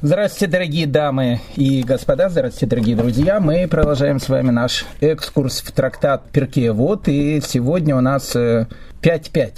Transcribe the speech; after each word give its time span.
Здравствуйте, 0.00 0.46
дорогие 0.52 0.86
дамы 0.86 1.40
и 1.56 1.82
господа, 1.82 2.28
здравствуйте, 2.28 2.66
дорогие 2.66 2.94
друзья. 2.94 3.40
Мы 3.40 3.66
продолжаем 3.66 4.20
с 4.20 4.28
вами 4.28 4.50
наш 4.50 4.86
экскурс 5.00 5.60
в 5.60 5.72
трактат 5.72 6.30
Перке. 6.30 6.70
Вот, 6.70 7.08
и 7.08 7.40
сегодня 7.44 7.96
у 7.96 8.00
нас 8.00 8.36
5-5. 8.36 8.68
Э, 9.02 9.54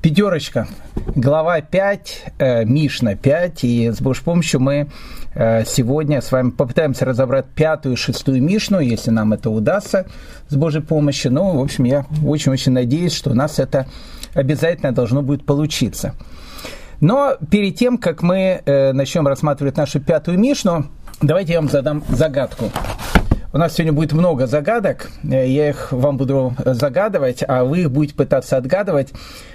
Пятерочка. 0.00 0.66
Глава 1.14 1.60
5, 1.60 2.24
э, 2.38 2.64
Мишна 2.64 3.16
5. 3.16 3.64
И 3.64 3.90
с 3.90 4.00
Божьей 4.00 4.24
помощью 4.24 4.60
мы 4.60 4.88
э, 5.34 5.66
сегодня 5.66 6.22
с 6.22 6.32
вами 6.32 6.52
попытаемся 6.52 7.04
разобрать 7.04 7.44
пятую 7.44 7.96
и 7.96 7.98
шестую 7.98 8.42
Мишну, 8.42 8.80
если 8.80 9.10
нам 9.10 9.34
это 9.34 9.50
удастся 9.50 10.06
с 10.48 10.56
Божьей 10.56 10.80
помощью. 10.80 11.34
Ну, 11.34 11.54
в 11.54 11.60
общем, 11.60 11.84
я 11.84 12.06
очень-очень 12.24 12.72
надеюсь, 12.72 13.12
что 13.12 13.32
у 13.32 13.34
нас 13.34 13.58
это 13.58 13.86
обязательно 14.32 14.92
должно 14.92 15.20
будет 15.20 15.44
получиться. 15.44 16.14
Но 17.00 17.36
перед 17.50 17.76
тем, 17.76 17.98
как 17.98 18.22
мы 18.22 18.62
э, 18.64 18.92
начнем 18.92 19.26
рассматривать 19.26 19.76
нашу 19.76 20.00
пятую 20.00 20.38
Мишну, 20.38 20.86
давайте 21.20 21.52
я 21.52 21.60
вам 21.60 21.68
задам 21.68 22.02
загадку. 22.08 22.70
У 23.52 23.58
нас 23.58 23.72
сегодня 23.72 23.92
будет 23.92 24.12
много 24.12 24.46
загадок, 24.46 25.10
э, 25.22 25.48
я 25.48 25.70
их 25.70 25.92
вам 25.92 26.16
буду 26.16 26.54
загадывать, 26.64 27.42
а 27.46 27.64
вы 27.64 27.80
их 27.80 27.90
будете 27.90 28.14
пытаться 28.14 28.56
отгадывать. 28.56 29.12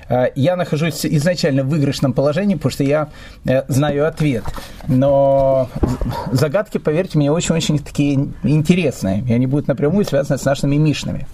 Э, 0.09 0.27
я 0.35 0.55
нахожусь 0.55 1.05
изначально 1.05 1.63
в 1.63 1.69
выигрышном 1.69 2.13
положении, 2.13 2.55
потому 2.55 2.71
что 2.71 2.83
я 2.83 3.09
э, 3.45 3.63
знаю 3.67 4.07
ответ. 4.07 4.43
Но 4.87 5.69
загадки, 6.31 6.77
поверьте 6.77 7.17
мне, 7.17 7.31
очень-очень 7.31 7.79
такие 7.79 8.29
интересные, 8.43 9.23
и 9.27 9.33
они 9.33 9.45
будут 9.45 9.67
напрямую 9.67 10.05
связаны 10.05 10.39
с 10.39 10.45
нашими 10.45 10.77
мишнами. 10.77 11.27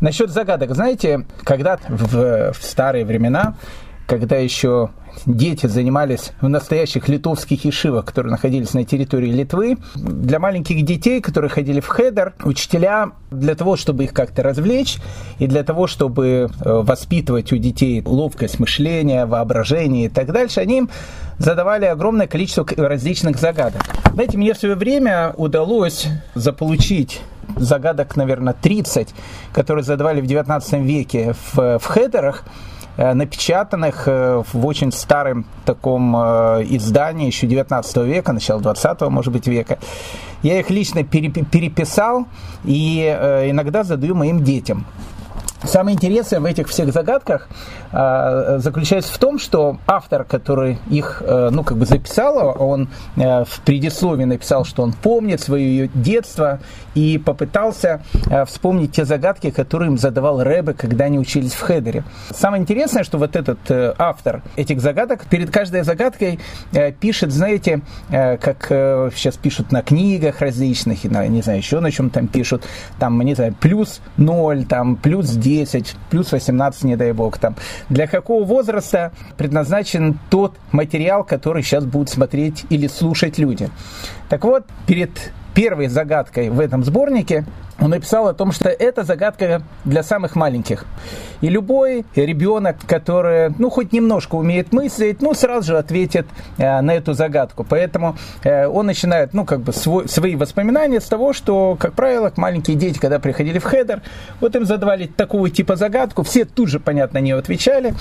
Насчет 0.00 0.30
загадок, 0.30 0.74
знаете, 0.74 1.26
когда 1.44 1.78
в, 1.88 2.52
в 2.52 2.62
старые 2.62 3.04
времена 3.04 3.56
когда 4.06 4.36
еще 4.36 4.90
дети 5.24 5.66
занимались 5.66 6.32
в 6.40 6.48
настоящих 6.48 7.08
литовских 7.08 7.64
ешивах, 7.64 8.04
которые 8.04 8.30
находились 8.30 8.74
на 8.74 8.84
территории 8.84 9.30
Литвы. 9.30 9.78
Для 9.94 10.38
маленьких 10.38 10.84
детей, 10.84 11.20
которые 11.20 11.50
ходили 11.50 11.80
в 11.80 11.88
хедер, 11.88 12.34
учителя 12.44 13.12
для 13.30 13.54
того, 13.54 13.76
чтобы 13.76 14.04
их 14.04 14.12
как-то 14.12 14.42
развлечь 14.42 14.98
и 15.38 15.46
для 15.46 15.62
того, 15.64 15.86
чтобы 15.86 16.26
э, 16.26 16.48
воспитывать 16.64 17.52
у 17.52 17.56
детей 17.56 18.02
ловкость 18.04 18.58
мышления, 18.60 19.26
воображение 19.26 20.06
и 20.06 20.08
так 20.08 20.32
дальше, 20.32 20.60
они 20.60 20.78
им 20.78 20.90
задавали 21.38 21.86
огромное 21.86 22.26
количество 22.26 22.66
различных 22.76 23.38
загадок. 23.38 23.82
Знаете, 24.12 24.38
мне 24.38 24.54
в 24.54 24.58
свое 24.58 24.74
время 24.74 25.32
удалось 25.36 26.06
заполучить 26.34 27.20
загадок, 27.56 28.16
наверное, 28.16 28.54
30, 28.54 29.08
которые 29.52 29.84
задавали 29.84 30.20
в 30.20 30.26
19 30.26 30.72
веке 30.80 31.34
в, 31.52 31.78
в 31.78 31.84
хедерах, 31.84 32.44
напечатанных 32.96 34.04
э, 34.06 34.42
в 34.52 34.66
очень 34.66 34.92
старом 34.92 35.46
таком 35.64 36.16
э, 36.16 36.64
издании 36.70 37.26
еще 37.26 37.46
19 37.46 37.96
века, 37.98 38.32
начала 38.32 38.60
20 38.60 39.00
может 39.02 39.32
быть 39.32 39.46
века. 39.46 39.78
Я 40.42 40.60
их 40.60 40.70
лично 40.70 41.02
переписал 41.02 42.26
и 42.64 43.02
иногда 43.48 43.84
задаю 43.84 44.14
моим 44.14 44.44
детям. 44.44 44.86
Самое 45.66 45.96
интересное 45.96 46.38
в 46.38 46.44
этих 46.44 46.68
всех 46.68 46.92
загадках 46.92 47.48
э, 47.85 47.85
заключается 47.96 49.12
в 49.12 49.18
том, 49.18 49.38
что 49.38 49.78
автор, 49.86 50.24
который 50.24 50.78
их, 50.90 51.22
э, 51.24 51.50
ну, 51.50 51.64
как 51.64 51.78
бы 51.78 51.86
записал, 51.86 52.56
он 52.58 52.88
э, 53.16 53.44
в 53.44 53.60
предисловии 53.60 54.24
написал, 54.24 54.64
что 54.64 54.82
он 54.82 54.92
помнит 54.92 55.40
свое 55.40 55.88
детство 55.94 56.60
и 56.94 57.18
попытался 57.18 58.02
э, 58.30 58.44
вспомнить 58.44 58.92
те 58.92 59.04
загадки, 59.04 59.50
которые 59.50 59.90
им 59.90 59.98
задавал 59.98 60.42
Рэбе, 60.42 60.74
когда 60.74 61.06
они 61.06 61.18
учились 61.18 61.52
в 61.52 61.60
Хедере. 61.60 62.04
Самое 62.34 62.62
интересное, 62.62 63.04
что 63.04 63.18
вот 63.18 63.36
этот 63.36 63.58
автор 63.98 64.42
этих 64.56 64.80
загадок 64.80 65.24
перед 65.26 65.50
каждой 65.50 65.82
загадкой 65.82 66.38
пишет, 67.00 67.32
знаете, 67.32 67.80
как 68.08 68.66
сейчас 69.14 69.36
пишут 69.36 69.72
на 69.72 69.82
книгах 69.82 70.40
различных, 70.40 71.04
и 71.04 71.08
на, 71.08 71.26
не 71.26 71.42
знаю, 71.42 71.58
еще 71.58 71.80
на 71.80 71.90
чем 71.90 72.10
там 72.10 72.28
пишут, 72.28 72.64
там, 72.98 73.20
не 73.20 73.34
знаю, 73.34 73.54
плюс 73.58 74.00
0, 74.16 74.64
там, 74.66 74.96
плюс 74.96 75.30
10, 75.30 75.76
10, 75.86 75.96
плюс 76.10 76.32
18, 76.32 76.84
не 76.84 76.96
дай 76.96 77.12
бог 77.12 77.38
там. 77.38 77.56
Для 77.88 78.06
какого 78.06 78.44
возраста 78.44 79.12
предназначен 79.36 80.18
тот 80.30 80.56
материал, 80.72 81.24
который 81.24 81.62
сейчас 81.62 81.84
будут 81.84 82.08
смотреть 82.08 82.64
или 82.68 82.88
слушать 82.88 83.38
люди. 83.38 83.70
Так 84.28 84.44
вот, 84.44 84.64
перед 84.86 85.32
первой 85.56 85.88
загадкой 85.88 86.50
в 86.50 86.60
этом 86.60 86.84
сборнике 86.84 87.46
он 87.80 87.90
написал 87.90 88.28
о 88.28 88.34
том, 88.34 88.52
что 88.52 88.68
это 88.68 89.04
загадка 89.04 89.62
для 89.86 90.02
самых 90.02 90.36
маленьких. 90.36 90.84
И 91.40 91.48
любой 91.48 92.04
ребенок, 92.14 92.76
который, 92.86 93.54
ну, 93.58 93.70
хоть 93.70 93.92
немножко 93.92 94.34
умеет 94.34 94.72
мыслить, 94.72 95.22
ну, 95.22 95.32
сразу 95.32 95.68
же 95.68 95.78
ответит 95.78 96.26
э, 96.58 96.80
на 96.82 96.94
эту 96.94 97.14
загадку. 97.14 97.64
Поэтому 97.68 98.16
э, 98.44 98.66
он 98.66 98.86
начинает, 98.86 99.32
ну, 99.32 99.46
как 99.46 99.60
бы 99.60 99.72
свой, 99.72 100.08
свои 100.08 100.36
воспоминания 100.36 101.00
с 101.00 101.06
того, 101.06 101.32
что, 101.32 101.76
как 101.80 101.94
правило, 101.94 102.30
маленькие 102.36 102.76
дети, 102.76 102.98
когда 102.98 103.18
приходили 103.18 103.58
в 103.58 103.64
хедер, 103.64 104.02
вот 104.40 104.54
им 104.56 104.66
задавали 104.66 105.06
такого 105.06 105.48
типа 105.48 105.76
загадку, 105.76 106.22
все 106.22 106.44
тут 106.44 106.68
же, 106.68 106.80
понятно, 106.80 107.18
нее 107.18 107.36
отвечали. 107.36 107.94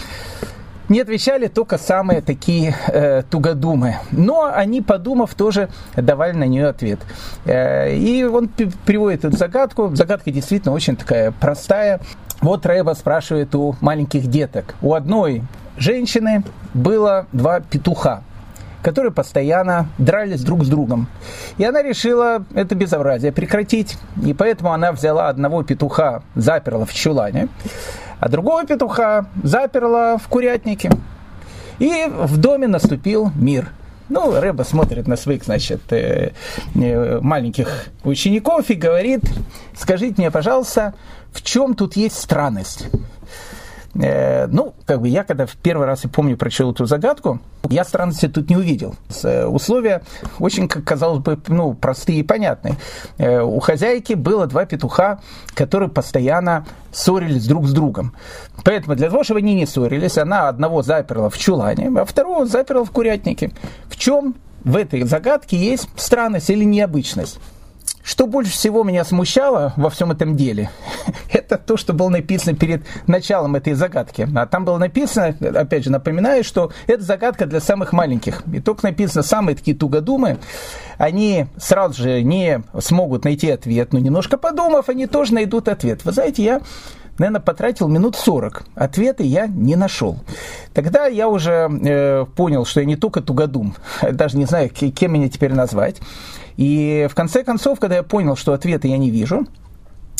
Не 0.87 1.01
отвечали 1.01 1.47
только 1.47 1.77
самые 1.77 2.21
такие 2.21 2.75
э, 2.87 3.23
тугодумы. 3.23 3.95
Но 4.11 4.51
они, 4.53 4.81
подумав, 4.81 5.33
тоже 5.33 5.69
давали 5.95 6.33
на 6.33 6.43
нее 6.43 6.67
ответ. 6.67 6.99
Э, 7.45 7.95
и 7.95 8.23
он 8.23 8.49
приводит 8.85 9.25
эту 9.25 9.35
загадку. 9.35 9.95
Загадка 9.95 10.31
действительно 10.31 10.73
очень 10.73 10.95
такая 10.95 11.31
простая. 11.31 11.99
Вот 12.41 12.65
Рэба 12.65 12.93
спрашивает 12.93 13.55
у 13.55 13.75
маленьких 13.81 14.27
деток. 14.27 14.75
У 14.81 14.93
одной 14.93 15.41
женщины 15.77 16.43
было 16.73 17.27
два 17.31 17.59
петуха 17.59 18.21
которые 18.85 19.11
постоянно 19.11 19.87
дрались 19.97 20.43
друг 20.43 20.63
с 20.63 20.67
другом. 20.67 21.07
И 21.57 21.65
она 21.65 21.81
решила 21.81 22.45
это 22.53 22.75
безобразие 22.75 23.31
прекратить. 23.31 23.97
И 24.23 24.31
поэтому 24.35 24.73
она 24.73 24.91
взяла 24.91 25.27
одного 25.27 25.63
петуха, 25.63 26.21
заперла 26.35 26.85
в 26.85 26.93
чулане, 26.93 27.47
а 28.19 28.29
другого 28.29 28.65
петуха 28.65 29.27
заперла 29.43 30.17
в 30.17 30.27
курятнике. 30.27 30.91
И 31.79 32.05
в 32.07 32.37
доме 32.37 32.67
наступил 32.67 33.31
мир. 33.35 33.69
Ну, 34.07 34.39
Рэба 34.39 34.63
смотрит 34.63 35.07
на 35.07 35.15
своих, 35.15 35.43
значит, 35.43 35.91
э, 35.91 36.31
э, 36.75 37.19
маленьких 37.21 37.87
учеников 38.03 38.69
и 38.69 38.75
говорит, 38.75 39.21
скажите 39.75 40.15
мне, 40.17 40.29
пожалуйста, 40.29 40.93
в 41.31 41.41
чем 41.41 41.73
тут 41.73 41.95
есть 41.95 42.19
странность? 42.19 42.87
Э, 43.95 44.47
ну, 44.47 44.73
как 44.85 45.01
бы 45.01 45.07
я 45.07 45.23
когда 45.23 45.45
в 45.45 45.55
первый 45.55 45.87
раз, 45.87 46.05
и 46.05 46.07
помню, 46.07 46.37
прочел 46.37 46.71
эту 46.71 46.85
загадку, 46.85 47.39
я 47.69 47.83
странности 47.83 48.27
тут 48.27 48.49
не 48.49 48.57
увидел. 48.57 48.95
Э, 49.23 49.45
условия 49.45 50.01
очень, 50.39 50.67
как 50.67 50.83
казалось 50.83 51.19
бы, 51.19 51.39
ну, 51.47 51.73
простые 51.73 52.19
и 52.19 52.23
понятные. 52.23 52.75
Э, 53.17 53.41
у 53.41 53.59
хозяйки 53.59 54.13
было 54.13 54.47
два 54.47 54.65
петуха, 54.65 55.19
которые 55.53 55.89
постоянно 55.89 56.65
ссорились 56.91 57.47
друг 57.47 57.67
с 57.67 57.71
другом. 57.71 58.13
Поэтому 58.63 58.95
для 58.95 59.09
того, 59.09 59.23
чтобы 59.23 59.39
они 59.39 59.55
не 59.55 59.65
ссорились, 59.65 60.17
она 60.17 60.49
одного 60.49 60.81
заперла 60.81 61.29
в 61.29 61.37
чулане, 61.37 61.91
а 61.97 62.05
второго 62.05 62.45
заперла 62.45 62.83
в 62.83 62.91
курятнике. 62.91 63.51
В 63.87 63.95
чем 63.95 64.35
в 64.63 64.75
этой 64.75 65.03
загадке 65.03 65.57
есть 65.57 65.87
странность 65.95 66.49
или 66.49 66.63
необычность? 66.63 67.39
Что 68.05 68.27
больше 68.27 68.51
всего 68.51 68.83
меня 68.83 69.03
смущало 69.03 69.73
во 69.77 69.89
всем 69.89 70.11
этом 70.11 70.37
деле, 70.37 70.69
это 71.31 71.57
то, 71.57 71.75
что 71.75 71.91
было 71.91 72.09
написано 72.09 72.55
перед 72.55 72.83
началом 73.07 73.55
этой 73.55 73.73
загадки. 73.73 74.29
А 74.35 74.45
там 74.45 74.63
было 74.63 74.77
написано, 74.77 75.35
опять 75.59 75.85
же 75.85 75.91
напоминаю, 75.91 76.43
что 76.43 76.71
это 76.85 77.01
загадка 77.01 77.47
для 77.47 77.59
самых 77.59 77.93
маленьких. 77.93 78.43
И 78.53 78.61
только 78.61 78.85
написано 78.85 79.23
самые 79.23 79.55
такие 79.55 79.75
тугодумы, 79.75 80.37
они 80.99 81.47
сразу 81.57 82.03
же 82.03 82.21
не 82.21 82.61
смогут 82.79 83.23
найти 83.23 83.49
ответ, 83.49 83.91
но 83.91 83.97
немножко 83.97 84.37
подумав, 84.37 84.87
они 84.87 85.07
тоже 85.07 85.33
найдут 85.33 85.67
ответ. 85.67 86.05
Вы 86.05 86.11
знаете, 86.11 86.43
я 86.43 86.61
наверное, 87.17 87.41
потратил 87.41 87.87
минут 87.87 88.15
40. 88.15 88.65
Ответы 88.75 89.23
я 89.23 89.47
не 89.47 89.75
нашел. 89.75 90.17
Тогда 90.73 91.05
я 91.07 91.27
уже 91.27 91.69
э, 91.69 92.25
понял, 92.35 92.65
что 92.65 92.79
я 92.79 92.85
не 92.85 92.95
только 92.95 93.21
тугодум, 93.21 93.75
даже 94.11 94.37
не 94.37 94.45
знаю, 94.45 94.69
кем 94.69 95.13
меня 95.13 95.29
теперь 95.29 95.53
назвать. 95.53 95.97
И 96.57 97.07
в 97.09 97.15
конце 97.15 97.43
концов, 97.43 97.79
когда 97.79 97.97
я 97.97 98.03
понял, 98.03 98.35
что 98.35 98.53
ответа 98.53 98.87
я 98.87 98.97
не 98.97 99.09
вижу, 99.09 99.45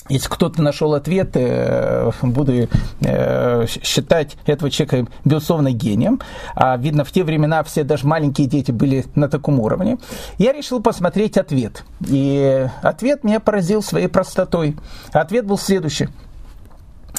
если 0.07 0.29
кто-то 0.29 0.61
нашел 0.61 0.93
ответ, 0.93 1.31
э, 1.33 2.11
буду 2.21 2.67
э, 3.01 3.65
считать 3.67 4.37
этого 4.45 4.69
человека, 4.69 5.11
безусловно, 5.23 5.71
гением. 5.71 6.21
А 6.53 6.77
видно, 6.77 7.03
в 7.03 7.11
те 7.11 7.23
времена 7.23 7.63
все 7.63 7.83
даже 7.83 8.05
маленькие 8.05 8.45
дети 8.45 8.71
были 8.71 9.05
на 9.15 9.27
таком 9.29 9.59
уровне. 9.59 9.97
Я 10.37 10.53
решил 10.53 10.79
посмотреть 10.79 11.37
ответ. 11.37 11.83
И 12.07 12.67
ответ 12.83 13.23
меня 13.23 13.39
поразил 13.39 13.81
своей 13.81 14.07
простотой. 14.07 14.75
Ответ 15.11 15.47
был 15.47 15.57
следующий. 15.57 16.09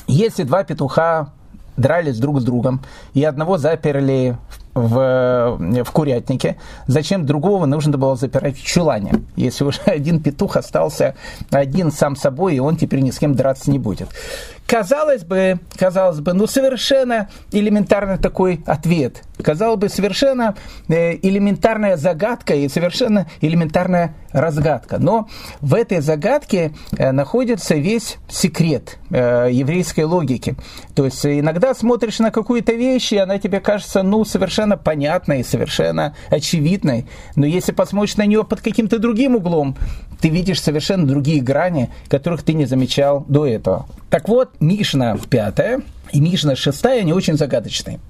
Если 0.07 0.45
два 0.45 0.65
петуха 0.65 1.33
дрались 1.77 2.19
друг 2.19 2.41
с 2.41 2.45
другом, 2.45 2.81
и 3.15 3.23
одного 3.25 3.59
заперли 3.59 4.37
в, 4.75 5.59
в 5.85 5.91
курятнике, 5.91 6.57
зачем 6.87 7.25
другого 7.25 7.67
нужно 7.67 7.97
было 7.97 8.17
запирать 8.17 8.57
в 8.59 8.65
чулане, 8.65 9.23
если 9.37 9.65
уже 9.65 9.81
один 9.87 10.23
петух 10.23 10.57
остался 10.57 11.15
один 11.51 11.91
сам 11.91 12.17
собой, 12.17 12.57
и 12.57 12.61
он 12.61 12.77
теперь 12.77 13.01
ни 13.01 13.11
с 13.11 13.19
кем 13.19 13.35
драться 13.35 13.71
не 13.71 13.79
будет. 13.79 14.09
Казалось 14.67 15.23
бы, 15.23 15.61
казалось 15.79 16.19
бы, 16.19 16.33
ну 16.33 16.49
совершенно 16.49 17.29
элементарный 17.53 18.19
такой 18.19 18.63
ответ. 18.67 19.23
Казалось 19.41 19.79
бы, 19.79 19.89
совершенно 19.89 20.57
э, 20.89 21.15
элементарная 21.23 21.97
загадка 21.97 22.55
и 22.55 22.69
совершенно 22.69 23.29
элементарная 23.41 24.15
разгадка. 24.33 24.99
Но 24.99 25.29
в 25.61 25.75
этой 25.75 26.01
загадке 26.01 26.73
э, 26.99 27.13
находится 27.13 27.77
весь 27.77 28.17
секрет 28.29 28.99
э, 29.11 29.51
еврейской 29.53 30.03
логики. 30.03 30.57
То 30.97 31.05
есть 31.05 31.25
иногда 31.25 31.73
смотришь 31.75 32.19
на 32.19 32.33
какую-то 32.33 32.73
вещь, 32.73 33.13
и 33.13 33.19
она 33.19 33.39
тебе 33.39 33.61
кажется 33.61 34.03
ну, 34.03 34.25
совершенно 34.25 34.77
понятной, 34.77 35.45
совершенно 35.45 36.17
очевидной. 36.29 37.07
Но 37.37 37.47
если 37.47 37.71
посмотришь 37.71 38.17
на 38.17 38.27
нее 38.27 38.43
под 38.43 38.63
каким-то 38.63 38.99
другим 38.99 39.37
углом, 39.37 39.77
ты 40.27 40.31
видишь 40.31 40.61
совершенно 40.61 41.07
другие 41.07 41.41
грани, 41.41 41.89
которых 42.09 42.43
ты 42.43 42.53
не 42.53 42.67
замечал 42.67 43.25
до 43.29 43.47
этого. 43.47 43.87
Так 44.11 44.29
вот, 44.29 44.51
Мишна 44.59 45.17
пятая 45.31 45.83
и 46.11 46.21
Мишна 46.21 46.57
шестая, 46.57 47.03
они 47.03 47.13
очень 47.13 47.37
загадочные. 47.37 48.01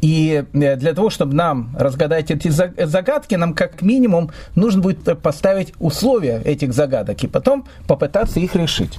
И 0.00 0.44
э, 0.52 0.76
для 0.76 0.94
того, 0.94 1.10
чтобы 1.10 1.34
нам 1.34 1.74
разгадать 1.76 2.30
эти 2.30 2.46
загадки, 2.48 3.34
нам 3.34 3.54
как 3.54 3.82
минимум 3.82 4.30
нужно 4.54 4.82
будет 4.82 5.20
поставить 5.20 5.72
условия 5.80 6.40
этих 6.44 6.72
загадок 6.72 7.24
и 7.24 7.26
потом 7.26 7.66
попытаться 7.88 8.38
их 8.38 8.54
решить. 8.54 8.96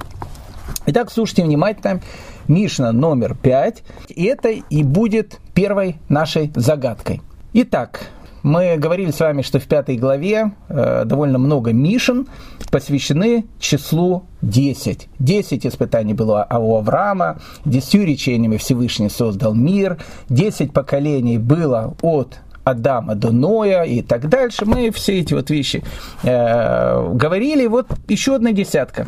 Итак, 0.87 1.11
слушайте 1.13 1.45
внимательно. 1.45 2.01
Мишна 2.49 2.91
номер 2.91 3.37
пять. 3.41 3.83
И 4.09 4.25
это 4.25 4.49
и 4.49 4.83
будет 4.83 5.39
первой 5.53 5.95
нашей 6.09 6.51
загадкой. 6.55 7.21
Итак, 7.53 8.01
мы 8.43 8.75
говорили 8.77 9.11
с 9.11 9.19
вами, 9.19 9.41
что 9.41 9.59
в 9.59 9.63
пятой 9.63 9.97
главе 9.97 10.51
э, 10.67 11.03
довольно 11.05 11.39
много 11.39 11.71
мишен 11.71 12.27
посвящены 12.69 13.45
числу 13.59 14.25
10. 14.41 15.07
10 15.19 15.65
испытаний 15.65 16.13
было 16.13 16.45
у 16.51 16.75
Авраама, 16.75 17.39
10 17.65 17.95
речениями 18.05 18.57
Всевышний 18.57 19.09
создал 19.09 19.53
мир, 19.53 19.97
10 20.29 20.73
поколений 20.73 21.37
было 21.37 21.95
от 22.01 22.39
Адама 22.63 23.15
до 23.15 23.31
Ноя 23.31 23.83
и 23.83 24.01
так 24.01 24.29
дальше. 24.29 24.65
Мы 24.65 24.91
все 24.91 25.19
эти 25.19 25.33
вот 25.33 25.49
вещи 25.49 25.83
э, 26.23 27.13
говорили. 27.13 27.67
Вот 27.67 27.87
еще 28.07 28.35
одна 28.35 28.51
десятка. 28.51 29.07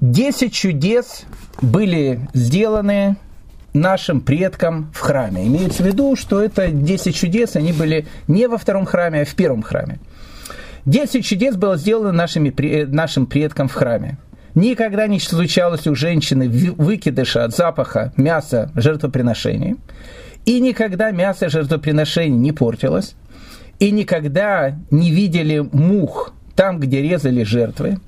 Десять 0.00 0.52
чудес 0.52 1.24
были 1.62 2.28
сделаны 2.34 3.16
нашим 3.74 4.20
предкам 4.20 4.90
в 4.94 5.00
храме. 5.00 5.46
Имеется 5.46 5.82
в 5.82 5.86
виду, 5.86 6.16
что 6.16 6.40
это 6.40 6.68
10 6.68 7.14
чудес, 7.14 7.56
они 7.56 7.72
были 7.72 8.06
не 8.28 8.46
во 8.46 8.56
втором 8.56 8.86
храме, 8.86 9.22
а 9.22 9.24
в 9.24 9.34
первом 9.34 9.62
храме. 9.62 9.98
10 10.86 11.24
чудес 11.26 11.56
было 11.56 11.76
сделано 11.76 12.12
нашими, 12.12 12.54
нашим 12.86 13.26
предкам 13.26 13.68
в 13.68 13.74
храме. 13.74 14.16
Никогда 14.54 15.08
не 15.08 15.18
случалось 15.18 15.88
у 15.88 15.96
женщины 15.96 16.48
выкидыша 16.48 17.44
от 17.44 17.56
запаха 17.56 18.12
мяса 18.16 18.70
жертвоприношений. 18.76 19.76
И 20.46 20.60
никогда 20.60 21.10
мясо 21.10 21.48
жертвоприношений 21.48 22.38
не 22.38 22.52
портилось. 22.52 23.16
И 23.80 23.90
никогда 23.90 24.78
не 24.92 25.10
видели 25.10 25.58
мух 25.58 26.32
там, 26.54 26.78
где 26.78 27.02
резали 27.02 27.42
жертвы. 27.42 27.98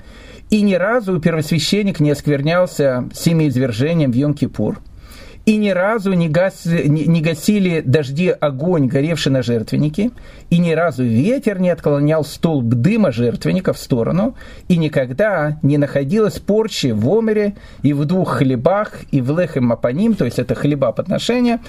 И 0.50 0.62
ни 0.62 0.74
разу 0.74 1.18
первосвященник 1.18 1.98
не 1.98 2.12
осквернялся 2.12 3.08
семяизвержением 3.12 4.12
в 4.12 4.14
Йом-Кипур– 4.14 4.76
и 5.46 5.56
ни 5.56 5.70
разу 5.70 6.12
не, 6.12 6.28
гас, 6.28 6.66
не, 6.66 7.06
не 7.06 7.20
гасили 7.20 7.80
дожди 7.80 8.28
огонь, 8.28 8.88
горевший 8.88 9.30
на 9.30 9.42
жертвеннике, 9.42 10.10
и 10.50 10.58
ни 10.58 10.72
разу 10.72 11.04
ветер 11.04 11.60
не 11.60 11.70
отклонял 11.70 12.24
столб 12.24 12.66
дыма 12.66 13.12
жертвенника 13.12 13.72
в 13.72 13.78
сторону, 13.78 14.34
и 14.66 14.76
никогда 14.76 15.58
не 15.62 15.78
находилось 15.78 16.40
порчи 16.40 16.88
в 16.88 17.08
омере 17.08 17.54
и 17.82 17.92
в 17.92 18.04
двух 18.06 18.38
хлебах, 18.38 18.92
и 19.12 19.20
в 19.20 19.38
лехем 19.38 19.70
апаним, 19.70 20.14
то 20.14 20.24
есть 20.24 20.40
это 20.40 20.56
хлеба 20.56 20.90
подношения, 20.90 21.60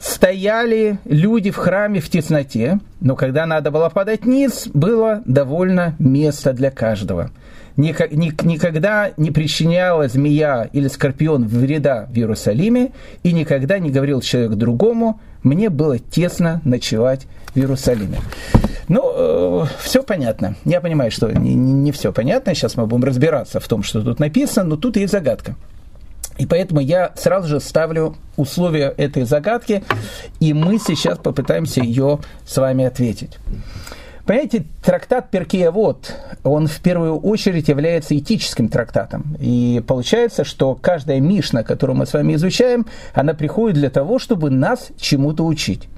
стояли 0.00 0.98
люди 1.04 1.52
в 1.52 1.56
храме 1.56 2.00
в 2.00 2.08
тесноте, 2.10 2.80
но 3.00 3.14
когда 3.14 3.46
надо 3.46 3.70
было 3.70 3.90
подать 3.90 4.26
низ, 4.26 4.66
было 4.74 5.22
довольно 5.24 5.94
места 6.00 6.52
для 6.52 6.72
каждого 6.72 7.30
никогда 7.78 9.12
не 9.16 9.30
причиняла 9.30 10.08
змея 10.08 10.68
или 10.72 10.88
скорпион 10.88 11.46
вреда 11.46 12.08
в 12.10 12.16
Иерусалиме, 12.16 12.92
и 13.22 13.32
никогда 13.32 13.78
не 13.78 13.90
говорил 13.90 14.20
человек 14.20 14.52
другому, 14.52 15.20
мне 15.42 15.70
было 15.70 15.98
тесно 15.98 16.60
ночевать 16.64 17.26
в 17.54 17.56
Иерусалиме. 17.56 18.18
Ну, 18.88 19.12
э, 19.14 19.66
все 19.80 20.02
понятно. 20.02 20.56
Я 20.64 20.80
понимаю, 20.80 21.10
что 21.10 21.30
не, 21.30 21.54
не 21.54 21.92
все 21.92 22.12
понятно. 22.12 22.54
Сейчас 22.54 22.76
мы 22.76 22.86
будем 22.86 23.04
разбираться 23.04 23.60
в 23.60 23.68
том, 23.68 23.82
что 23.82 24.02
тут 24.02 24.18
написано, 24.18 24.70
но 24.70 24.76
тут 24.76 24.96
есть 24.96 25.12
загадка. 25.12 25.54
И 26.38 26.46
поэтому 26.46 26.80
я 26.80 27.12
сразу 27.16 27.48
же 27.48 27.60
ставлю 27.60 28.16
условия 28.36 28.94
этой 28.96 29.24
загадки, 29.24 29.82
и 30.40 30.52
мы 30.52 30.78
сейчас 30.78 31.18
попытаемся 31.18 31.80
ее 31.80 32.20
с 32.46 32.56
вами 32.56 32.84
ответить. 32.84 33.38
Понимаете, 34.28 34.64
трактат 34.84 35.30
Перкея 35.30 35.70
вот, 35.70 36.14
он 36.44 36.66
в 36.66 36.80
первую 36.80 37.16
очередь 37.16 37.68
является 37.68 38.14
этическим 38.14 38.68
трактатом. 38.68 39.34
И 39.40 39.82
получается, 39.86 40.44
что 40.44 40.74
каждая 40.74 41.18
Мишна, 41.18 41.62
которую 41.62 41.96
мы 41.96 42.04
с 42.04 42.12
вами 42.12 42.34
изучаем, 42.34 42.84
она 43.14 43.32
приходит 43.32 43.78
для 43.78 43.88
того, 43.88 44.18
чтобы 44.18 44.50
нас 44.50 44.90
чему-то 45.00 45.46
учить. 45.46 45.88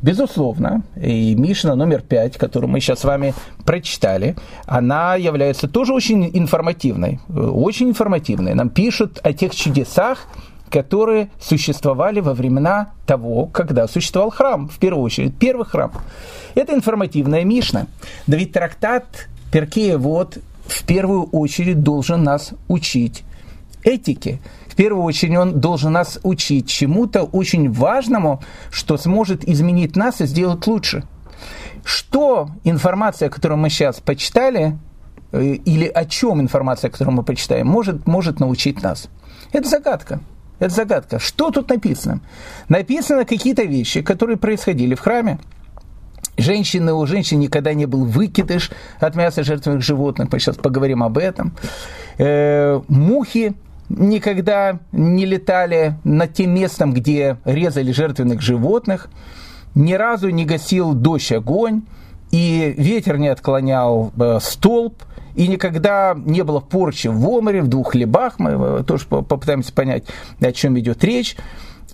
Безусловно, 0.00 0.82
и 0.96 1.34
Мишна 1.34 1.74
номер 1.74 2.00
пять, 2.00 2.38
которую 2.38 2.70
мы 2.70 2.80
сейчас 2.80 3.00
с 3.00 3.04
вами 3.04 3.34
прочитали, 3.66 4.34
она 4.64 5.16
является 5.16 5.68
тоже 5.68 5.92
очень 5.92 6.30
информативной. 6.32 7.20
Очень 7.28 7.90
информативной. 7.90 8.54
Нам 8.54 8.70
пишут 8.70 9.20
о 9.22 9.34
тех 9.34 9.54
чудесах, 9.54 10.26
которые 10.70 11.30
существовали 11.40 12.20
во 12.20 12.34
времена 12.34 12.92
того, 13.06 13.46
когда 13.46 13.88
существовал 13.88 14.30
храм, 14.30 14.68
в 14.68 14.78
первую 14.78 15.04
очередь, 15.04 15.36
первый 15.38 15.66
храм. 15.66 15.92
Это 16.54 16.74
информативная 16.74 17.44
Мишна. 17.44 17.86
Да 18.26 18.36
ведь 18.36 18.52
трактат 18.52 19.28
Перкея 19.50 19.96
вот 19.96 20.38
в 20.66 20.84
первую 20.84 21.24
очередь 21.24 21.82
должен 21.82 22.22
нас 22.22 22.52
учить 22.68 23.24
этике. 23.82 24.40
В 24.68 24.76
первую 24.76 25.04
очередь 25.04 25.36
он 25.36 25.60
должен 25.60 25.92
нас 25.92 26.20
учить 26.22 26.68
чему-то 26.68 27.22
очень 27.22 27.70
важному, 27.72 28.42
что 28.70 28.96
сможет 28.96 29.48
изменить 29.48 29.96
нас 29.96 30.20
и 30.20 30.26
сделать 30.26 30.66
лучше. 30.66 31.04
Что 31.84 32.50
информация, 32.64 33.30
которую 33.30 33.58
мы 33.58 33.70
сейчас 33.70 34.00
почитали, 34.00 34.78
э, 35.32 35.42
или 35.42 35.86
о 35.86 36.04
чем 36.04 36.40
информация, 36.40 36.90
которую 36.90 37.16
мы 37.16 37.22
почитаем, 37.22 37.66
может, 37.66 38.06
может 38.06 38.40
научить 38.40 38.82
нас? 38.82 39.08
Это 39.52 39.68
загадка. 39.68 40.20
Это 40.58 40.74
загадка. 40.74 41.18
Что 41.18 41.50
тут 41.50 41.68
написано? 41.68 42.20
Написано 42.68 43.24
какие-то 43.24 43.62
вещи, 43.62 44.02
которые 44.02 44.36
происходили 44.36 44.94
в 44.94 45.00
храме. 45.00 45.38
Женщины, 46.36 46.92
у 46.92 47.06
женщин 47.06 47.40
никогда 47.40 47.74
не 47.74 47.86
был 47.86 48.04
выкидыш 48.04 48.70
от 49.00 49.16
мяса 49.16 49.42
жертвенных 49.42 49.82
животных. 49.82 50.28
Мы 50.32 50.38
сейчас 50.38 50.56
поговорим 50.56 51.02
об 51.02 51.18
этом. 51.18 51.52
Э, 52.18 52.80
мухи 52.88 53.54
никогда 53.88 54.78
не 54.92 55.26
летали 55.26 55.98
над 56.04 56.34
тем 56.34 56.54
местом, 56.54 56.92
где 56.92 57.38
резали 57.44 57.90
жертвенных 57.90 58.40
животных. 58.40 59.08
Ни 59.74 59.94
разу 59.94 60.28
не 60.30 60.44
гасил 60.44 60.92
дождь 60.92 61.32
огонь. 61.32 61.82
И 62.30 62.74
ветер 62.76 63.16
не 63.16 63.28
отклонял 63.28 64.12
э, 64.18 64.38
столб 64.42 65.02
и 65.38 65.46
никогда 65.46 66.16
не 66.16 66.42
было 66.42 66.58
порчи 66.58 67.06
в 67.06 67.24
оморе, 67.28 67.62
в 67.62 67.68
двух 67.68 67.92
хлебах, 67.92 68.40
мы 68.40 68.80
э, 68.80 68.84
тоже 68.84 69.06
попытаемся 69.06 69.72
понять, 69.72 70.02
о 70.40 70.50
чем 70.50 70.76
идет 70.80 71.04
речь, 71.04 71.36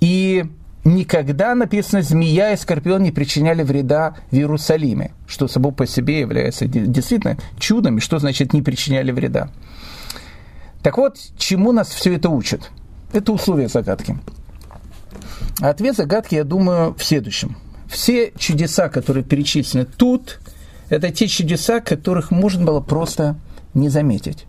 и 0.00 0.46
никогда, 0.84 1.54
написано, 1.54 2.00
змея 2.00 2.54
и 2.54 2.56
скорпион 2.56 3.02
не 3.02 3.12
причиняли 3.12 3.62
вреда 3.62 4.16
в 4.30 4.34
Иерусалиме, 4.34 5.12
что 5.26 5.46
собой 5.46 5.72
по 5.72 5.86
себе 5.86 6.20
является 6.20 6.66
действительно 6.66 7.36
чудом, 7.58 7.98
и 7.98 8.00
что 8.00 8.18
значит 8.18 8.54
не 8.54 8.62
причиняли 8.62 9.12
вреда. 9.12 9.50
Так 10.82 10.96
вот, 10.96 11.18
чему 11.36 11.72
нас 11.72 11.90
все 11.90 12.14
это 12.14 12.30
учит? 12.30 12.70
Это 13.12 13.30
условия 13.30 13.68
загадки. 13.68 14.16
ответ 15.60 15.96
загадки, 15.96 16.36
я 16.36 16.44
думаю, 16.44 16.94
в 16.94 17.04
следующем. 17.04 17.58
Все 17.88 18.32
чудеса, 18.38 18.88
которые 18.88 19.22
перечислены 19.22 19.84
тут, 19.84 20.40
это 20.88 21.10
те 21.10 21.28
чудеса, 21.28 21.80
которых 21.80 22.30
можно 22.30 22.64
было 22.64 22.80
просто 22.80 23.36
не 23.74 23.88
заметить. 23.88 24.46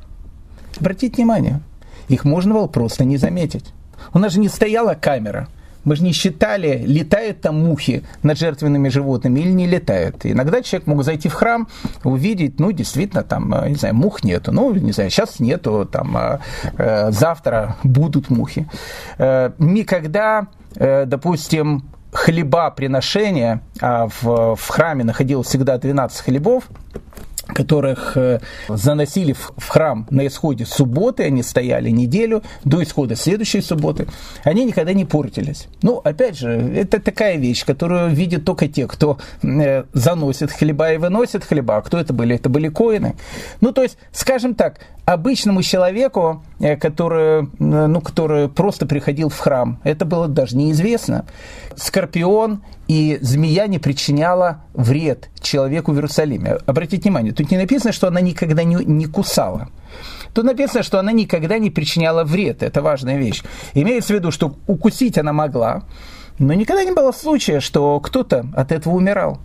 Обратите 0.80 1.16
внимание, 1.16 1.62
их 2.08 2.26
можно 2.26 2.54
было 2.54 2.68
просто 2.68 3.06
не 3.06 3.18
заметить. 3.18 3.66
У 4.14 4.20
нас 4.20 4.34
же 4.34 4.40
не 4.40 4.50
стояла 4.50 4.94
камера. 4.94 5.48
Мы 5.86 5.96
же 5.96 6.04
не 6.04 6.14
считали, 6.14 6.84
летают 6.86 7.42
там 7.42 7.64
мухи 7.64 8.04
над 8.24 8.40
жертвенными 8.40 8.90
животными 8.90 9.40
или 9.40 9.52
не 9.52 9.68
летают. 9.68 10.26
Иногда 10.26 10.64
человек 10.64 10.88
мог 10.88 11.04
зайти 11.04 11.30
в 11.30 11.34
храм, 11.34 11.68
увидеть, 12.04 12.60
ну, 12.60 12.72
действительно, 12.72 13.22
там, 13.22 13.54
э, 13.54 13.70
не 13.70 13.76
знаю, 13.76 13.94
мух 13.94 14.24
нету. 14.24 14.52
Ну, 14.52 14.74
не 14.74 14.92
знаю, 14.94 15.12
сейчас 15.12 15.40
нету, 15.40 15.88
там, 15.90 16.18
э, 16.18 16.40
э, 16.78 17.12
завтра 17.12 17.78
будут 17.84 18.32
мухи. 18.32 18.68
Никогда, 19.60 20.48
допустим, 20.76 21.84
хлеба 22.16 22.72
приношения, 22.72 23.62
а 23.82 24.08
в, 24.08 24.56
в 24.56 24.68
храме 24.68 25.04
находилось 25.04 25.48
всегда 25.48 25.78
12 25.78 26.22
хлебов, 26.22 26.70
которых 27.48 28.18
э, 28.18 28.40
заносили 28.68 29.34
в 29.34 29.68
храм 29.68 30.08
на 30.10 30.26
исходе 30.26 30.66
субботы, 30.66 31.24
они 31.24 31.44
стояли 31.44 31.90
неделю 31.90 32.42
до 32.64 32.82
исхода 32.82 33.16
следующей 33.16 33.62
субботы, 33.62 34.08
они 34.44 34.66
никогда 34.66 34.94
не 34.94 35.06
портились. 35.06 35.68
Ну, 35.82 36.02
опять 36.04 36.38
же, 36.38 36.50
это 36.50 37.00
такая 37.00 37.38
вещь, 37.38 37.66
которую 37.66 38.10
видят 38.10 38.46
только 38.46 38.68
те, 38.68 38.88
кто 38.88 39.20
э, 39.44 39.84
заносит 39.94 40.52
хлеба 40.52 40.94
и 40.94 40.98
выносит 40.98 41.44
хлеба. 41.44 41.78
А 41.78 41.82
кто 41.82 42.00
это 42.00 42.14
были? 42.14 42.36
Это 42.36 42.50
были 42.50 42.70
коины. 42.70 43.16
Ну, 43.62 43.72
то 43.72 43.84
есть, 43.84 43.98
скажем 44.12 44.56
так, 44.56 44.80
обычному 45.06 45.62
человеку, 45.62 46.44
э, 46.60 46.76
который, 46.76 47.48
ну, 47.60 48.02
который 48.02 48.50
просто 48.50 48.86
приходил 48.86 49.30
в 49.30 49.38
храм, 49.38 49.80
это 49.84 50.04
было 50.06 50.28
даже 50.28 50.58
неизвестно. 50.58 51.26
Скорпион 51.76 52.64
и 52.88 53.20
змея 53.22 53.68
не 53.68 53.80
причиняла 53.80 54.62
вред 54.74 55.30
человеку 55.40 55.92
в 55.92 55.96
Иерусалиме. 55.96 56.58
Обратите 56.66 57.04
внимание, 57.04 57.34
тут 57.34 57.52
не 57.52 57.58
написано, 57.58 57.94
что 57.94 58.08
она 58.08 58.22
никогда 58.22 58.64
не, 58.64 58.76
не 58.76 59.06
кусала. 59.06 59.70
Тут 60.34 60.46
написано, 60.46 60.84
что 60.84 61.00
она 61.00 61.12
никогда 61.12 61.60
не 61.60 61.70
причиняла 61.70 62.24
вред. 62.24 62.64
Это 62.64 62.82
важная 62.82 63.18
вещь. 63.18 63.44
Имеется 63.74 64.14
в 64.14 64.18
виду, 64.18 64.32
что 64.32 64.56
укусить 64.68 65.18
она 65.18 65.34
могла, 65.34 65.84
но 66.40 66.54
никогда 66.54 66.84
не 66.84 66.92
было 66.92 67.12
случая, 67.12 67.60
что 67.60 68.00
кто-то 68.00 68.46
от 68.56 68.72
этого 68.72 68.96
умирал. 68.96 69.40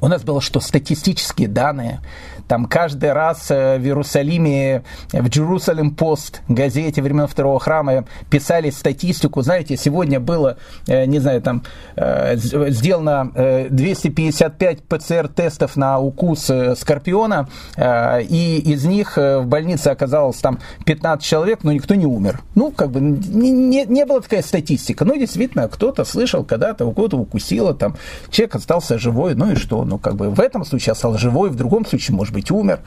У 0.00 0.06
нас 0.06 0.22
было 0.22 0.40
что, 0.40 0.60
статистические 0.60 1.48
данные, 1.48 2.00
там 2.48 2.64
каждый 2.64 3.12
раз 3.12 3.50
э, 3.50 3.78
в 3.78 3.84
Иерусалиме, 3.84 4.82
в 5.12 5.26
Jerusalem 5.26 5.94
Post, 5.94 6.40
газете 6.48 7.02
времен 7.02 7.26
Второго 7.26 7.60
храма, 7.60 8.06
писали 8.30 8.70
статистику. 8.70 9.42
Знаете, 9.42 9.76
сегодня 9.76 10.18
было, 10.18 10.56
э, 10.86 11.04
не 11.04 11.18
знаю, 11.18 11.42
там 11.42 11.62
э, 11.96 12.36
сделано 12.36 13.30
255 13.70 14.82
ПЦР-тестов 14.84 15.76
на 15.76 15.98
укус 15.98 16.50
скорпиона, 16.76 17.48
и 17.76 18.62
из 18.64 18.84
них 18.84 19.16
в 19.16 19.44
больнице 19.44 19.88
оказалось 19.88 20.36
там 20.36 20.58
15 20.86 21.24
человек, 21.24 21.60
но 21.62 21.72
никто 21.72 21.94
не 21.94 22.06
умер. 22.06 22.40
Ну, 22.54 22.70
как 22.70 22.90
бы 22.90 23.00
не, 23.00 23.50
не, 23.50 23.84
не 23.84 24.06
была 24.06 24.20
такая 24.20 24.42
статистика. 24.42 25.04
Ну, 25.04 25.16
действительно, 25.16 25.68
кто-то 25.68 26.04
слышал 26.04 26.44
когда-то, 26.44 26.86
у 26.86 26.92
кого-то 26.92 27.18
укусило, 27.18 27.74
там, 27.74 27.96
человек 28.30 28.54
остался 28.56 28.98
живой, 28.98 29.34
ну 29.34 29.52
и 29.52 29.56
что? 29.56 29.84
Ну, 29.84 29.98
как 29.98 30.14
бы 30.16 30.30
в 30.30 30.40
этом 30.40 30.64
случае 30.64 30.92
остался 30.92 31.18
живой, 31.18 31.50
в 31.50 31.56
другом 31.56 31.84
случае, 31.84 32.16
может 32.16 32.32
быть, 32.32 32.37
быть, 32.38 32.50
умер. 32.50 32.80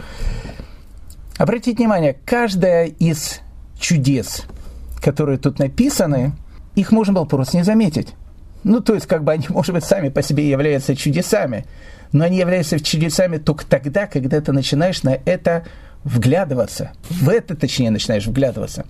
Обратите 1.38 1.78
внимание, 1.78 2.18
каждая 2.26 2.86
из 2.86 3.42
чудес, 3.80 4.44
которые 5.02 5.38
тут 5.38 5.60
написаны, 5.60 6.34
их 6.76 6.92
можно 6.92 7.14
было 7.14 7.26
просто 7.26 7.58
не 7.58 7.64
заметить. 7.64 8.14
Ну, 8.64 8.80
то 8.80 8.94
есть, 8.94 9.08
как 9.08 9.24
бы 9.24 9.32
они, 9.34 9.46
может 9.50 9.74
быть, 9.74 9.84
сами 9.84 10.10
по 10.10 10.22
себе 10.22 10.50
являются 10.50 10.96
чудесами, 10.96 11.66
но 12.12 12.26
они 12.26 12.38
являются 12.38 12.80
чудесами 12.80 13.38
только 13.38 13.66
тогда, 13.66 14.08
когда 14.08 14.40
ты 14.40 14.52
начинаешь 14.52 15.04
на 15.04 15.18
это 15.26 15.66
вглядываться. 16.04 16.92
В 17.10 17.30
это, 17.30 17.56
точнее, 17.56 17.92
начинаешь 17.92 18.26
вглядываться. 18.26 18.86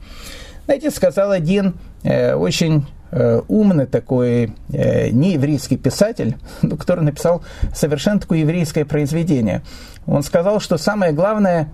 Знаете, 0.66 0.92
сказал 0.92 1.32
один 1.32 1.76
э, 2.04 2.34
очень 2.36 2.86
умный 3.48 3.86
такой 3.86 4.54
э, 4.72 5.10
нееврейский 5.10 5.78
писатель, 5.78 6.38
который 6.62 7.04
написал 7.04 7.44
совершенно 7.74 8.20
такое 8.20 8.40
еврейское 8.40 8.86
произведение. 8.86 9.62
Он 10.06 10.24
сказал, 10.24 10.60
что 10.60 10.78
самое 10.78 11.12
главное 11.12 11.70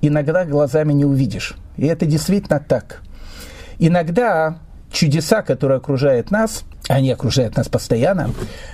иногда 0.00 0.44
глазами 0.44 0.92
не 0.92 1.04
увидишь. 1.04 1.56
И 1.76 1.86
это 1.86 2.06
действительно 2.06 2.60
так. 2.60 3.02
Иногда 3.78 4.58
чудеса, 4.90 5.42
которые 5.42 5.78
окружают 5.78 6.30
нас, 6.30 6.64
они 6.88 7.10
окружают 7.10 7.56
нас 7.56 7.68
постоянно. 7.68 8.30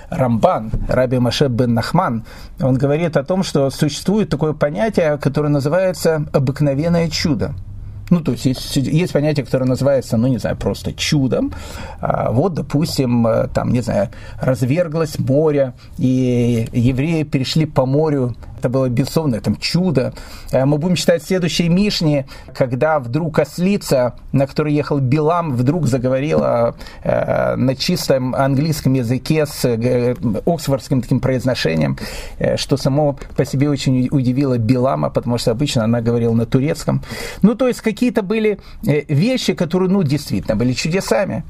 Рамбан, 0.09 0.71
Раби 0.87 1.19
Маше 1.19 1.47
бен 1.47 1.73
Нахман, 1.73 2.25
он 2.59 2.77
говорит 2.77 3.17
о 3.17 3.23
том, 3.23 3.43
что 3.43 3.69
существует 3.69 4.29
такое 4.29 4.53
понятие, 4.53 5.17
которое 5.17 5.49
называется 5.49 6.25
обыкновенное 6.33 7.09
чудо. 7.09 7.53
Ну, 8.09 8.21
то 8.21 8.31
есть, 8.31 8.45
есть 8.45 8.75
есть 8.75 9.13
понятие, 9.13 9.45
которое 9.45 9.65
называется, 9.65 10.17
ну, 10.17 10.27
не 10.27 10.37
знаю, 10.37 10.57
просто 10.57 10.93
чудом. 10.93 11.51
А, 12.01 12.31
вот, 12.31 12.53
допустим, 12.53 13.25
э, 13.25 13.47
там, 13.47 13.71
не 13.71 13.81
знаю, 13.81 14.09
разверглось 14.39 15.17
море, 15.17 15.73
и 15.97 16.67
евреи 16.71 17.23
перешли 17.23 17.65
по 17.65 17.85
морю 17.85 18.35
это 18.65 18.69
было 18.71 18.89
безусловно 18.89 19.39
там 19.41 19.55
чудо. 19.57 20.13
Э, 20.51 20.65
мы 20.65 20.77
будем 20.77 20.95
читать 20.95 21.23
следующие 21.23 21.69
Мишни, 21.69 22.25
когда 22.55 22.99
вдруг 22.99 23.37
ослица, 23.37 24.15
на 24.31 24.47
которой 24.47 24.73
ехал 24.73 24.99
Билам, 24.99 25.55
вдруг 25.55 25.85
заговорила 25.85 26.75
э, 27.03 27.55
на 27.55 27.75
чистом 27.75 28.33
английском 28.33 28.93
языке 28.93 29.45
с 29.45 29.65
э, 29.65 30.15
оксфордским 30.45 31.01
таким 31.01 31.19
произношением, 31.19 31.97
что 32.55 32.77
само 32.77 33.17
по 33.35 33.45
себе 33.45 33.69
очень 33.69 34.07
удивило 34.11 34.57
Билама, 34.57 35.09
потому 35.09 35.37
что 35.37 35.51
обычно 35.51 35.83
она 35.83 36.01
говорила 36.01 36.33
на 36.33 36.45
турецком. 36.45 37.03
Ну, 37.43 37.55
то 37.55 37.67
есть 37.67 37.81
какие-то 37.81 38.23
были 38.23 38.59
вещи, 38.81 39.53
которые, 39.53 39.89
ну, 39.89 40.03
действительно 40.03 40.55
были 40.55 40.73
чудесами. 40.73 41.43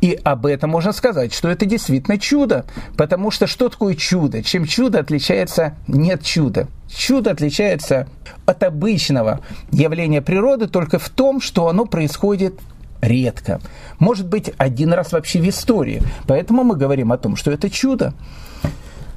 И 0.00 0.18
об 0.24 0.46
этом 0.46 0.70
можно 0.70 0.92
сказать, 0.92 1.34
что 1.34 1.48
это 1.48 1.66
действительно 1.66 2.18
чудо. 2.18 2.64
Потому 2.96 3.30
что 3.30 3.46
что 3.46 3.68
такое 3.68 3.94
чудо? 3.94 4.42
Чем 4.42 4.64
чудо 4.64 4.98
отличается 4.98 5.74
нет 5.86 6.22
чуда? 6.22 6.68
Чудо 6.88 7.30
отличается 7.30 8.08
от 8.46 8.62
обычного 8.62 9.40
явления 9.70 10.22
природы 10.22 10.68
только 10.68 10.98
в 10.98 11.08
том, 11.10 11.40
что 11.40 11.68
оно 11.68 11.84
происходит 11.84 12.58
редко. 13.00 13.60
Может 13.98 14.26
быть, 14.26 14.52
один 14.56 14.92
раз 14.92 15.12
вообще 15.12 15.40
в 15.40 15.48
истории. 15.48 16.02
Поэтому 16.26 16.64
мы 16.64 16.76
говорим 16.76 17.12
о 17.12 17.18
том, 17.18 17.36
что 17.36 17.50
это 17.50 17.68
чудо. 17.70 18.14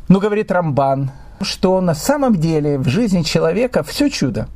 Но 0.09 0.19
говорит 0.19 0.51
Рамбан, 0.51 1.11
что 1.41 1.79
на 1.81 1.95
самом 1.95 2.35
деле 2.35 2.77
в 2.77 2.87
жизни 2.87 3.23
человека 3.23 3.83
все 3.83 4.09
чудо. 4.09 4.47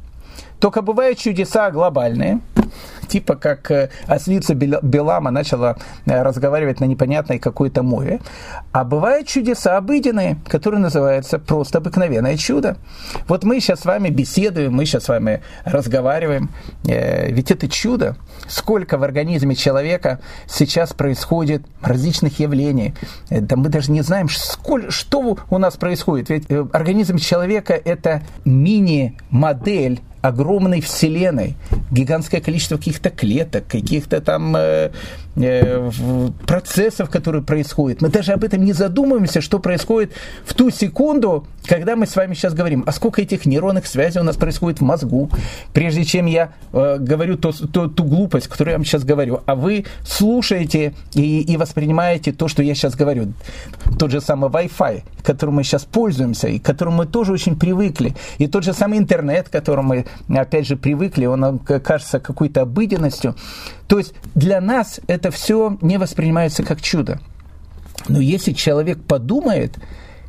Только 0.59 0.81
бывают 0.81 1.19
чудеса 1.19 1.69
глобальные, 1.71 2.39
типа 3.07 3.35
как 3.35 3.71
э, 3.71 3.89
ослица 4.07 4.53
Белама 4.53 5.31
начала 5.31 5.77
э, 6.05 6.21
разговаривать 6.21 6.79
на 6.79 6.85
непонятной 6.85 7.39
какой-то 7.39 7.83
мове. 7.83 8.19
А 8.71 8.83
бывают 8.83 9.27
чудеса 9.27 9.77
обыденные, 9.77 10.37
которые 10.47 10.79
называются 10.79 11.39
просто 11.39 11.79
обыкновенное 11.79 12.37
чудо. 12.37 12.77
Вот 13.27 13.43
мы 13.43 13.59
сейчас 13.59 13.81
с 13.81 13.85
вами 13.85 14.09
беседуем, 14.09 14.73
мы 14.73 14.85
сейчас 14.85 15.05
с 15.05 15.09
вами 15.09 15.41
разговариваем, 15.65 16.49
э, 16.87 17.31
ведь 17.31 17.51
это 17.51 17.67
чудо. 17.67 18.15
Сколько 18.47 18.97
в 18.97 19.03
организме 19.03 19.55
человека 19.55 20.19
сейчас 20.47 20.93
происходит 20.93 21.63
различных 21.81 22.39
явлений. 22.39 22.93
Да 23.29 23.55
мы 23.55 23.69
даже 23.69 23.91
не 23.91 24.01
знаем, 24.01 24.27
что 24.29 25.37
у 25.49 25.57
нас 25.57 25.75
происходит. 25.75 26.29
Ведь 26.29 26.45
организм 26.73 27.17
человека– 27.17 27.73
это 27.85 28.21
мини-модель 28.45 30.01
огромной 30.21 30.81
вселенной, 30.81 31.55
гигантское 31.91 32.41
количество 32.41 32.77
каких-то 32.97 33.09
клеток, 33.09 33.67
каких-то 33.67 34.21
там 34.21 34.55
э, 34.55 34.91
э, 35.35 35.91
процессов, 36.45 37.09
которые 37.09 37.43
происходят. 37.43 38.01
Мы 38.01 38.09
даже 38.09 38.33
об 38.33 38.43
этом 38.43 38.63
не 38.63 38.73
задумываемся, 38.73 39.41
что 39.41 39.59
происходит 39.59 40.11
в 40.45 40.53
ту 40.53 40.69
секунду, 40.71 41.45
когда 41.67 41.95
мы 41.95 42.05
с 42.05 42.15
вами 42.15 42.33
сейчас 42.33 42.53
говорим, 42.53 42.83
а 42.87 42.91
сколько 42.91 43.21
этих 43.21 43.45
нейронных 43.45 43.85
связей 43.87 44.19
у 44.19 44.23
нас 44.23 44.35
происходит 44.35 44.79
в 44.79 44.83
мозгу, 44.83 45.29
прежде 45.73 46.03
чем 46.05 46.25
я 46.25 46.53
э, 46.73 46.97
говорю 46.99 47.37
то, 47.37 47.51
то, 47.51 47.87
ту 47.87 48.03
глупость, 48.03 48.47
которую 48.47 48.71
я 48.71 48.77
вам 48.77 48.85
сейчас 48.85 49.03
говорю, 49.03 49.41
а 49.45 49.55
вы 49.55 49.85
слушаете 50.05 50.93
и, 51.13 51.41
и 51.41 51.57
воспринимаете 51.57 52.31
то, 52.31 52.47
что 52.47 52.63
я 52.63 52.73
сейчас 52.75 52.95
говорю. 52.95 53.33
Тот 53.99 54.11
же 54.11 54.21
самый 54.21 54.49
Wi-Fi, 54.49 55.03
которым 55.23 55.55
мы 55.55 55.63
сейчас 55.63 55.85
пользуемся, 55.85 56.47
и 56.47 56.59
к 56.59 56.65
которому 56.65 56.97
мы 56.97 57.05
тоже 57.05 57.33
очень 57.33 57.57
привыкли, 57.59 58.15
и 58.37 58.47
тот 58.47 58.63
же 58.63 58.73
самый 58.73 58.97
интернет, 58.97 59.49
к 59.49 59.51
которому 59.51 60.03
мы 60.27 60.39
опять 60.39 60.67
же, 60.67 60.75
привыкли, 60.77 61.25
он 61.25 61.59
кажется 61.59 62.19
какой-то 62.19 62.65
обыденностью. 62.87 63.35
То 63.87 63.99
есть 63.99 64.13
для 64.35 64.61
нас 64.61 64.99
это 65.07 65.31
все 65.31 65.77
не 65.81 65.97
воспринимается 65.97 66.63
как 66.63 66.81
чудо. 66.81 67.19
Но 68.07 68.19
если 68.19 68.53
человек 68.53 69.01
подумает, 69.03 69.77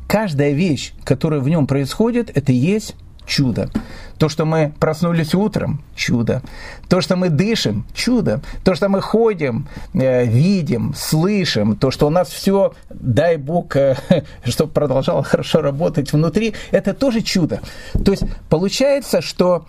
каждая 0.07 0.51
вещь, 0.51 0.93
которая 1.03 1.39
в 1.39 1.49
нем 1.49 1.67
происходит, 1.67 2.35
это 2.35 2.51
есть 2.51 2.95
чудо. 3.25 3.69
То, 4.17 4.27
что 4.27 4.45
мы 4.45 4.73
проснулись 4.79 5.35
утром, 5.35 5.81
чудо. 5.95 6.41
То, 6.89 6.99
что 6.99 7.15
мы 7.15 7.29
дышим, 7.29 7.85
чудо. 7.93 8.41
То, 8.63 8.73
что 8.75 8.89
мы 8.89 9.01
ходим, 9.01 9.67
э, 9.93 10.25
видим, 10.25 10.93
слышим, 10.97 11.75
то, 11.75 11.91
что 11.91 12.07
у 12.07 12.09
нас 12.09 12.29
все, 12.29 12.73
дай 12.89 13.37
Бог, 13.37 13.75
э, 13.75 13.95
чтобы 14.43 14.73
продолжало 14.73 15.23
хорошо 15.23 15.61
работать 15.61 16.11
внутри, 16.11 16.55
это 16.71 16.93
тоже 16.93 17.21
чудо. 17.21 17.61
То 18.03 18.11
есть 18.11 18.23
получается, 18.49 19.21
что 19.21 19.67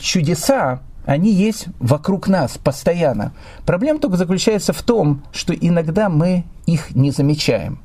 чудеса, 0.00 0.80
они 1.04 1.32
есть 1.32 1.66
вокруг 1.78 2.28
нас 2.28 2.58
постоянно. 2.58 3.32
Проблема 3.66 3.98
только 3.98 4.16
заключается 4.16 4.72
в 4.72 4.82
том, 4.82 5.22
что 5.32 5.54
иногда 5.54 6.08
мы 6.08 6.44
их 6.66 6.94
не 6.94 7.10
замечаем. 7.10 7.80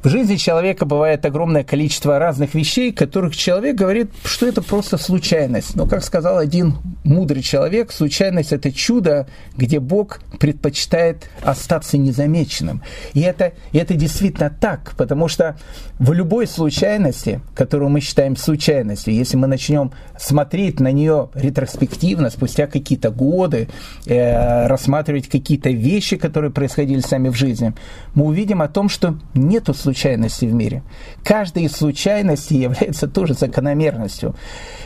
В 0.00 0.08
жизни 0.10 0.36
человека 0.36 0.84
бывает 0.84 1.26
огромное 1.26 1.64
количество 1.64 2.20
разных 2.20 2.54
вещей, 2.54 2.92
которых 2.92 3.36
человек 3.36 3.74
говорит, 3.74 4.12
что 4.24 4.46
это 4.46 4.62
просто 4.62 4.96
случайность. 4.96 5.74
Но, 5.74 5.86
как 5.86 6.04
сказал 6.04 6.38
один 6.38 6.76
мудрый 7.02 7.42
человек, 7.42 7.90
случайность– 7.90 8.52
это 8.52 8.70
чудо, 8.70 9.26
где 9.56 9.80
Бог 9.80 10.20
предпочитает 10.38 11.28
остаться 11.42 11.98
незамеченным. 11.98 12.80
И 13.12 13.22
это, 13.22 13.54
и 13.72 13.78
это 13.78 13.94
действительно 13.94 14.50
так, 14.50 14.92
потому 14.96 15.26
что 15.26 15.56
в 15.98 16.12
любой 16.12 16.46
случайности, 16.46 17.40
которую 17.56 17.88
мы 17.88 17.98
считаем 18.00 18.36
случайностью, 18.36 19.12
если 19.12 19.36
мы 19.36 19.48
начнем 19.48 19.90
смотреть 20.16 20.78
на 20.78 20.92
нее 20.92 21.30
ретроспективно, 21.34 22.30
спустя 22.30 22.68
какие-то 22.68 23.10
годы, 23.10 23.68
э, 24.06 24.68
рассматривать 24.68 25.26
какие-то 25.26 25.70
вещи, 25.70 26.16
которые 26.16 26.52
происходили 26.52 27.00
сами 27.00 27.30
в 27.30 27.34
жизни, 27.34 27.74
мы 28.14 28.26
увидим 28.26 28.62
о 28.62 28.68
том, 28.68 28.88
что 28.88 29.18
нету 29.34 29.74
случайности 29.74 29.87
случайностей 29.88 30.46
в 30.48 30.52
мире. 30.52 30.82
Каждая 31.24 31.64
из 31.64 31.72
случайностей 31.72 32.58
является 32.58 33.08
тоже 33.08 33.32
закономерностью. 33.32 34.34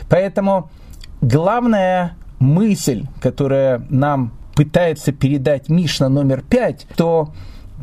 Поэтому 0.09 0.69
главная 1.21 2.15
мысль, 2.39 3.05
которая 3.21 3.85
нам 3.89 4.31
пытается 4.55 5.11
передать 5.11 5.67
Мишна 5.67 6.07
номер 6.07 6.41
пять, 6.41 6.87
то 6.95 7.33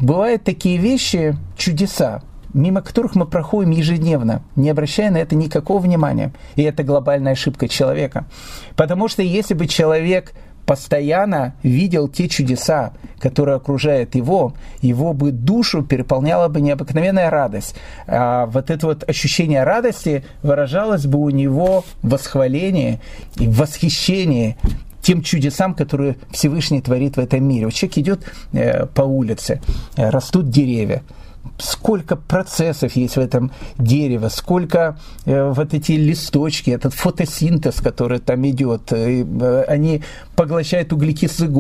бывают 0.00 0.44
такие 0.44 0.78
вещи, 0.78 1.36
чудеса, 1.58 2.22
мимо 2.54 2.80
которых 2.80 3.14
мы 3.14 3.26
проходим 3.26 3.70
ежедневно, 3.70 4.42
не 4.56 4.70
обращая 4.70 5.10
на 5.10 5.18
это 5.18 5.36
никакого 5.36 5.80
внимания. 5.80 6.32
И 6.56 6.62
это 6.62 6.82
глобальная 6.84 7.32
ошибка 7.32 7.68
человека. 7.68 8.24
Потому 8.76 9.08
что 9.08 9.22
если 9.22 9.52
бы 9.52 9.66
человек 9.66 10.32
постоянно 10.66 11.54
видел 11.62 12.08
те 12.08 12.28
чудеса, 12.28 12.92
которые 13.18 13.56
окружают 13.56 14.14
его, 14.14 14.54
его 14.80 15.12
бы 15.12 15.32
душу 15.32 15.82
переполняла 15.82 16.48
бы 16.48 16.60
необыкновенная 16.60 17.30
радость. 17.30 17.74
А 18.06 18.46
вот 18.46 18.70
это 18.70 18.86
вот 18.86 19.08
ощущение 19.08 19.64
радости 19.64 20.24
выражалось 20.42 21.06
бы 21.06 21.18
у 21.18 21.30
него 21.30 21.84
в 22.02 22.10
восхвалении 22.10 23.00
и 23.36 23.46
в 23.46 23.58
восхищении 23.58 24.56
тем 25.02 25.22
чудесам, 25.22 25.74
которые 25.74 26.16
Всевышний 26.30 26.80
творит 26.82 27.16
в 27.16 27.20
этом 27.20 27.42
мире. 27.42 27.66
Вот 27.66 27.74
человек 27.74 27.98
идет 27.98 28.20
э, 28.52 28.86
по 28.86 29.02
улице, 29.02 29.60
э, 29.96 30.10
растут 30.10 30.50
деревья, 30.50 31.02
сколько 31.58 32.16
процессов 32.16 32.96
есть 32.96 33.16
в 33.16 33.20
этом 33.20 33.50
дереве, 33.78 34.30
сколько 34.30 34.98
э, 35.24 35.50
вот 35.50 35.74
эти 35.74 35.92
листочки, 35.92 36.70
этот 36.70 36.94
фотосинтез, 36.94 37.80
который 37.80 38.18
там 38.18 38.46
идет, 38.48 38.92
э, 38.92 39.22
э 39.22 39.64
они 39.68 40.02
поглощают 40.40 40.90
углекислый 40.90 41.50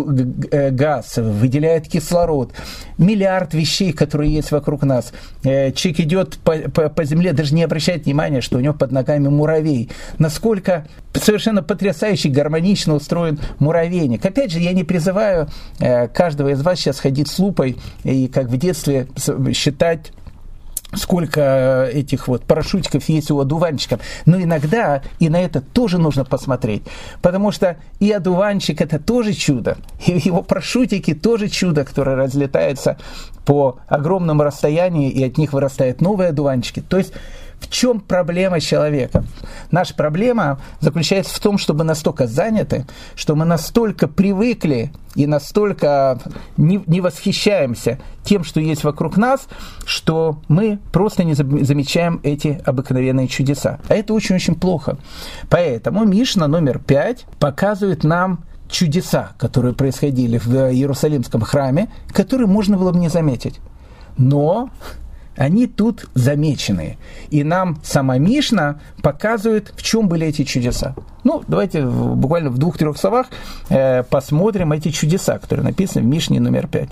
э, 0.50 0.70
газ, 0.70 1.18
выделяют 1.18 1.86
кислород, 1.86 2.54
миллиард 2.96 3.52
вещей, 3.52 3.92
которые 3.92 4.32
есть 4.32 4.52
вокруг 4.52 4.84
нас. 4.84 5.12
Э, 5.44 5.70
человек 5.72 6.00
идет 6.00 6.38
по, 6.38 6.56
по, 6.56 6.88
по 6.88 7.04
земле, 7.04 7.34
даже 7.34 7.54
не 7.54 7.62
обращает 7.62 8.06
внимания, 8.06 8.40
что 8.40 8.56
у 8.56 8.60
него 8.62 8.72
под 8.72 8.90
ногами 8.90 9.28
муравей. 9.28 9.90
Насколько 10.16 10.86
совершенно 11.12 11.62
потрясающе 11.62 12.30
гармонично 12.30 12.94
устроен 12.94 13.38
муравейник. 13.58 14.24
Опять 14.24 14.50
же, 14.50 14.60
я 14.60 14.72
не 14.72 14.84
призываю 14.84 15.48
э, 15.78 16.08
каждого 16.08 16.48
из 16.48 16.62
вас 16.62 16.78
сейчас 16.78 17.00
ходить 17.00 17.28
с 17.28 17.38
лупой 17.38 17.76
и, 18.04 18.28
как 18.28 18.46
в 18.46 18.56
детстве, 18.56 19.08
считать 19.52 20.12
сколько 20.94 21.88
этих 21.92 22.28
вот 22.28 22.44
парашютиков 22.44 23.08
есть 23.08 23.30
у 23.30 23.38
одуванчиков. 23.38 24.00
Но 24.26 24.40
иногда 24.40 25.02
и 25.18 25.28
на 25.28 25.40
это 25.40 25.60
тоже 25.60 25.98
нужно 25.98 26.24
посмотреть. 26.24 26.82
Потому 27.22 27.52
что 27.52 27.76
и 28.00 28.10
одуванчик 28.10 28.80
это 28.80 28.98
тоже 28.98 29.32
чудо. 29.32 29.78
И 30.06 30.12
его 30.12 30.42
парашютики 30.42 31.14
тоже 31.14 31.48
чудо, 31.48 31.84
которое 31.84 32.16
разлетается 32.16 32.96
по 33.44 33.78
огромному 33.88 34.42
расстоянию, 34.42 35.12
и 35.12 35.24
от 35.24 35.38
них 35.38 35.52
вырастают 35.52 36.00
новые 36.00 36.30
одуванчики. 36.30 36.80
То 36.80 36.98
есть 36.98 37.12
в 37.60 37.68
чем 37.68 38.00
проблема 38.00 38.60
человека? 38.60 39.24
Наша 39.70 39.94
проблема 39.94 40.60
заключается 40.80 41.34
в 41.34 41.38
том, 41.40 41.58
что 41.58 41.74
мы 41.74 41.84
настолько 41.84 42.26
заняты, 42.26 42.86
что 43.14 43.36
мы 43.36 43.44
настолько 43.44 44.08
привыкли 44.08 44.92
и 45.14 45.26
настолько 45.26 46.18
не, 46.56 46.82
не 46.86 47.00
восхищаемся 47.00 47.98
тем, 48.24 48.44
что 48.44 48.60
есть 48.60 48.84
вокруг 48.84 49.16
нас, 49.16 49.46
что 49.84 50.40
мы 50.48 50.78
просто 50.92 51.22
не 51.24 51.34
замечаем 51.34 52.20
эти 52.22 52.60
обыкновенные 52.64 53.28
чудеса. 53.28 53.78
А 53.88 53.94
это 53.94 54.14
очень-очень 54.14 54.54
плохо. 54.54 54.96
Поэтому 55.48 56.04
Мишна 56.04 56.48
номер 56.48 56.78
пять 56.78 57.26
показывает 57.38 58.04
нам 58.04 58.44
чудеса, 58.68 59.32
которые 59.38 59.74
происходили 59.74 60.38
в 60.38 60.48
Иерусалимском 60.48 61.42
храме, 61.42 61.90
которые 62.12 62.46
можно 62.46 62.76
было 62.76 62.92
бы 62.92 62.98
не 62.98 63.08
заметить. 63.08 63.60
Но 64.16 64.70
они 65.40 65.66
тут 65.66 66.04
замечены. 66.12 66.98
И 67.30 67.42
нам 67.44 67.78
сама 67.82 68.18
Мишна 68.18 68.78
показывает, 69.00 69.72
в 69.74 69.82
чем 69.82 70.06
были 70.06 70.26
эти 70.26 70.44
чудеса. 70.44 70.94
Ну, 71.24 71.42
давайте 71.48 71.82
буквально 71.82 72.50
в 72.50 72.58
двух-трех 72.58 72.98
словах 72.98 73.28
э, 73.70 74.02
посмотрим 74.02 74.72
эти 74.72 74.90
чудеса, 74.90 75.38
которые 75.38 75.64
написаны 75.64 76.04
в 76.04 76.08
Мишне 76.08 76.40
номер 76.40 76.66
пять. 76.66 76.90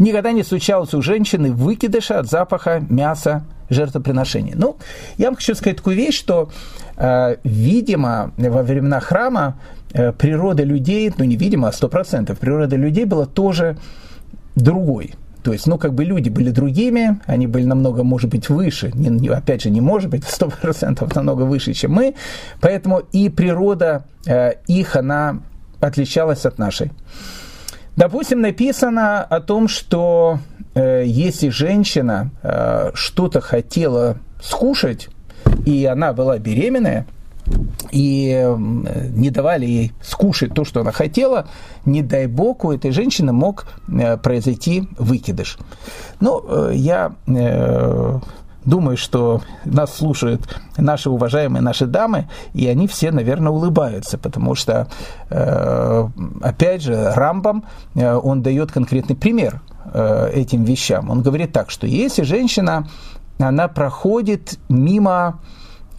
Никогда 0.00 0.32
не 0.32 0.42
случалось 0.42 0.92
у 0.92 1.00
женщины 1.00 1.52
выкидыша 1.52 2.18
от 2.18 2.28
запаха 2.28 2.82
мяса 2.88 3.44
жертвоприношения. 3.70 4.54
Ну, 4.56 4.76
я 5.18 5.26
вам 5.26 5.36
хочу 5.36 5.54
сказать 5.54 5.76
такую 5.76 5.94
вещь, 5.94 6.18
что, 6.18 6.50
э, 6.96 7.36
видимо, 7.44 8.32
во 8.36 8.64
времена 8.64 8.98
храма 8.98 9.60
э, 9.92 10.10
природа 10.10 10.64
людей, 10.64 11.12
ну, 11.16 11.22
не 11.22 11.36
видимо, 11.36 11.68
а 11.68 11.72
сто 11.72 11.88
процентов, 11.88 12.40
природа 12.40 12.74
людей 12.74 13.04
была 13.04 13.26
тоже 13.26 13.78
другой. 14.56 15.14
То 15.42 15.52
есть, 15.52 15.66
ну, 15.66 15.78
как 15.78 15.94
бы 15.94 16.04
люди 16.04 16.28
были 16.28 16.50
другими, 16.50 17.20
они 17.26 17.46
были 17.46 17.64
намного, 17.64 18.02
может 18.02 18.30
быть, 18.30 18.48
выше, 18.48 18.90
не, 18.94 19.08
не, 19.08 19.28
опять 19.28 19.62
же, 19.62 19.70
не 19.70 19.80
может 19.80 20.10
быть, 20.10 20.24
сто 20.24 20.48
процентов 20.48 21.14
намного 21.14 21.42
выше, 21.42 21.72
чем 21.72 21.92
мы, 21.92 22.14
поэтому 22.60 23.02
и 23.12 23.28
природа 23.28 24.04
э, 24.26 24.54
их, 24.66 24.96
она 24.96 25.40
отличалась 25.80 26.44
от 26.44 26.58
нашей. 26.58 26.90
Допустим, 27.96 28.40
написано 28.40 29.22
о 29.22 29.40
том, 29.40 29.68
что 29.68 30.38
э, 30.74 31.04
если 31.06 31.48
женщина 31.48 32.30
э, 32.42 32.90
что-то 32.94 33.40
хотела 33.40 34.18
скушать, 34.40 35.08
и 35.66 35.84
она 35.84 36.12
была 36.12 36.38
беременная, 36.38 37.06
и 37.90 38.46
не 39.14 39.30
давали 39.30 39.66
ей 39.66 39.92
скушать 40.02 40.54
то, 40.54 40.64
что 40.64 40.80
она 40.80 40.92
хотела, 40.92 41.46
не 41.84 42.02
дай 42.02 42.26
бог, 42.26 42.64
у 42.64 42.72
этой 42.72 42.90
женщины 42.90 43.32
мог 43.32 43.66
э, 43.88 44.16
произойти 44.16 44.88
выкидыш. 44.98 45.58
Ну, 46.20 46.44
э, 46.46 46.72
я 46.74 47.12
э, 47.26 48.18
думаю, 48.64 48.96
что 48.96 49.42
нас 49.64 49.94
слушают 49.94 50.42
наши 50.76 51.10
уважаемые 51.10 51.62
наши 51.62 51.86
дамы, 51.86 52.28
и 52.52 52.66
они 52.66 52.86
все, 52.86 53.10
наверное, 53.10 53.50
улыбаются, 53.50 54.18
потому 54.18 54.54
что, 54.54 54.88
опять 55.30 56.82
же, 56.82 57.12
Рамбам, 57.14 57.64
он 57.94 58.42
дает 58.42 58.70
конкретный 58.70 59.16
пример 59.16 59.62
этим 59.94 60.64
вещам. 60.64 61.08
Он 61.08 61.22
говорит 61.22 61.52
так, 61.52 61.70
что 61.70 61.86
если 61.86 62.24
женщина, 62.24 62.86
она 63.38 63.68
проходит 63.68 64.58
мимо 64.68 65.40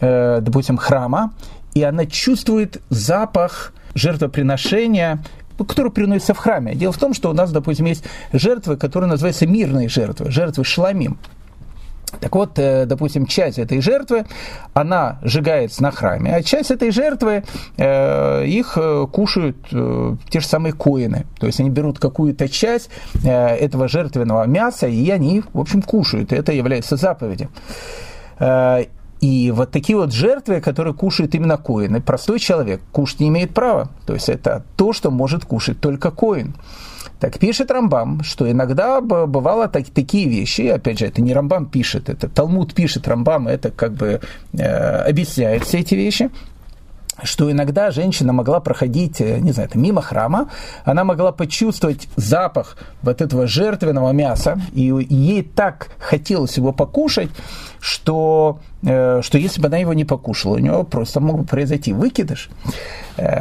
Э, 0.00 0.40
допустим, 0.40 0.78
храма, 0.78 1.34
и 1.74 1.82
она 1.82 2.06
чувствует 2.06 2.80
запах 2.88 3.74
жертвоприношения, 3.94 5.22
который 5.68 5.92
приносится 5.92 6.32
в 6.32 6.38
храме. 6.38 6.74
Дело 6.74 6.92
в 6.92 6.98
том, 6.98 7.12
что 7.12 7.28
у 7.28 7.34
нас, 7.34 7.52
допустим, 7.52 7.84
есть 7.84 8.04
жертвы, 8.32 8.78
которые 8.78 9.10
называются 9.10 9.46
мирные 9.46 9.90
жертвы, 9.90 10.30
жертвы 10.30 10.64
шламим. 10.64 11.18
Так 12.18 12.34
вот, 12.34 12.58
э, 12.58 12.86
допустим, 12.86 13.26
часть 13.26 13.58
этой 13.58 13.82
жертвы, 13.82 14.24
она 14.72 15.18
сжигается 15.22 15.82
на 15.82 15.90
храме, 15.90 16.34
а 16.34 16.42
часть 16.42 16.70
этой 16.70 16.92
жертвы, 16.92 17.44
э, 17.76 18.46
их 18.46 18.78
кушают 19.12 19.58
те 19.68 20.40
же 20.40 20.46
самые 20.46 20.72
коины. 20.72 21.26
То 21.38 21.46
есть 21.46 21.60
они 21.60 21.68
берут 21.68 21.98
какую-то 21.98 22.48
часть 22.48 22.88
этого 23.22 23.86
жертвенного 23.86 24.44
мяса, 24.46 24.88
и 24.88 25.10
они, 25.10 25.42
в 25.52 25.60
общем, 25.60 25.82
кушают. 25.82 26.32
Это 26.32 26.52
является 26.52 26.96
заповедью. 26.96 27.50
И 29.20 29.50
вот 29.50 29.70
такие 29.70 29.96
вот 29.96 30.12
жертвы, 30.12 30.60
которые 30.60 30.94
кушают 30.94 31.34
именно 31.34 31.58
коины, 31.58 32.00
простой 32.00 32.38
человек 32.38 32.80
кушать 32.90 33.20
не 33.20 33.28
имеет 33.28 33.52
права. 33.52 33.90
То 34.06 34.14
есть 34.14 34.28
это 34.28 34.64
то, 34.76 34.92
что 34.92 35.10
может 35.10 35.44
кушать 35.44 35.80
только 35.80 36.10
коин. 36.10 36.54
Так 37.20 37.38
пишет 37.38 37.70
Рамбам, 37.70 38.22
что 38.22 38.50
иногда 38.50 39.02
бывало 39.02 39.68
так, 39.68 39.84
такие 39.90 40.26
вещи, 40.26 40.62
опять 40.62 40.98
же, 40.98 41.06
это 41.06 41.20
не 41.20 41.34
Рамбам 41.34 41.66
пишет, 41.66 42.08
это 42.08 42.30
Талмуд 42.30 42.72
пишет. 42.72 43.06
Рамбам, 43.06 43.46
это 43.46 43.70
как 43.70 43.92
бы 43.92 44.22
э, 44.54 45.02
объясняет 45.06 45.64
все 45.64 45.80
эти 45.80 45.94
вещи, 45.94 46.30
что 47.22 47.50
иногда 47.50 47.90
женщина 47.90 48.32
могла 48.32 48.60
проходить, 48.60 49.20
э, 49.20 49.38
не 49.38 49.52
знаю, 49.52 49.68
это 49.68 49.78
мимо 49.78 50.00
храма, 50.00 50.48
она 50.86 51.04
могла 51.04 51.30
почувствовать 51.30 52.08
запах 52.16 52.78
вот 53.02 53.20
этого 53.20 53.46
жертвенного 53.46 54.12
мяса, 54.12 54.58
и 54.72 54.82
ей 55.10 55.42
так 55.42 55.88
хотелось 55.98 56.56
его 56.56 56.72
покушать, 56.72 57.28
что 57.80 58.60
что 58.82 59.38
если 59.38 59.60
бы 59.60 59.68
она 59.68 59.78
его 59.78 59.92
не 59.92 60.04
покушала, 60.04 60.56
у 60.56 60.58
него 60.58 60.84
просто 60.84 61.20
мог 61.20 61.40
бы 61.40 61.44
произойти 61.44 61.92
выкидыш. 61.92 62.50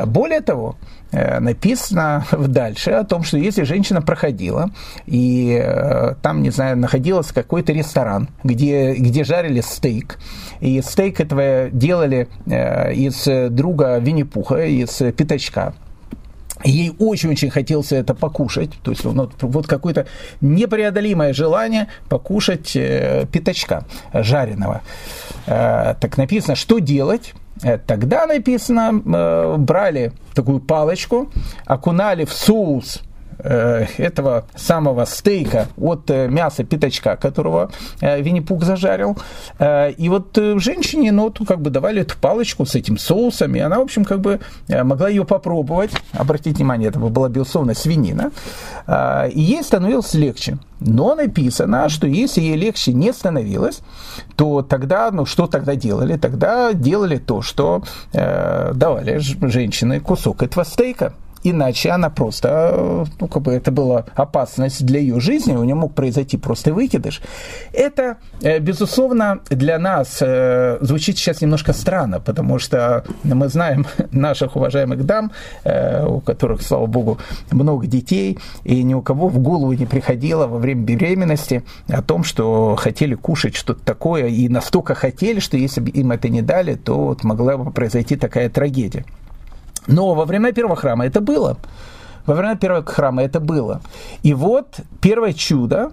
Более 0.05 0.41
того, 0.41 0.75
написано 1.11 2.25
дальше 2.31 2.91
о 2.91 3.03
том, 3.03 3.23
что 3.23 3.37
если 3.37 3.63
женщина 3.63 4.01
проходила 4.01 4.69
и 5.05 5.63
там, 6.21 6.41
не 6.43 6.49
знаю, 6.49 6.77
находилась 6.77 7.31
какой-то 7.31 7.71
ресторан, 7.71 8.29
где, 8.43 8.93
где 8.93 9.23
жарили 9.23 9.61
стейк, 9.61 10.19
и 10.59 10.81
стейк 10.81 11.21
этого 11.21 11.69
делали 11.71 12.27
из 12.45 13.51
друга 13.51 13.97
Винни-Пуха, 13.99 14.65
из 14.65 14.97
пятачка, 15.15 15.73
Ей 16.63 16.93
очень-очень 16.99 17.49
хотелось 17.49 17.91
это 17.91 18.13
покушать, 18.13 18.71
то 18.83 18.91
есть 18.91 19.05
ну, 19.05 19.29
вот 19.41 19.67
какое-то 19.67 20.07
непреодолимое 20.41 21.33
желание 21.33 21.87
покушать 22.09 22.75
э, 22.75 23.25
пятачка 23.31 23.85
жареного. 24.13 24.81
Э, 25.47 25.95
так 25.99 26.17
написано, 26.17 26.55
что 26.55 26.79
делать? 26.79 27.33
Э, 27.63 27.77
тогда 27.77 28.25
написано, 28.25 29.01
э, 29.05 29.55
брали 29.57 30.11
такую 30.33 30.59
палочку, 30.59 31.31
окунали 31.65 32.25
в 32.25 32.33
соус 32.33 33.01
Э, 33.41 33.85
этого 33.97 34.45
самого 34.55 35.05
стейка 35.05 35.67
от 35.77 36.09
э, 36.11 36.27
мяса 36.27 36.65
пятачка, 36.65 37.15
которого 37.15 37.71
э, 38.01 38.21
Винни-Пух 38.21 38.63
зажарил. 38.63 39.17
И 39.59 40.09
вот 40.09 40.37
женщине, 40.57 41.11
ну, 41.11 41.31
как 41.47 41.61
бы 41.61 41.69
давали 41.69 42.01
эту 42.01 42.17
палочку 42.17 42.65
с 42.65 42.75
этим 42.75 42.97
соусом, 42.97 43.55
и 43.55 43.59
она, 43.59 43.79
в 43.79 43.81
общем, 43.81 44.03
как 44.03 44.19
бы 44.19 44.39
могла 44.67 45.09
ее 45.09 45.25
попробовать. 45.25 45.91
Обратите 46.13 46.57
внимание, 46.57 46.89
это 46.89 46.99
была, 46.99 47.29
безусловно, 47.29 47.73
свинина. 47.73 48.31
И 48.87 49.41
ей 49.41 49.63
становилось 49.63 50.13
легче. 50.13 50.57
Но 50.79 51.15
написано, 51.15 51.89
что 51.89 52.07
если 52.07 52.41
ей 52.41 52.55
легче 52.55 52.93
не 52.93 53.11
становилось, 53.13 53.79
то 54.35 54.61
тогда, 54.61 55.11
ну 55.11 55.25
что 55.25 55.47
тогда 55.47 55.75
делали? 55.75 56.17
Тогда 56.17 56.73
делали 56.73 57.17
то, 57.17 57.41
что 57.41 57.83
э, 58.13 58.71
давали 58.73 59.19
женщины 59.19 59.99
кусок 59.99 60.43
этого 60.43 60.63
стейка 60.63 61.13
иначе 61.43 61.89
она 61.89 62.09
просто, 62.09 63.05
ну, 63.19 63.27
как 63.27 63.43
бы 63.43 63.53
это 63.53 63.71
была 63.71 64.05
опасность 64.15 64.85
для 64.85 64.99
ее 64.99 65.19
жизни, 65.19 65.55
у 65.55 65.63
нее 65.63 65.75
мог 65.75 65.93
произойти 65.93 66.37
просто 66.37 66.73
выкидыш. 66.73 67.21
Это, 67.73 68.17
э, 68.41 68.59
безусловно, 68.59 69.39
для 69.49 69.79
нас 69.79 70.19
э, 70.21 70.77
звучит 70.81 71.17
сейчас 71.17 71.41
немножко 71.41 71.73
странно, 71.73 72.19
потому 72.19 72.59
что 72.59 73.03
мы 73.23 73.47
знаем 73.49 73.85
наших 74.11 74.55
уважаемых 74.55 75.05
дам, 75.05 75.31
э, 75.63 76.05
у 76.05 76.19
которых, 76.19 76.61
слава 76.61 76.85
богу, 76.85 77.17
много 77.51 77.87
детей, 77.87 78.37
и 78.63 78.83
ни 78.83 78.93
у 78.93 79.01
кого 79.01 79.27
в 79.27 79.39
голову 79.39 79.73
не 79.73 79.85
приходило 79.85 80.47
во 80.47 80.57
время 80.57 80.83
беременности 80.83 81.63
о 81.87 82.01
том, 82.01 82.23
что 82.23 82.75
хотели 82.75 83.15
кушать 83.15 83.55
что-то 83.55 83.83
такое, 83.83 84.27
и 84.27 84.49
настолько 84.49 84.95
хотели, 84.95 85.39
что 85.39 85.57
если 85.57 85.81
бы 85.81 85.89
им 85.89 86.11
это 86.11 86.29
не 86.29 86.41
дали, 86.41 86.75
то 86.75 86.97
вот 86.99 87.23
могла 87.23 87.57
бы 87.57 87.71
произойти 87.71 88.15
такая 88.15 88.49
трагедия. 88.49 89.05
Но 89.89 90.13
во 90.13 90.25
времена 90.25 90.51
первого 90.51 90.75
храма 90.75 91.05
это 91.05 91.19
было. 91.19 91.57
Во 92.25 92.35
времена 92.35 92.55
первого 92.55 92.85
храма 92.85 93.23
это 93.23 93.39
было. 93.39 93.81
И 94.21 94.33
вот 94.33 94.79
первое 95.01 95.33
чудо, 95.33 95.91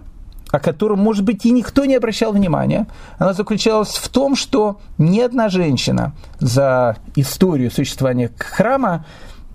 о 0.51 0.59
котором, 0.59 0.99
может 0.99 1.23
быть, 1.23 1.45
и 1.45 1.51
никто 1.51 1.85
не 1.85 1.95
обращал 1.95 2.31
внимания, 2.31 2.87
оно 3.17 3.33
заключалось 3.33 3.95
в 3.95 4.07
том, 4.09 4.35
что 4.35 4.79
ни 4.97 5.19
одна 5.19 5.49
женщина 5.49 6.13
за 6.39 6.97
историю 7.15 7.71
существования 7.71 8.31
храма 8.37 9.05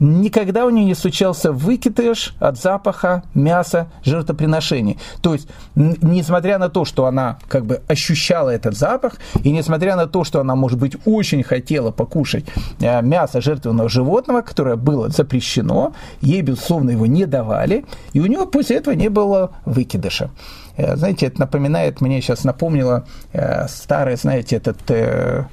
никогда 0.02 0.66
у 0.66 0.70
нее 0.70 0.84
не 0.84 0.94
случался 0.94 1.52
выкидыш 1.52 2.34
от 2.40 2.58
запаха 2.58 3.22
мяса 3.34 3.88
жертвоприношений. 4.04 4.98
То 5.22 5.32
есть, 5.32 5.48
несмотря 5.76 6.58
на 6.58 6.68
то, 6.68 6.84
что 6.84 7.06
она 7.06 7.38
как 7.48 7.64
бы 7.64 7.82
ощущала 7.86 8.50
этот 8.50 8.76
запах, 8.76 9.14
и 9.44 9.52
несмотря 9.52 9.94
на 9.94 10.06
то, 10.06 10.24
что 10.24 10.40
она, 10.40 10.56
может 10.56 10.78
быть, 10.78 10.96
очень 11.06 11.44
хотела 11.44 11.92
покушать 11.92 12.44
э, 12.80 13.00
мясо 13.02 13.40
жертвенного 13.40 13.88
животного, 13.88 14.42
которое 14.42 14.76
было 14.76 15.08
запрещено, 15.08 15.94
ей, 16.20 16.42
безусловно, 16.42 16.90
его 16.90 17.06
не 17.06 17.24
давали, 17.24 17.84
и 18.12 18.20
у 18.20 18.26
нее 18.26 18.46
после 18.46 18.76
этого 18.76 18.94
не 18.94 19.08
было 19.08 19.52
выкидыша. 19.64 20.30
Э, 20.76 20.96
знаете, 20.96 21.26
это 21.26 21.40
напоминает, 21.40 22.00
мне 22.00 22.20
сейчас 22.20 22.42
напомнило 22.42 23.06
э, 23.32 23.68
старый, 23.68 24.16
знаете, 24.16 24.56
этот 24.56 24.78
э, 24.90 25.44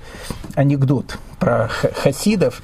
анекдот 0.55 1.19
про 1.39 1.67
хасидов, 1.67 2.63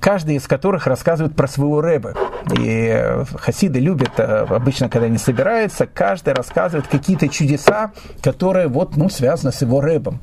каждый 0.00 0.36
из 0.36 0.46
которых 0.46 0.86
рассказывает 0.86 1.36
про 1.36 1.46
своего 1.46 1.80
рэба. 1.80 2.14
И 2.58 2.90
э, 2.92 3.24
хасиды 3.36 3.78
любят, 3.78 4.12
э, 4.18 4.46
обычно, 4.48 4.88
когда 4.88 5.06
они 5.06 5.18
собираются, 5.18 5.86
каждый 5.86 6.34
рассказывает 6.34 6.88
какие-то 6.88 7.28
чудеса, 7.28 7.92
которые 8.20 8.68
вот, 8.68 8.96
ну, 8.96 9.08
связаны 9.08 9.52
с 9.52 9.62
его 9.62 9.80
рэбом. 9.80 10.20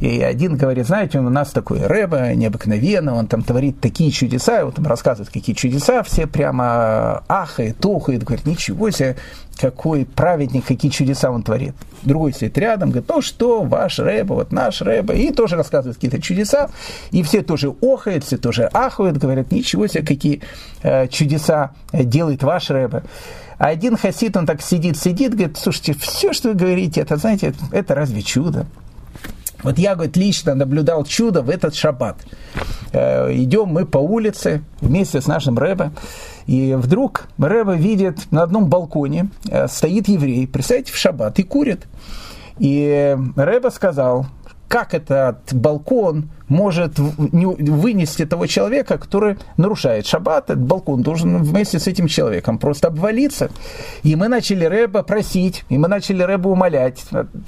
И 0.00 0.22
один 0.22 0.56
говорит, 0.56 0.86
знаете, 0.86 1.18
у 1.18 1.28
нас 1.28 1.50
такой 1.50 1.86
рэба 1.86 2.34
необыкновенный, 2.34 3.12
он 3.12 3.26
там 3.26 3.42
творит 3.42 3.80
такие 3.80 4.10
чудеса, 4.10 4.60
и 4.60 4.64
вот 4.64 4.76
там 4.76 4.86
рассказывает, 4.86 5.30
какие 5.30 5.54
чудеса, 5.54 6.02
все 6.02 6.26
прямо 6.26 7.22
ахают, 7.28 7.78
тухают, 7.78 8.24
говорят, 8.24 8.46
ничего 8.46 8.90
себе, 8.90 9.16
какой 9.60 10.06
праведник, 10.06 10.64
какие 10.64 10.90
чудеса 10.90 11.30
он 11.30 11.42
творит. 11.42 11.74
Другой 12.02 12.32
сидит 12.32 12.56
рядом, 12.58 12.90
говорит, 12.90 13.08
ну 13.08 13.20
что, 13.20 13.62
ваш 13.62 13.98
рэба, 13.98 14.34
вот 14.34 14.52
наш 14.52 14.82
рэба, 14.82 15.14
и 15.14 15.32
тоже 15.32 15.56
рассказывает 15.56 15.96
какие-то 15.96 16.20
чудеса, 16.20 16.70
и 17.10 17.22
все 17.22 17.42
тоже 17.42 17.74
охают, 17.82 18.24
все 18.24 18.36
тоже 18.38 18.64
ахают, 18.72 19.18
говорят, 19.18 19.52
ничего 19.52 19.86
себе, 19.86 20.04
какие 20.04 20.42
э, 20.82 21.08
чудеса 21.08 21.72
делает 21.92 22.42
ваш 22.42 22.70
рэба. 22.70 23.02
А 23.58 23.66
один 23.68 23.96
хасид, 23.96 24.36
он 24.36 24.46
так 24.46 24.62
сидит, 24.62 24.96
сидит, 24.96 25.34
говорит, 25.34 25.58
слушайте, 25.58 25.94
все, 25.94 26.32
что 26.32 26.48
вы 26.48 26.54
говорите, 26.54 27.02
это, 27.02 27.16
знаете, 27.16 27.52
это 27.72 27.94
разве 27.94 28.22
чудо? 28.22 28.66
Вот 29.62 29.78
я, 29.78 29.94
говорит, 29.94 30.16
лично 30.16 30.54
наблюдал 30.54 31.04
чудо 31.04 31.42
в 31.42 31.50
этот 31.50 31.74
шаббат. 31.74 32.16
Э, 32.92 33.32
идем 33.32 33.68
мы 33.68 33.86
по 33.86 33.98
улице 33.98 34.62
вместе 34.80 35.20
с 35.20 35.26
нашим 35.26 35.58
рэбе, 35.58 35.92
и 36.46 36.74
вдруг 36.74 37.28
Рэба 37.38 37.74
видит 37.74 38.30
на 38.30 38.42
одном 38.42 38.66
балконе 38.68 39.30
э, 39.48 39.68
стоит 39.68 40.08
еврей, 40.08 40.46
представляете, 40.46 40.92
в 40.92 40.96
шаббат 40.96 41.38
и 41.38 41.42
курит. 41.42 41.86
И 42.58 43.16
Рэба 43.36 43.68
сказал, 43.68 44.26
как 44.70 44.94
этот 44.94 45.52
балкон 45.52 46.30
может 46.46 46.96
вынести 46.96 48.24
того 48.24 48.46
человека, 48.46 48.98
который 48.98 49.36
нарушает 49.56 50.06
шаббат, 50.06 50.44
этот 50.44 50.62
балкон 50.62 51.02
должен 51.02 51.42
вместе 51.42 51.80
с 51.80 51.88
этим 51.88 52.06
человеком 52.06 52.56
просто 52.56 52.86
обвалиться. 52.86 53.50
И 54.04 54.14
мы 54.14 54.28
начали 54.28 54.64
Рэба 54.64 55.02
просить, 55.02 55.64
и 55.70 55.76
мы 55.76 55.88
начали 55.88 56.22
Рэба 56.22 56.46
умолять, 56.46 57.04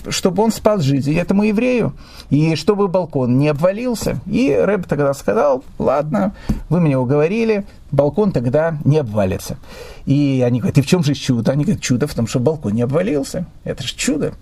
чтобы 0.08 0.42
он 0.42 0.50
спас 0.50 0.82
жизнь 0.82 1.16
этому 1.16 1.44
еврею, 1.44 1.92
и 2.30 2.56
чтобы 2.56 2.88
балкон 2.88 3.38
не 3.38 3.46
обвалился. 3.46 4.18
И 4.26 4.52
Рэб 4.52 4.86
тогда 4.88 5.14
сказал, 5.14 5.62
ладно, 5.78 6.34
вы 6.70 6.80
меня 6.80 6.98
уговорили, 6.98 7.66
балкон 7.92 8.32
тогда 8.32 8.78
не 8.84 8.98
обвалится. 8.98 9.58
И 10.06 10.42
они 10.44 10.58
говорят, 10.58 10.78
и 10.78 10.82
в 10.82 10.86
чем 10.86 11.04
же 11.04 11.14
чудо? 11.14 11.52
Они 11.52 11.62
говорят, 11.62 11.82
чудо 11.82 12.08
в 12.08 12.14
том, 12.14 12.26
что 12.26 12.40
балкон 12.40 12.72
не 12.72 12.82
обвалился. 12.82 13.46
Это 13.62 13.84
же 13.84 13.94
чудо. 13.94 14.32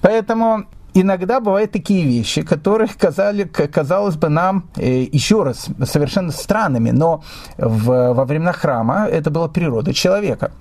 Поэтому 0.00 0.66
иногда 0.94 1.40
бывают 1.40 1.72
такие 1.72 2.04
вещи, 2.04 2.42
которые 2.42 2.88
казали, 2.88 3.44
казалось 3.44 4.16
бы 4.16 4.28
нам 4.28 4.64
э, 4.76 5.02
еще 5.02 5.42
раз 5.42 5.68
совершенно 5.84 6.32
странными, 6.32 6.90
но 6.90 7.22
в, 7.58 8.12
во 8.12 8.24
времена 8.24 8.52
храма 8.52 9.06
это 9.06 9.30
была 9.30 9.48
природа 9.48 9.92
человека. 9.92 10.52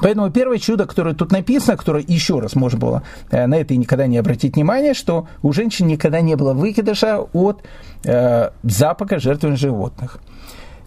Поэтому 0.00 0.30
первое 0.30 0.58
чудо, 0.58 0.86
которое 0.86 1.14
тут 1.14 1.32
написано, 1.32 1.76
которое 1.76 2.02
еще 2.06 2.40
раз 2.40 2.54
можно 2.54 2.78
было 2.78 3.02
э, 3.30 3.46
на 3.46 3.56
это 3.56 3.74
и 3.74 3.76
никогда 3.76 4.06
не 4.06 4.16
обратить 4.16 4.56
внимание, 4.56 4.94
что 4.94 5.28
у 5.42 5.52
женщин 5.52 5.86
никогда 5.86 6.20
не 6.20 6.34
было 6.34 6.54
выкидыша 6.54 7.20
от 7.32 7.62
э, 8.04 8.50
запаха 8.62 9.18
жертвенных 9.18 9.58
животных. 9.58 10.18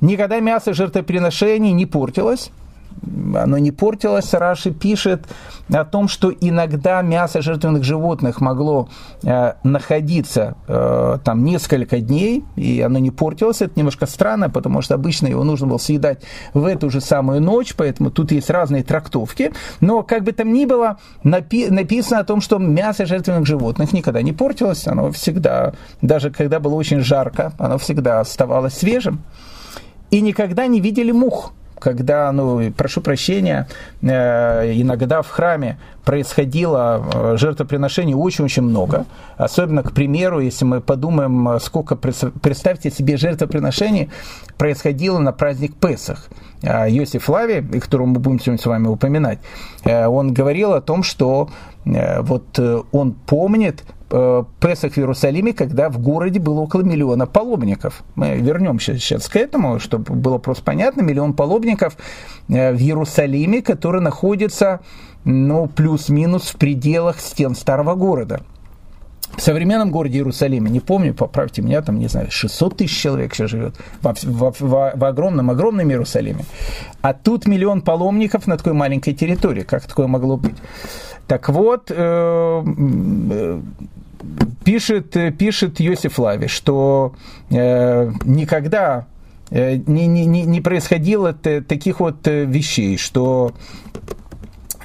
Никогда 0.01 0.39
мясо 0.39 0.73
жертвоприношений 0.73 1.71
не 1.71 1.85
портилось, 1.85 2.51
оно 3.35 3.57
не 3.57 3.71
портилось. 3.71 4.33
Раши 4.33 4.71
пишет 4.71 5.25
о 5.73 5.83
том, 5.85 6.07
что 6.07 6.31
иногда 6.31 7.01
мясо 7.01 7.41
жертвенных 7.41 7.83
животных 7.83 8.41
могло 8.41 8.89
э, 9.23 9.53
находиться 9.63 10.55
э, 10.67 11.17
там 11.23 11.43
несколько 11.43 11.99
дней, 11.99 12.43
и 12.55 12.81
оно 12.81 12.99
не 12.99 13.11
портилось. 13.11 13.61
Это 13.61 13.73
немножко 13.75 14.05
странно, 14.05 14.49
потому 14.49 14.81
что 14.81 14.95
обычно 14.95 15.27
его 15.27 15.43
нужно 15.43 15.67
было 15.67 15.77
съедать 15.77 16.23
в 16.53 16.65
эту 16.65 16.89
же 16.89 17.01
самую 17.01 17.41
ночь, 17.41 17.75
поэтому 17.75 18.11
тут 18.11 18.31
есть 18.31 18.49
разные 18.49 18.83
трактовки. 18.83 19.53
Но 19.81 20.03
как 20.03 20.23
бы 20.23 20.31
там 20.31 20.53
ни 20.53 20.65
было, 20.65 20.97
напи- 21.23 21.71
написано 21.71 22.19
о 22.19 22.23
том, 22.23 22.41
что 22.41 22.57
мясо 22.57 23.05
жертвенных 23.05 23.45
животных 23.45 23.93
никогда 23.93 24.21
не 24.21 24.33
портилось. 24.33 24.87
Оно 24.87 25.11
всегда, 25.11 25.73
даже 26.01 26.31
когда 26.31 26.59
было 26.59 26.75
очень 26.75 26.99
жарко, 26.99 27.53
оно 27.57 27.77
всегда 27.77 28.19
оставалось 28.19 28.73
свежим. 28.73 29.21
И 30.11 30.21
никогда 30.21 30.67
не 30.67 30.79
видели 30.79 31.11
мух 31.11 31.51
когда, 31.85 32.31
ну, 32.31 32.71
прошу 32.71 33.01
прощения, 33.01 33.67
э, 34.01 34.73
иногда 34.81 35.21
в 35.21 35.29
храме 35.29 35.77
происходило 36.03 37.05
э, 37.13 37.37
жертвоприношений 37.37 38.15
очень-очень 38.15 38.63
много. 38.63 39.05
Особенно, 39.37 39.83
к 39.83 39.91
примеру, 39.91 40.39
если 40.39 40.65
мы 40.65 40.81
подумаем, 40.81 41.59
сколько, 41.59 41.95
представьте 41.95 42.89
себе, 42.89 43.17
жертвоприношений 43.17 44.09
происходило 44.57 45.19
на 45.19 45.31
праздник 45.31 45.75
Песах. 45.75 46.27
Йосиф 46.63 47.29
Лави, 47.29 47.61
которого 47.79 48.07
мы 48.07 48.19
будем 48.19 48.39
сегодня 48.39 48.63
с 48.63 48.65
вами 48.65 48.87
упоминать, 48.87 49.37
э, 49.83 50.07
он 50.07 50.33
говорил 50.33 50.73
о 50.73 50.81
том, 50.81 51.03
что 51.03 51.49
вот 51.85 52.59
он 52.91 53.11
помнит 53.11 53.83
э, 54.15 54.43
Песах 54.59 54.93
в 54.93 54.97
Иерусалиме, 54.97 55.53
когда 55.53 55.89
в 55.89 55.99
городе 55.99 56.39
было 56.39 56.61
около 56.61 56.81
миллиона 56.81 57.25
паломников. 57.25 58.03
Мы 58.15 58.37
вернемся 58.37 58.97
сейчас 58.97 59.27
к 59.27 59.35
этому, 59.35 59.79
чтобы 59.79 60.13
было 60.15 60.37
просто 60.37 60.63
понятно. 60.63 61.01
Миллион 61.01 61.33
паломников 61.33 61.97
э, 62.47 62.73
в 62.73 62.79
Иерусалиме, 62.79 63.61
который 63.61 64.01
находится, 64.01 64.79
ну, 65.25 65.67
плюс-минус 65.67 66.49
в 66.49 66.57
пределах 66.57 67.19
стен 67.19 67.55
старого 67.55 67.95
города. 67.95 68.41
В 69.35 69.41
современном 69.41 69.91
городе 69.91 70.19
Иерусалиме, 70.19 70.69
не 70.69 70.79
помню, 70.79 71.13
поправьте 71.13 71.61
меня, 71.61 71.81
там, 71.81 71.99
не 71.99 72.07
знаю, 72.07 72.31
600 72.31 72.77
тысяч 72.77 72.97
человек 72.97 73.35
сейчас 73.35 73.49
живет 73.49 73.75
в, 74.01 74.13
в, 74.23 74.55
в, 74.59 74.91
в 74.95 75.03
огромном, 75.03 75.49
огромном 75.49 75.89
Иерусалиме. 75.89 76.45
А 77.01 77.13
тут 77.13 77.45
миллион 77.45 77.81
паломников 77.81 78.47
на 78.47 78.57
такой 78.57 78.73
маленькой 78.73 79.13
территории. 79.13 79.63
Как 79.63 79.85
такое 79.85 80.07
могло 80.07 80.37
быть? 80.37 80.55
Так 81.27 81.49
вот, 81.49 81.91
э, 81.91 81.95
э, 81.95 83.61
пишет, 84.63 85.15
пишет 85.37 85.79
Йосиф 85.79 86.19
Лави, 86.19 86.47
что 86.47 87.15
э, 87.49 88.11
никогда 88.23 89.07
э, 89.49 89.75
не, 89.85 90.07
не, 90.07 90.25
не 90.25 90.61
происходило 90.61 91.33
таких 91.33 91.99
вот 91.99 92.27
э, 92.27 92.45
вещей, 92.45 92.97
что 92.97 93.53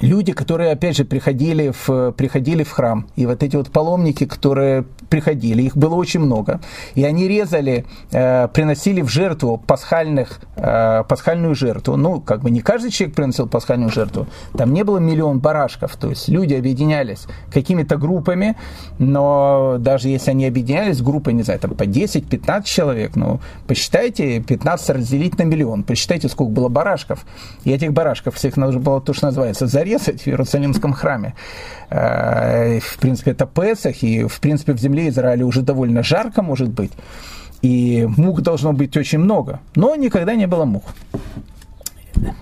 люди, 0.01 0.33
которые, 0.33 0.71
опять 0.71 0.97
же, 0.97 1.05
приходили 1.05 1.71
в, 1.85 2.11
приходили 2.11 2.63
в 2.63 2.71
храм, 2.71 3.07
и 3.15 3.25
вот 3.25 3.43
эти 3.43 3.55
вот 3.55 3.71
паломники, 3.71 4.25
которые 4.25 4.85
приходили, 5.11 5.63
их 5.63 5.77
было 5.77 5.95
очень 5.95 6.21
много, 6.21 6.61
и 6.95 7.03
они 7.03 7.27
резали, 7.27 7.85
э, 8.11 8.47
приносили 8.47 9.01
в 9.01 9.09
жертву 9.09 9.57
пасхальных, 9.57 10.39
э, 10.55 11.03
пасхальную 11.07 11.53
жертву. 11.53 11.97
Ну, 11.97 12.21
как 12.21 12.41
бы 12.41 12.49
не 12.49 12.61
каждый 12.61 12.91
человек 12.91 13.15
приносил 13.15 13.47
пасхальную 13.47 13.91
жертву, 13.91 14.27
там 14.57 14.73
не 14.73 14.83
было 14.83 14.99
миллион 14.99 15.39
барашков, 15.39 15.97
то 15.97 16.09
есть 16.09 16.29
люди 16.29 16.53
объединялись 16.53 17.27
какими-то 17.53 17.97
группами, 17.97 18.55
но 18.99 19.75
даже 19.79 20.07
если 20.07 20.31
они 20.31 20.47
объединялись 20.47 21.01
группой, 21.01 21.33
не 21.33 21.43
знаю, 21.43 21.59
там 21.59 21.71
по 21.71 21.83
10-15 21.83 22.63
человек, 22.63 23.15
ну, 23.15 23.41
посчитайте, 23.67 24.39
15 24.39 24.89
разделить 24.91 25.37
на 25.37 25.43
миллион, 25.43 25.83
посчитайте, 25.83 26.29
сколько 26.29 26.51
было 26.51 26.69
барашков, 26.69 27.25
и 27.65 27.71
этих 27.71 27.91
барашков 27.91 28.35
всех 28.35 28.55
нужно 28.55 28.79
было 28.79 29.01
то, 29.01 29.13
что 29.13 29.27
называется, 29.27 29.67
зарезать 29.67 30.21
в 30.21 30.27
Иерусалимском 30.27 30.93
храме. 30.93 31.33
Э, 31.89 32.79
в 32.79 32.97
принципе, 32.97 33.31
это 33.31 33.45
Песах, 33.45 34.03
и, 34.03 34.23
в 34.23 34.39
принципе, 34.39 34.71
в 34.71 34.79
земле 34.79 35.00
Израиля 35.09 35.45
уже 35.45 35.61
довольно 35.61 36.03
жарко 36.03 36.41
может 36.41 36.69
быть, 36.69 36.91
и 37.61 38.07
мух 38.17 38.41
должно 38.41 38.73
быть 38.73 38.95
очень 38.97 39.19
много, 39.19 39.59
но 39.75 39.95
никогда 39.95 40.35
не 40.35 40.47
было 40.47 40.65
мух. 40.65 40.83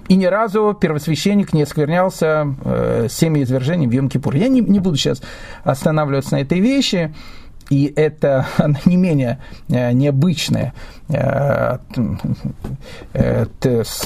И 0.07 0.15
ни 0.15 0.25
разу 0.25 0.77
первосвященник 0.79 1.53
не 1.53 1.61
осквернялся 1.61 2.55
э, 2.65 3.07
семяизвержением 3.09 3.89
в 3.89 3.93
Йом-Кипур. 3.93 4.35
Я 4.35 4.47
не, 4.47 4.61
не 4.61 4.79
буду 4.79 4.97
сейчас 4.97 5.21
останавливаться 5.63 6.33
на 6.33 6.41
этой 6.41 6.59
вещи 6.59 7.13
и 7.69 7.93
это 7.95 8.47
не 8.85 8.97
менее 8.97 9.39
э, 9.69 9.91
необычное, 9.91 10.73
э, 11.07 11.77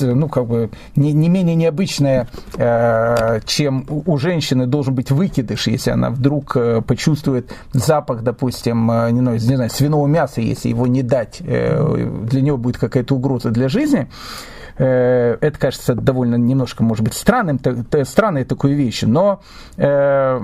ну, 0.01 0.29
как 0.29 0.47
бы, 0.47 0.69
не, 0.95 1.13
не 1.13 1.29
менее 1.29 1.55
необычное, 1.55 2.27
э, 2.57 3.39
чем 3.45 3.85
у 3.87 4.17
женщины 4.17 4.67
должен 4.67 4.95
быть 4.95 5.11
выкидыш, 5.11 5.67
если 5.67 5.91
она 5.91 6.09
вдруг 6.09 6.57
почувствует 6.85 7.51
запах, 7.71 8.21
допустим, 8.21 8.87
не 8.87 9.39
знаю, 9.55 9.69
свиного 9.69 10.07
мяса, 10.07 10.41
если 10.41 10.69
его 10.69 10.87
не 10.87 11.03
дать, 11.03 11.41
для 11.41 12.41
него 12.41 12.57
будет 12.57 12.77
какая-то 12.77 13.15
угроза 13.15 13.49
для 13.49 13.69
жизни. 13.69 14.07
Э, 14.77 15.37
это 15.39 15.59
кажется 15.59 15.95
довольно 15.95 16.35
немножко, 16.35 16.83
может 16.83 17.03
быть, 17.03 17.13
странным, 17.13 17.59
странной 18.03 18.43
такой 18.43 18.73
вещью, 18.73 19.09
но 19.09 19.41
э, 19.77 20.41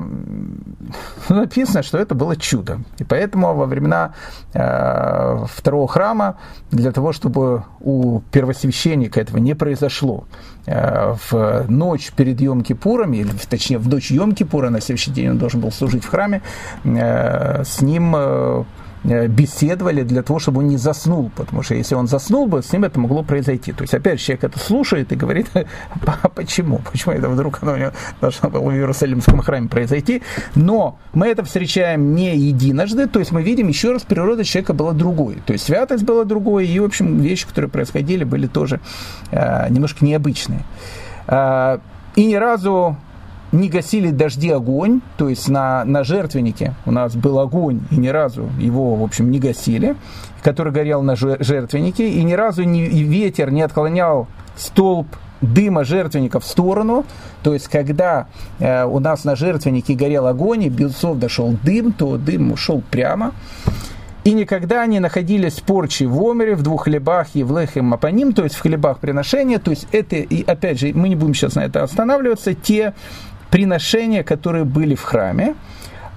написано, 1.29 1.83
что 1.83 1.97
это 1.97 2.15
было 2.15 2.35
чудо. 2.35 2.79
И 2.99 3.03
поэтому 3.03 3.53
во 3.55 3.65
времена 3.65 4.13
э, 4.53 5.45
второго 5.51 5.87
храма, 5.87 6.37
для 6.71 6.91
того, 6.91 7.11
чтобы 7.11 7.63
у 7.79 8.21
первосвященника 8.31 9.19
этого 9.19 9.37
не 9.37 9.55
произошло, 9.55 10.25
в 10.65 11.65
ночь 11.67 12.11
перед 12.15 12.39
Йом-Кипуром, 12.39 13.15
или 13.15 13.31
точнее 13.49 13.79
в 13.79 13.87
ночь 13.87 14.11
Йом-Кипура, 14.11 14.69
на 14.69 14.81
следующий 14.81 15.09
день 15.09 15.31
он 15.31 15.37
должен 15.39 15.61
был 15.61 15.71
служить 15.71 16.03
в 16.03 16.09
храме, 16.09 16.43
с 16.83 17.81
ним 17.81 18.65
беседовали 19.03 20.03
для 20.03 20.23
того, 20.23 20.39
чтобы 20.39 20.59
он 20.59 20.67
не 20.67 20.77
заснул, 20.77 21.31
потому 21.35 21.63
что 21.63 21.75
если 21.75 21.95
он 21.95 22.07
заснул 22.07 22.47
бы, 22.47 22.61
с 22.61 22.71
ним 22.73 22.83
это 22.83 22.99
могло 22.99 23.23
произойти. 23.23 23.71
То 23.71 23.83
есть, 23.83 23.93
опять 23.93 24.19
же, 24.19 24.25
человек 24.25 24.43
это 24.45 24.59
слушает 24.59 25.11
и 25.11 25.15
говорит, 25.15 25.47
а 26.05 26.29
почему? 26.29 26.81
Почему 26.91 27.13
это 27.13 27.29
вдруг 27.29 27.59
оно 27.61 27.91
должно 28.19 28.49
было 28.49 28.61
в 28.61 28.71
Иерусалимском 28.71 29.39
храме 29.39 29.69
произойти? 29.69 30.21
Но 30.55 30.99
мы 31.13 31.27
это 31.27 31.43
встречаем 31.43 32.13
не 32.13 32.35
единожды, 32.37 33.07
то 33.07 33.19
есть 33.19 33.31
мы 33.31 33.41
видим 33.41 33.67
еще 33.67 33.91
раз, 33.91 34.03
природа 34.03 34.43
человека 34.43 34.73
была 34.73 34.91
другой. 34.91 35.37
То 35.45 35.53
есть 35.53 35.65
святость 35.65 36.03
была 36.03 36.25
другой, 36.25 36.67
и, 36.67 36.79
в 36.79 36.85
общем, 36.85 37.19
вещи, 37.19 37.47
которые 37.47 37.69
происходили, 37.69 38.23
были 38.23 38.47
тоже 38.47 38.79
э, 39.31 39.69
немножко 39.69 40.03
необычные. 40.05 40.65
Э, 41.27 41.79
и 42.15 42.25
ни 42.25 42.35
разу 42.35 42.97
не 43.51 43.69
гасили 43.69 44.11
дожди 44.11 44.49
огонь, 44.49 45.01
то 45.17 45.29
есть 45.29 45.49
на, 45.49 45.83
на 45.85 46.03
жертвеннике 46.03 46.73
у 46.85 46.91
нас 46.91 47.15
был 47.15 47.39
огонь, 47.39 47.81
и 47.91 47.97
ни 47.97 48.07
разу 48.07 48.49
его, 48.59 48.95
в 48.95 49.03
общем, 49.03 49.31
не 49.31 49.39
гасили, 49.39 49.95
который 50.41 50.71
горел 50.71 51.01
на 51.01 51.15
жертвеннике, 51.15 52.09
и 52.09 52.23
ни 52.23 52.33
разу 52.33 52.63
не, 52.63 52.85
и 52.85 53.03
ветер 53.03 53.51
не 53.51 53.61
отклонял 53.61 54.27
столб 54.55 55.07
дыма 55.41 55.83
жертвенника 55.83 56.39
в 56.39 56.45
сторону, 56.45 57.05
то 57.43 57.53
есть 57.53 57.67
когда 57.69 58.27
э, 58.59 58.83
у 58.85 58.99
нас 58.99 59.23
на 59.23 59.35
жертвеннике 59.35 59.95
горел 59.95 60.27
огонь, 60.27 60.63
и 60.63 60.69
Белцов 60.69 61.17
дошел 61.17 61.55
дым, 61.63 61.93
то 61.93 62.17
дым 62.17 62.51
ушел 62.51 62.83
прямо. 62.91 63.31
И 64.25 64.33
никогда 64.33 64.85
не 64.85 64.99
находились 64.99 65.53
порчи 65.61 66.03
в 66.03 66.21
омере, 66.21 66.55
в 66.55 66.61
двух 66.61 66.83
хлебах 66.83 67.27
и 67.35 67.43
в 67.43 67.57
лехем 67.57 67.93
апаним, 67.93 68.33
то 68.33 68.43
есть 68.43 68.55
в 68.55 68.61
хлебах 68.61 68.99
приношения. 68.99 69.59
То 69.59 69.71
есть 69.71 69.87
это, 69.93 70.17
и 70.17 70.43
опять 70.43 70.79
же, 70.79 70.91
мы 70.93 71.07
не 71.07 71.15
будем 71.15 71.33
сейчас 71.33 71.55
на 71.55 71.61
это 71.61 71.83
останавливаться, 71.83 72.53
те 72.53 72.93
приношения, 73.51 74.23
которые 74.23 74.65
были 74.65 74.95
в 74.95 75.03
храме. 75.03 75.55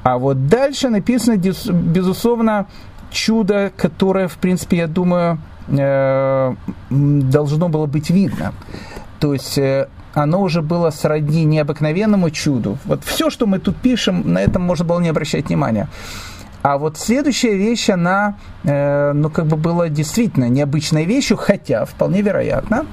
А 0.03 0.18
вот 0.18 0.49
дальше 0.49 0.88
написано, 0.88 1.37
безусловно, 1.37 2.66
чудо, 3.11 3.71
которое, 3.77 4.27
в 4.29 4.37
принципе, 4.38 4.79
я 4.79 4.87
думаю, 4.87 5.38
э, 5.68 6.55
должно 6.90 7.68
было 7.68 7.87
быть 7.87 8.11
видно. 8.11 8.53
То 9.21 9.33
есть 9.33 9.59
э, 9.59 9.88
оно 10.14 10.42
уже 10.42 10.62
было 10.62 10.90
сродни 10.90 11.45
необыкновенному 11.45 12.31
чуду. 12.31 12.79
Вот 12.85 13.05
все, 13.05 13.31
что 13.31 13.47
мы 13.47 13.59
тут 13.59 13.77
пишем, 13.77 14.33
на 14.33 14.40
этом 14.40 14.62
можно 14.62 14.85
было 14.85 15.01
не 15.01 15.09
обращать 15.09 15.49
внимания. 15.49 15.88
А 16.62 16.79
вот 16.79 16.97
следующая 16.97 17.57
вещь, 17.57 17.90
она, 17.90 18.37
э, 18.64 19.12
ну, 19.12 19.31
как 19.31 19.47
бы 19.47 19.57
была 19.57 19.88
действительно 19.88 20.49
необычной 20.49 21.05
вещью, 21.05 21.37
хотя, 21.37 21.85
вполне 21.85 22.23
вероятно, 22.23 22.87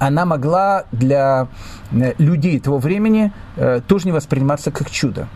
она 0.00 0.24
могла 0.24 0.86
для 0.92 1.46
э, 1.92 2.14
людей 2.18 2.58
того 2.58 2.78
времени 2.78 3.32
э, 3.56 3.82
тоже 3.86 4.06
не 4.06 4.12
восприниматься 4.12 4.70
как 4.70 4.90
чудо. 4.90 5.28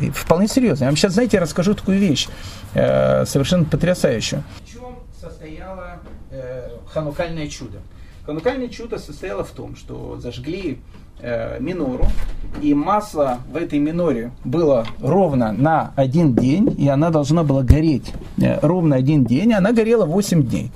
И 0.00 0.10
вполне 0.10 0.48
серьезно. 0.48 0.84
Я 0.84 0.90
вам 0.90 0.96
сейчас, 0.96 1.12
знаете, 1.14 1.38
расскажу 1.38 1.74
такую 1.74 1.98
вещь, 1.98 2.28
э, 2.74 3.24
совершенно 3.24 3.64
потрясающую. 3.64 4.42
В 4.64 4.70
чем 4.70 4.96
состояло 5.18 6.00
ханукальное 6.92 7.46
чудо? 7.46 7.78
Ханукальное 8.26 8.68
чудо 8.68 8.98
состояло 8.98 9.44
в 9.44 9.50
том, 9.50 9.76
что 9.76 10.18
зажгли 10.18 10.80
минору, 11.60 12.06
и 12.60 12.74
масло 12.74 13.38
в 13.50 13.56
этой 13.56 13.78
миноре 13.78 14.32
было 14.44 14.84
ровно 15.00 15.52
на 15.52 15.92
один 15.94 16.34
день, 16.34 16.74
и 16.76 16.88
она 16.88 17.10
должна 17.10 17.44
была 17.44 17.62
гореть 17.62 18.12
ровно 18.36 18.96
один 18.96 19.24
день, 19.24 19.50
и 19.50 19.54
она 19.54 19.72
горела 19.72 20.04
8 20.04 20.42
дней. 20.42 20.72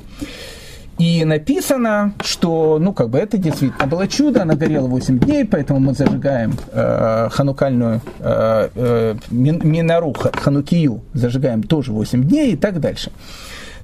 И 0.98 1.24
написано, 1.24 2.14
что, 2.24 2.78
ну, 2.80 2.92
как 2.92 3.10
бы 3.10 3.18
это 3.18 3.38
действительно 3.38 3.86
было 3.86 4.08
чудо, 4.08 4.42
она 4.42 4.54
горела 4.54 4.88
8 4.88 5.20
дней, 5.20 5.44
поэтому 5.44 5.78
мы 5.78 5.94
зажигаем 5.94 6.54
э, 6.72 7.28
ханукальную 7.30 8.00
э, 8.18 8.68
э, 8.74 9.14
минору, 9.30 10.12
ханукию, 10.12 11.02
зажигаем 11.14 11.62
тоже 11.62 11.92
8 11.92 12.24
дней 12.24 12.52
и 12.52 12.56
так 12.56 12.80
дальше. 12.80 13.12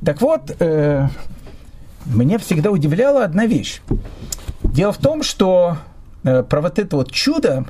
Так 0.05 0.21
вот, 0.21 0.57
э, 0.59 1.07
меня 2.07 2.39
всегда 2.39 2.73
удивляла 2.73 3.25
одна 3.25 3.47
вещь. 3.47 3.81
Дело 4.65 4.93
в 4.93 4.99
том, 4.99 5.23
что 5.23 5.77
э, 6.25 6.43
про 6.43 6.61
вот 6.61 6.81
это 6.81 6.97
вот 6.97 7.13
чудо, 7.13 7.65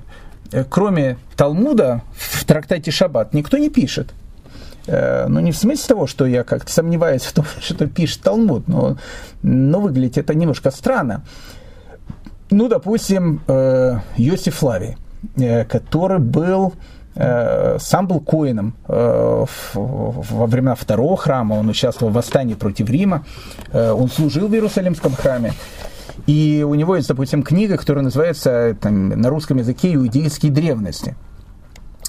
э, 0.53 0.65
кроме 0.69 1.19
Талмуда, 1.37 2.01
в 2.15 2.47
трактате 2.47 2.91
Шаббат 2.91 3.35
никто 3.35 3.59
не 3.59 3.69
пишет. 3.69 4.15
Э, 4.87 5.27
ну, 5.29 5.41
не 5.41 5.53
в 5.53 5.57
смысле 5.57 5.85
того, 5.87 6.07
что 6.07 6.27
я 6.27 6.45
как-то 6.45 6.71
сомневаюсь 6.71 7.23
в 7.23 7.33
том, 7.33 7.45
что 7.61 7.87
пишет 7.87 8.23
Талмуд, 8.23 8.69
но, 8.69 8.97
но 9.43 9.81
выглядит 9.81 10.19
это 10.19 10.35
немножко 10.35 10.71
странно. 10.71 11.23
Ну, 12.51 12.69
допустим, 12.69 13.41
э, 13.49 13.99
Йосиф 14.17 14.63
Лави, 14.63 14.97
э, 15.37 15.65
который 15.65 16.19
был 16.19 16.75
сам 17.17 18.09
был 18.09 18.19
коином 18.19 18.75
во 18.89 19.47
времена 20.47 20.75
второго 20.75 21.17
храма, 21.17 21.55
он 21.55 21.69
участвовал 21.69 22.11
в 22.11 22.17
восстании 22.17 22.55
против 22.55 22.91
Рима, 22.91 23.25
он 23.73 24.11
служил 24.11 24.49
в 24.49 24.53
Иерусалимском 24.53 25.13
храме, 25.13 25.53
и 26.27 26.67
у 26.67 26.75
него 26.75 26.97
есть, 26.97 27.07
допустим, 27.07 27.45
книга, 27.45 27.77
которая 27.77 28.03
называется 28.03 28.77
там, 28.81 29.11
на 29.11 29.29
русском 29.29 29.59
языке 29.59 29.95
«Иудейские 29.95 30.51
древности». 30.51 31.15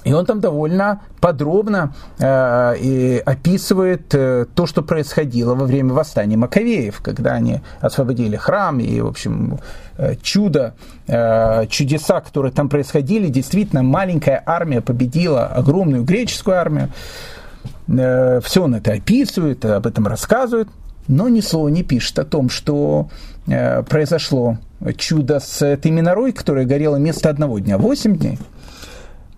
И 0.06 0.14
он 0.14 0.26
там 0.26 0.40
довольно 0.40 1.02
подробно 1.20 1.94
э, 2.20 2.76
и 2.80 3.22
описывает 3.26 4.14
э, 4.14 4.46
то, 4.54 4.68
что 4.68 4.84
происходило 4.84 5.56
во 5.56 5.66
время 5.66 5.94
восстания 5.94 6.38
Маковеев, 6.38 7.02
когда 7.02 7.32
они 7.34 7.62
освободили 7.82 8.36
храм 8.36 8.80
и, 8.80 9.02
в 9.02 9.08
общем, 9.08 9.60
э, 9.98 10.16
чудо, 10.22 10.76
э, 11.08 11.66
чудеса, 11.68 12.22
которые 12.22 12.52
там 12.52 12.70
происходили. 12.70 13.30
Действительно, 13.30 13.82
маленькая 13.82 14.42
армия 14.46 14.82
победила 14.82 15.48
огромную 15.48 16.04
греческую 16.04 16.60
армию. 16.60 16.90
Э, 17.88 18.42
все 18.44 18.64
он 18.64 18.76
это 18.76 18.94
описывает, 18.94 19.66
об 19.66 19.88
этом 19.88 20.06
рассказывает, 20.06 20.68
но 21.08 21.30
ни 21.30 21.42
слова 21.42 21.70
не 21.70 21.82
пишет 21.82 22.20
о 22.20 22.26
том, 22.26 22.52
что 22.52 23.10
э, 23.48 23.82
произошло 23.82 24.60
чудо 24.98 25.40
с 25.40 25.64
этой 25.64 25.90
минорой, 25.90 26.32
которая 26.32 26.66
горела 26.66 26.98
вместо 26.98 27.32
одного 27.32 27.58
дня, 27.58 27.80
8 27.80 28.18
дней. 28.18 28.38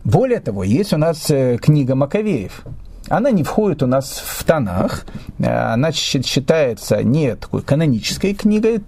Более 0.07 0.39
того, 0.39 0.63
есть 0.63 0.93
у 0.93 0.97
нас 0.97 1.29
э, 1.29 1.57
книга 1.57 1.93
Маковеев. 1.93 2.63
Она 3.09 3.29
не 3.29 3.43
входит 3.43 3.83
у 3.83 3.87
нас 3.87 4.23
в 4.25 4.45
тонах, 4.45 5.05
э, 5.37 5.73
она 5.73 5.91
считается 5.91 7.03
не 7.03 7.35
такой 7.35 7.61
канонической 7.61 8.33
книгой, 8.33 8.79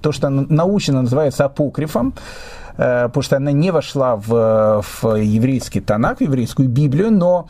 то, 0.00 0.12
что 0.12 0.30
научно 0.30 1.02
называется 1.02 1.44
апокрифом, 1.44 2.14
э, 2.78 3.04
потому 3.04 3.22
что 3.22 3.36
она 3.36 3.52
не 3.52 3.70
вошла 3.70 4.16
в, 4.16 4.82
в 4.82 5.16
еврейский 5.16 5.82
тонах, 5.82 6.18
в 6.18 6.20
еврейскую 6.22 6.70
Библию, 6.70 7.12
но 7.12 7.48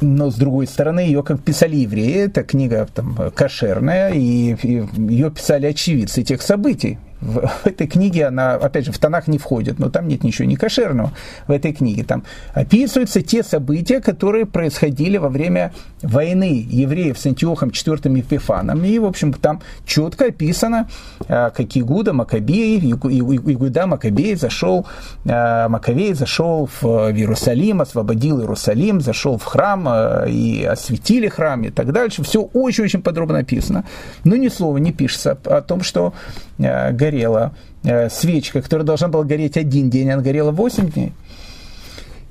но 0.00 0.30
с 0.30 0.36
другой 0.36 0.66
стороны, 0.66 1.00
ее 1.00 1.22
как 1.22 1.42
писали 1.42 1.76
евреи, 1.76 2.24
эта 2.24 2.42
книга 2.42 2.88
там, 2.94 3.18
кошерная, 3.34 4.12
и, 4.12 4.54
и 4.54 4.88
ее 4.96 5.30
писали 5.30 5.66
очевидцы 5.66 6.22
тех 6.22 6.40
событий 6.40 6.98
в, 7.20 7.50
этой 7.64 7.86
книге 7.86 8.26
она, 8.26 8.54
опять 8.54 8.86
же, 8.86 8.92
в 8.92 8.98
тонах 8.98 9.28
не 9.28 9.38
входит, 9.38 9.78
но 9.78 9.90
там 9.90 10.08
нет 10.08 10.24
ничего 10.24 10.46
не 10.46 10.56
кошерного 10.56 11.12
в 11.46 11.52
этой 11.52 11.72
книге. 11.72 12.04
Там 12.04 12.24
описываются 12.54 13.22
те 13.22 13.42
события, 13.42 14.00
которые 14.00 14.46
происходили 14.46 15.16
во 15.16 15.28
время 15.28 15.72
войны 16.02 16.66
евреев 16.68 17.18
с 17.18 17.26
Антиохом 17.26 17.70
IV 17.70 18.16
Епифаном. 18.16 18.84
И, 18.84 18.98
в 18.98 19.04
общем, 19.04 19.32
там 19.32 19.60
четко 19.84 20.26
описано, 20.26 20.88
а, 21.28 21.50
как 21.50 21.76
Игуда 21.76 22.12
Макабей, 22.12 22.78
Игуда 22.78 23.86
Макабей 23.86 24.34
зашел, 24.34 24.86
а, 25.26 25.68
Макавей 25.68 26.14
зашел 26.14 26.68
в 26.80 26.84
Иерусалим, 27.12 27.80
освободил 27.80 28.40
Иерусалим, 28.40 29.00
зашел 29.00 29.38
в 29.38 29.44
храм 29.44 29.86
а, 29.88 30.24
и 30.26 30.64
осветили 30.64 31.28
храм 31.28 31.62
и 31.62 31.70
так 31.70 31.92
дальше. 31.92 32.22
Все 32.22 32.42
очень-очень 32.42 33.02
подробно 33.02 33.38
описано. 33.38 33.84
Но 34.24 34.36
ни 34.36 34.48
слова 34.48 34.78
не 34.78 34.92
пишется 34.92 35.38
о 35.44 35.60
том, 35.60 35.82
что 35.82 36.14
горела 36.60 37.54
э, 37.82 38.08
свечка, 38.08 38.62
которая 38.62 38.86
должна 38.86 39.08
была 39.08 39.24
гореть 39.24 39.56
один 39.56 39.90
день, 39.90 40.10
она 40.10 40.22
горела 40.22 40.50
8 40.50 40.90
дней. 40.90 41.12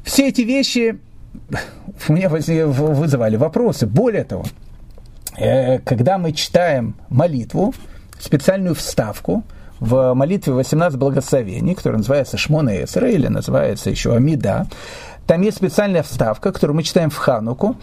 Все 0.04 0.30
эти 0.30 0.42
вещи 0.42 1.00
у 2.08 2.14
меня 2.14 2.30
вызывали 2.30 3.36
вопросы. 3.36 3.88
Более 3.88 4.24
того, 4.24 4.46
э, 5.38 5.80
когда 5.80 6.18
мы 6.18 6.34
читаем 6.34 6.96
молитву, 7.10 7.74
специальную 8.20 8.76
вставку 8.76 9.44
в 9.80 10.14
молитве 10.14 10.54
18 10.54 11.00
благословений, 11.00 11.74
которая 11.74 12.00
называется 12.00 12.38
Шмона 12.38 12.84
Эсера 12.84 13.10
или 13.10 13.28
называется 13.28 13.90
еще 13.90 14.14
Амида, 14.14 14.68
там 15.26 15.42
есть 15.42 15.58
специальная 15.58 16.04
вставка, 16.04 16.52
которую 16.52 16.76
мы 16.76 16.84
читаем 16.84 17.10
в 17.10 17.16
Хануку, 17.16 17.78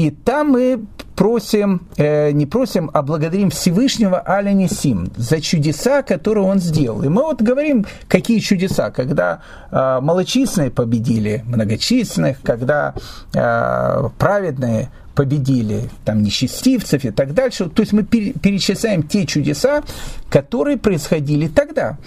и 0.00 0.10
там 0.10 0.52
мы 0.52 0.80
просим, 1.14 1.82
э, 1.98 2.30
не 2.30 2.46
просим, 2.46 2.90
а 2.94 3.02
благодарим 3.02 3.50
Всевышнего 3.50 4.22
Аля 4.26 4.52
Несим 4.52 5.10
за 5.14 5.42
чудеса, 5.42 6.00
которые 6.02 6.46
он 6.46 6.58
сделал. 6.58 7.02
И 7.02 7.08
мы 7.08 7.22
вот 7.22 7.42
говорим, 7.42 7.84
какие 8.08 8.38
чудеса, 8.38 8.90
когда 8.90 9.42
э, 9.70 10.00
малочисленные 10.00 10.70
победили 10.70 11.44
многочисленных, 11.46 12.40
когда 12.42 12.94
э, 13.34 14.08
праведные 14.18 14.88
победили 15.14 15.90
там 16.06 16.22
нечестивцев 16.22 17.04
и 17.04 17.10
так 17.10 17.34
дальше. 17.34 17.68
То 17.68 17.82
есть 17.82 17.92
мы 17.92 18.04
перечисляем 18.04 19.02
те 19.02 19.26
чудеса, 19.26 19.82
которые 20.30 20.78
происходили 20.78 21.46
тогда. 21.48 21.98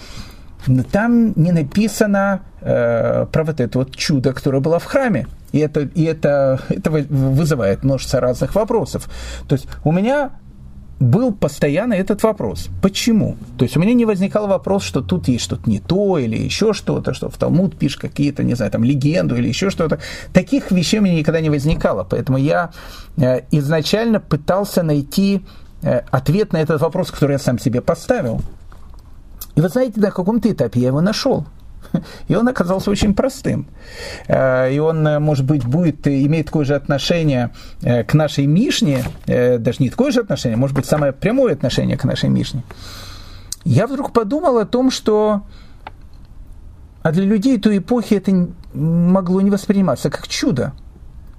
Но 0.66 0.82
там 0.82 1.32
не 1.36 1.52
написано 1.52 2.40
э, 2.64 3.26
про 3.30 3.44
вот 3.44 3.60
это 3.60 3.78
вот 3.78 3.94
чудо, 3.94 4.32
которое 4.32 4.60
было 4.60 4.78
в 4.78 4.84
храме. 4.84 5.26
И 5.52 5.58
это, 5.58 5.82
и 5.82 6.02
это, 6.02 6.60
это 6.68 6.90
вызывает 6.90 7.84
множество 7.84 8.20
разных 8.20 8.54
вопросов. 8.54 9.08
То 9.46 9.54
есть 9.54 9.68
у 9.84 9.92
меня 9.92 10.32
был 11.00 11.32
постоянно 11.32 11.94
этот 11.94 12.22
вопрос. 12.22 12.68
Почему? 12.80 13.36
То 13.58 13.64
есть 13.64 13.76
у 13.76 13.80
меня 13.80 13.94
не 13.94 14.04
возникал 14.04 14.46
вопрос, 14.46 14.84
что 14.84 15.02
тут 15.02 15.28
есть 15.28 15.44
что-то 15.44 15.68
не 15.68 15.80
то 15.80 16.18
или 16.18 16.36
еще 16.36 16.72
что-то, 16.72 17.14
что 17.14 17.28
в 17.28 17.36
Талмуд 17.36 17.76
пишет 17.76 18.00
какие-то, 18.00 18.42
не 18.42 18.54
знаю, 18.54 18.70
там 18.70 18.84
легенду 18.84 19.36
или 19.36 19.48
еще 19.48 19.70
что-то. 19.70 19.98
Таких 20.32 20.70
вещей 20.70 21.00
у 21.00 21.02
меня 21.02 21.16
никогда 21.16 21.40
не 21.40 21.50
возникало. 21.50 22.04
Поэтому 22.04 22.38
я 22.38 22.70
э, 23.16 23.40
изначально 23.50 24.20
пытался 24.20 24.82
найти 24.82 25.44
э, 25.82 26.00
ответ 26.10 26.52
на 26.52 26.58
этот 26.58 26.80
вопрос, 26.80 27.10
который 27.10 27.32
я 27.32 27.38
сам 27.38 27.58
себе 27.58 27.80
поставил. 27.80 28.40
И 29.56 29.60
вы 29.60 29.68
знаете, 29.68 30.00
на 30.00 30.10
каком-то 30.10 30.50
этапе 30.50 30.80
я 30.80 30.88
его 30.88 31.00
нашел. 31.00 31.46
И 32.28 32.34
он 32.34 32.48
оказался 32.48 32.90
очень 32.90 33.14
простым. 33.14 33.66
Э, 34.28 34.72
и 34.72 34.78
он, 34.78 35.06
э, 35.06 35.18
может 35.18 35.44
быть, 35.44 35.64
будет 35.64 36.06
иметь 36.06 36.46
такое 36.46 36.64
же 36.64 36.74
отношение 36.74 37.50
э, 37.82 38.04
к 38.04 38.14
нашей 38.14 38.46
Мишне, 38.46 39.04
даже 39.26 39.82
не 39.82 39.90
такое 39.90 40.10
же 40.12 40.20
отношение, 40.20 40.56
может 40.56 40.76
быть, 40.76 40.86
самое 40.86 41.12
прямое 41.12 41.52
отношение 41.52 41.96
к 41.96 42.04
нашей 42.04 42.28
Мишне. 42.28 42.62
Я 43.64 43.86
вдруг 43.86 44.12
подумал 44.12 44.58
о 44.58 44.66
том, 44.66 44.90
что 44.90 45.42
а 47.02 47.12
для 47.12 47.24
людей 47.24 47.58
той 47.58 47.78
эпохи 47.78 48.14
это 48.14 48.48
могло 48.72 49.42
не 49.42 49.50
восприниматься 49.50 50.08
как 50.08 50.26
чудо. 50.26 50.72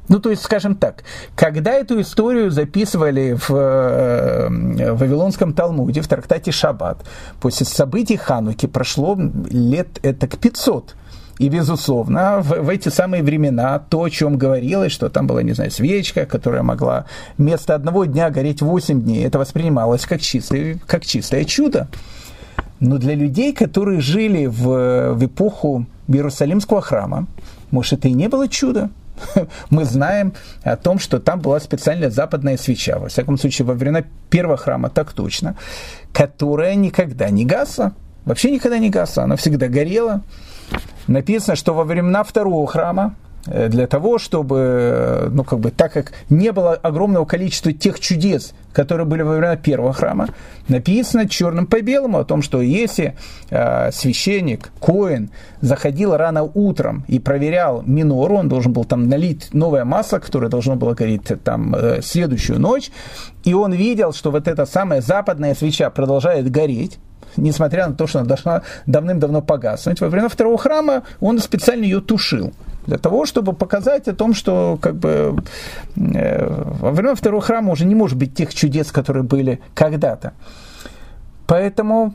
Ну, 0.08 0.20
то 0.20 0.30
есть, 0.30 0.44
скажем 0.44 0.76
так, 0.76 1.04
когда 1.36 1.74
эту 1.74 2.00
историю 2.00 2.52
записывали 2.52 3.34
в, 3.34 3.50
э, 3.52 4.94
Вавилонском 4.94 5.54
Талмуде, 5.54 6.02
в 6.02 6.08
трактате 6.08 6.52
Шаббат, 6.52 7.04
после 7.42 7.66
событий 7.66 8.18
Хануки 8.18 8.68
прошло 8.68 9.18
лет 9.50 10.00
это 10.04 10.28
к 10.28 10.38
500. 10.38 10.96
И, 11.38 11.50
безусловно, 11.50 12.42
в, 12.42 12.62
в 12.62 12.70
эти 12.70 12.90
самые 12.90 13.22
времена 13.22 13.80
то, 13.80 14.04
о 14.04 14.10
чем 14.10 14.38
говорилось, 14.38 14.92
что 14.92 15.10
там 15.10 15.28
была, 15.28 15.44
не 15.44 15.54
знаю, 15.54 15.72
свечка, 15.72 16.26
которая 16.26 16.64
могла 16.64 17.06
вместо 17.38 17.76
одного 17.76 18.06
дня 18.06 18.30
гореть 18.30 18.62
8 18.62 19.02
дней, 19.02 19.26
это 19.26 19.40
воспринималось 19.40 20.06
как 20.06 20.22
чистое, 20.22 20.80
как 20.86 21.04
чистое 21.04 21.44
чудо. 21.44 21.90
Но 22.80 22.98
для 23.00 23.16
людей, 23.16 23.54
которые 23.54 24.00
жили 24.00 24.46
в, 24.46 25.14
в 25.14 25.26
эпоху 25.26 25.86
Иерусалимского 26.08 26.82
храма, 26.82 27.26
может, 27.72 28.00
это 28.00 28.08
и 28.08 28.14
не 28.14 28.30
было 28.30 28.48
чудо 28.48 28.90
мы 29.70 29.86
знаем 29.86 30.34
о 30.64 30.76
том, 30.76 31.00
что 31.00 31.20
там 31.20 31.40
была 31.40 31.60
специальная 31.60 32.10
западная 32.10 32.58
свеча, 32.58 33.00
во 33.00 33.10
всяком 33.10 33.38
случае, 33.38 33.66
во 33.66 33.74
времена 33.74 34.04
первого 34.30 34.58
храма 34.58 34.90
так 34.90 35.14
точно, 35.14 35.56
которая 36.14 36.76
никогда 36.76 37.30
не 37.30 37.46
гасла, 37.46 37.94
вообще 38.26 38.52
никогда 38.52 38.78
не 38.78 38.90
гасла, 38.90 39.24
она 39.24 39.36
всегда 39.36 39.68
горела. 39.68 40.22
Написано, 41.08 41.56
что 41.56 41.74
во 41.74 41.84
времена 41.84 42.24
второго 42.24 42.66
храма, 42.68 43.16
для 43.46 43.88
того, 43.88 44.18
чтобы, 44.18 44.58
э, 44.60 45.30
ну, 45.32 45.44
как 45.44 45.60
бы, 45.60 45.72
так 45.72 45.94
как 45.94 46.14
не 46.30 46.52
было 46.52 46.74
огромного 46.74 47.26
количества 47.26 47.74
тех 47.74 48.00
чудес, 48.00 48.54
которые 48.74 49.06
были 49.06 49.22
во 49.22 49.36
время 49.36 49.56
первого 49.56 49.94
храма, 49.94 50.30
написано 50.68 51.30
черным 51.30 51.68
по 51.68 51.82
белому 51.82 52.20
о 52.20 52.26
том, 52.26 52.42
что 52.42 52.62
если 52.62 53.16
э, 53.50 53.92
священник, 53.92 54.72
Коин, 54.80 55.30
заходил 55.62 56.18
рано 56.18 56.44
утром 56.44 57.06
и 57.08 57.20
проверял 57.20 57.84
минору, 57.84 58.38
он 58.38 58.50
должен 58.50 58.74
был 58.74 58.84
там 58.84 59.08
налить 59.08 59.54
новое 59.54 59.86
масло, 59.86 60.20
которое 60.20 60.50
должно 60.50 60.76
было 60.76 60.94
гореть 60.94 61.32
там 61.44 61.76
э, 61.76 62.02
следующую 62.02 62.60
ночь, 62.60 62.92
и 63.44 63.54
он 63.54 63.74
видел, 63.74 64.12
что 64.12 64.32
вот 64.32 64.48
эта 64.48 64.66
самая 64.66 65.02
западная 65.02 65.54
свеча 65.54 65.90
продолжает 65.92 66.50
гореть, 66.50 66.98
несмотря 67.38 67.88
на 67.88 67.96
то, 67.96 68.08
что 68.08 68.20
она 68.20 68.28
должна 68.28 68.62
давным-давно 68.88 69.42
погаснуть. 69.42 70.02
Во 70.02 70.10
время 70.10 70.30
второго 70.30 70.58
храма 70.58 71.04
он 71.20 71.40
специально 71.40 71.84
ее 71.84 72.02
тушил 72.02 72.54
для 72.88 72.98
того, 72.98 73.26
чтобы 73.26 73.54
показать 73.54 74.08
о 74.08 74.14
том, 74.14 74.34
что 74.34 74.78
как 74.82 74.96
бы, 74.96 75.44
э, 75.96 76.64
во 76.80 76.92
время 76.92 77.16
второго 77.16 77.42
храма 77.42 77.72
уже 77.72 77.86
не 77.86 77.96
может 77.96 78.18
быть 78.18 78.36
тех 78.36 78.54
чудес, 78.54 78.92
которые 78.92 79.24
были 79.24 79.60
когда-то. 79.74 80.34
Поэтому 81.48 82.14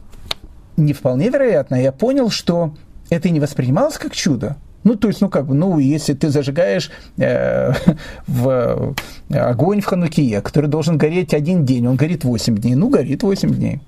не 0.77 0.93
вполне 0.93 1.29
вероятно, 1.29 1.75
я 1.77 1.93
понял, 1.93 2.31
что 2.31 2.75
это 3.11 3.31
не 3.31 3.41
воспринималось 3.41 3.99
как 3.99 4.15
чудо. 4.15 4.57
Ну, 4.83 4.95
то 4.95 5.09
есть, 5.09 5.21
ну, 5.21 5.29
как 5.29 5.47
бы, 5.47 5.55
ну, 5.55 5.79
если 5.79 6.15
ты 6.15 6.31
зажигаешь 6.31 6.91
э, 7.19 7.73
в 8.27 8.95
огонь 9.29 9.81
в 9.81 9.87
Ханукие, 9.87 10.41
который 10.41 10.71
должен 10.71 10.97
гореть 10.97 11.35
один 11.35 11.67
день, 11.67 11.87
он 11.87 11.97
горит 11.97 12.25
8 12.25 12.57
дней, 12.57 12.75
ну, 12.75 12.89
горит 12.89 13.23
8 13.23 13.55
дней. 13.55 13.81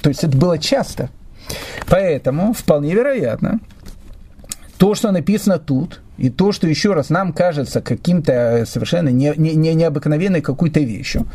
То 0.00 0.10
есть 0.10 0.22
это 0.22 0.36
было 0.36 0.58
часто. 0.58 1.10
Поэтому 1.88 2.52
вполне 2.52 2.94
вероятно, 2.94 3.58
то, 4.78 4.94
что 4.94 5.10
написано 5.10 5.58
тут, 5.58 6.00
и 6.18 6.30
то, 6.30 6.52
что 6.52 6.68
еще 6.68 6.94
раз 6.94 7.10
нам 7.10 7.32
кажется 7.32 7.80
каким-то 7.80 8.64
совершенно 8.66 9.08
не, 9.08 9.32
не, 9.36 9.54
не, 9.54 9.74
необыкновенной 9.74 10.40
какой-то 10.40 10.80
вещью, 10.80 11.26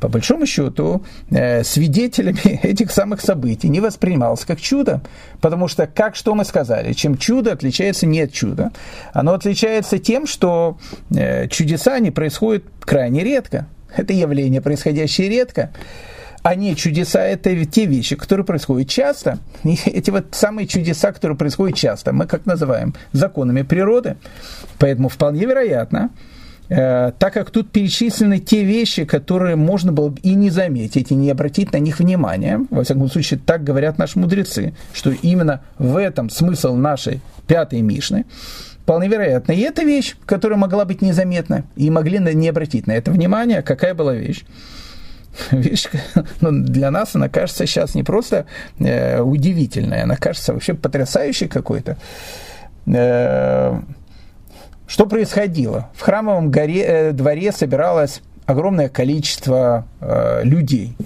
по 0.00 0.08
большому 0.08 0.46
счету, 0.46 1.04
э, 1.30 1.62
свидетелями 1.62 2.60
этих 2.62 2.90
самых 2.90 3.20
событий 3.20 3.68
не 3.68 3.80
воспринималось 3.80 4.44
как 4.44 4.60
чудо, 4.60 5.02
потому 5.40 5.68
что, 5.68 5.86
как 5.86 6.16
что 6.16 6.34
мы 6.34 6.44
сказали, 6.44 6.94
чем 6.94 7.18
чудо 7.18 7.52
отличается 7.52 8.06
не 8.06 8.22
от 8.22 8.32
чуда, 8.32 8.72
оно 9.12 9.34
отличается 9.34 9.98
тем, 9.98 10.26
что 10.26 10.78
э, 11.14 11.48
чудеса 11.48 11.98
не 11.98 12.10
происходят 12.10 12.64
крайне 12.80 13.24
редко. 13.24 13.66
Это 13.94 14.12
явление, 14.12 14.60
происходящее 14.60 15.28
редко 15.28 15.70
а 16.46 16.54
не 16.54 16.76
чудеса– 16.76 17.24
это 17.24 17.64
те 17.64 17.86
вещи, 17.86 18.14
которые 18.14 18.46
происходят 18.46 18.88
часто. 18.88 19.40
И 19.64 19.76
эти 19.86 20.12
вот 20.12 20.26
самые 20.30 20.68
чудеса, 20.68 21.10
которые 21.10 21.36
происходят 21.36 21.76
часто, 21.76 22.12
мы 22.12 22.26
как 22.28 22.46
называем 22.46 22.94
законами 23.10 23.62
природы. 23.62 24.16
Поэтому 24.78 25.08
вполне 25.08 25.44
вероятно, 25.44 26.10
э, 26.68 27.10
так 27.18 27.32
как 27.32 27.50
тут 27.50 27.72
перечислены 27.72 28.38
те 28.38 28.62
вещи, 28.62 29.04
которые 29.04 29.56
можно 29.56 29.90
было 29.90 30.10
бы 30.10 30.20
и 30.20 30.36
не 30.36 30.50
заметить, 30.50 31.10
и 31.10 31.16
не 31.16 31.32
обратить 31.32 31.72
на 31.72 31.78
них 31.78 31.98
внимания, 31.98 32.64
во 32.70 32.84
всяком 32.84 33.10
случае, 33.10 33.40
так 33.44 33.64
говорят 33.64 33.98
наши 33.98 34.16
мудрецы, 34.16 34.72
что 34.92 35.10
именно 35.10 35.62
в 35.78 35.96
этом 35.96 36.30
смысл 36.30 36.76
нашей 36.76 37.22
пятой 37.48 37.80
Мишны, 37.80 38.24
вполне 38.84 39.08
вероятно. 39.08 39.50
И 39.50 39.62
это 39.62 39.82
вещь, 39.82 40.14
которая 40.26 40.60
могла 40.60 40.84
быть 40.84 41.02
незаметна, 41.02 41.64
и 41.74 41.90
могли 41.90 42.20
не 42.20 42.48
обратить 42.48 42.86
на 42.86 42.92
это 42.92 43.10
внимание. 43.10 43.62
Какая 43.62 43.94
была 43.94 44.14
вещь? 44.14 44.44
вещь, 45.50 45.88
ну, 46.40 46.50
для 46.52 46.90
нас 46.90 47.14
она 47.14 47.28
кажется 47.28 47.66
сейчас 47.66 47.94
не 47.94 48.02
просто 48.02 48.46
э, 48.78 49.20
удивительной, 49.20 50.02
она 50.02 50.16
кажется 50.16 50.52
вообще 50.52 50.74
потрясающей 50.74 51.48
какой-то. 51.48 51.96
Э, 52.86 53.80
что 54.86 55.06
происходило? 55.06 55.90
В 55.94 56.02
храмовом 56.02 56.50
горе, 56.50 56.82
э, 56.82 57.12
дворе 57.12 57.52
собиралось 57.52 58.22
огромное 58.46 58.88
количество 58.88 59.86
э, 60.00 60.42
людей. 60.44 60.96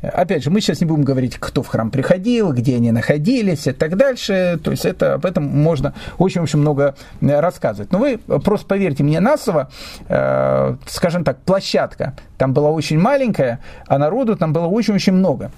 Опять 0.00 0.44
же, 0.44 0.50
мы 0.50 0.60
сейчас 0.60 0.80
не 0.80 0.86
будем 0.86 1.02
говорить, 1.02 1.36
кто 1.38 1.62
в 1.62 1.66
храм 1.66 1.90
приходил, 1.90 2.52
где 2.52 2.76
они 2.76 2.92
находились 2.92 3.66
и 3.66 3.72
так 3.72 3.96
дальше. 3.96 4.58
То 4.62 4.70
есть 4.70 4.84
это, 4.84 5.14
об 5.14 5.26
этом 5.26 5.44
можно 5.44 5.92
очень-очень 6.18 6.60
много 6.60 6.94
э, 7.20 7.40
рассказывать. 7.40 7.90
Но 7.90 7.98
вы 7.98 8.18
просто 8.18 8.66
поверьте 8.66 9.02
мне 9.02 9.18
на 9.18 9.36
слово, 9.36 9.70
э, 10.08 10.76
скажем 10.86 11.24
так, 11.24 11.38
площадка 11.38 12.14
там 12.36 12.52
была 12.52 12.70
очень 12.70 12.98
маленькая, 12.98 13.58
а 13.86 13.98
народу 13.98 14.36
там 14.36 14.52
было 14.52 14.66
очень-очень 14.66 15.14
много. 15.14 15.50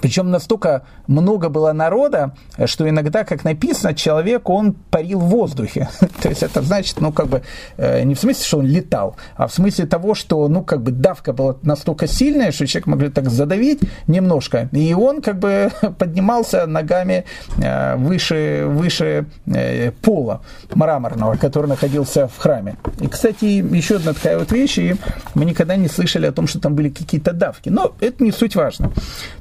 Причем 0.00 0.30
настолько 0.30 0.82
много 1.06 1.48
было 1.48 1.72
народа, 1.72 2.34
что 2.66 2.88
иногда, 2.88 3.24
как 3.24 3.44
написано, 3.44 3.94
человек, 3.94 4.48
он 4.48 4.72
парил 4.72 5.20
в 5.20 5.28
воздухе. 5.28 5.88
То 6.22 6.28
есть 6.28 6.42
это 6.42 6.62
значит, 6.62 7.00
ну, 7.00 7.12
как 7.12 7.28
бы, 7.28 7.42
э, 7.76 8.02
не 8.02 8.14
в 8.14 8.20
смысле, 8.20 8.44
что 8.44 8.58
он 8.58 8.66
летал, 8.66 9.16
а 9.36 9.46
в 9.46 9.54
смысле 9.54 9.86
того, 9.86 10.14
что, 10.14 10.48
ну, 10.48 10.62
как 10.62 10.82
бы, 10.82 10.90
давка 10.90 11.32
была 11.32 11.56
настолько 11.62 12.06
сильная, 12.06 12.52
что 12.52 12.66
человек 12.66 12.86
могли 12.86 13.08
так 13.10 13.30
задавить 13.30 13.80
немножко. 14.06 14.68
И 14.72 14.94
он, 14.94 15.22
как 15.22 15.38
бы, 15.38 15.70
поднимался 15.98 16.66
ногами 16.66 17.24
э, 17.62 17.96
выше, 17.96 18.64
выше 18.66 19.26
э, 19.46 19.90
пола 19.92 20.42
мраморного, 20.74 21.36
который 21.36 21.66
находился 21.66 22.28
в 22.28 22.38
храме. 22.38 22.76
И, 23.00 23.06
кстати, 23.06 23.44
еще 23.44 23.96
одна 23.96 24.12
такая 24.12 24.38
вот 24.38 24.52
вещь, 24.52 24.78
и 24.78 24.96
мы 25.34 25.44
никогда 25.44 25.76
не 25.76 25.88
слышали 25.88 26.26
о 26.26 26.32
том, 26.32 26.46
что 26.46 26.60
там 26.60 26.74
были 26.74 26.88
какие-то 26.88 27.32
давки. 27.32 27.68
Но 27.68 27.94
это 28.00 28.22
не 28.24 28.32
суть 28.32 28.56
важно. 28.56 28.90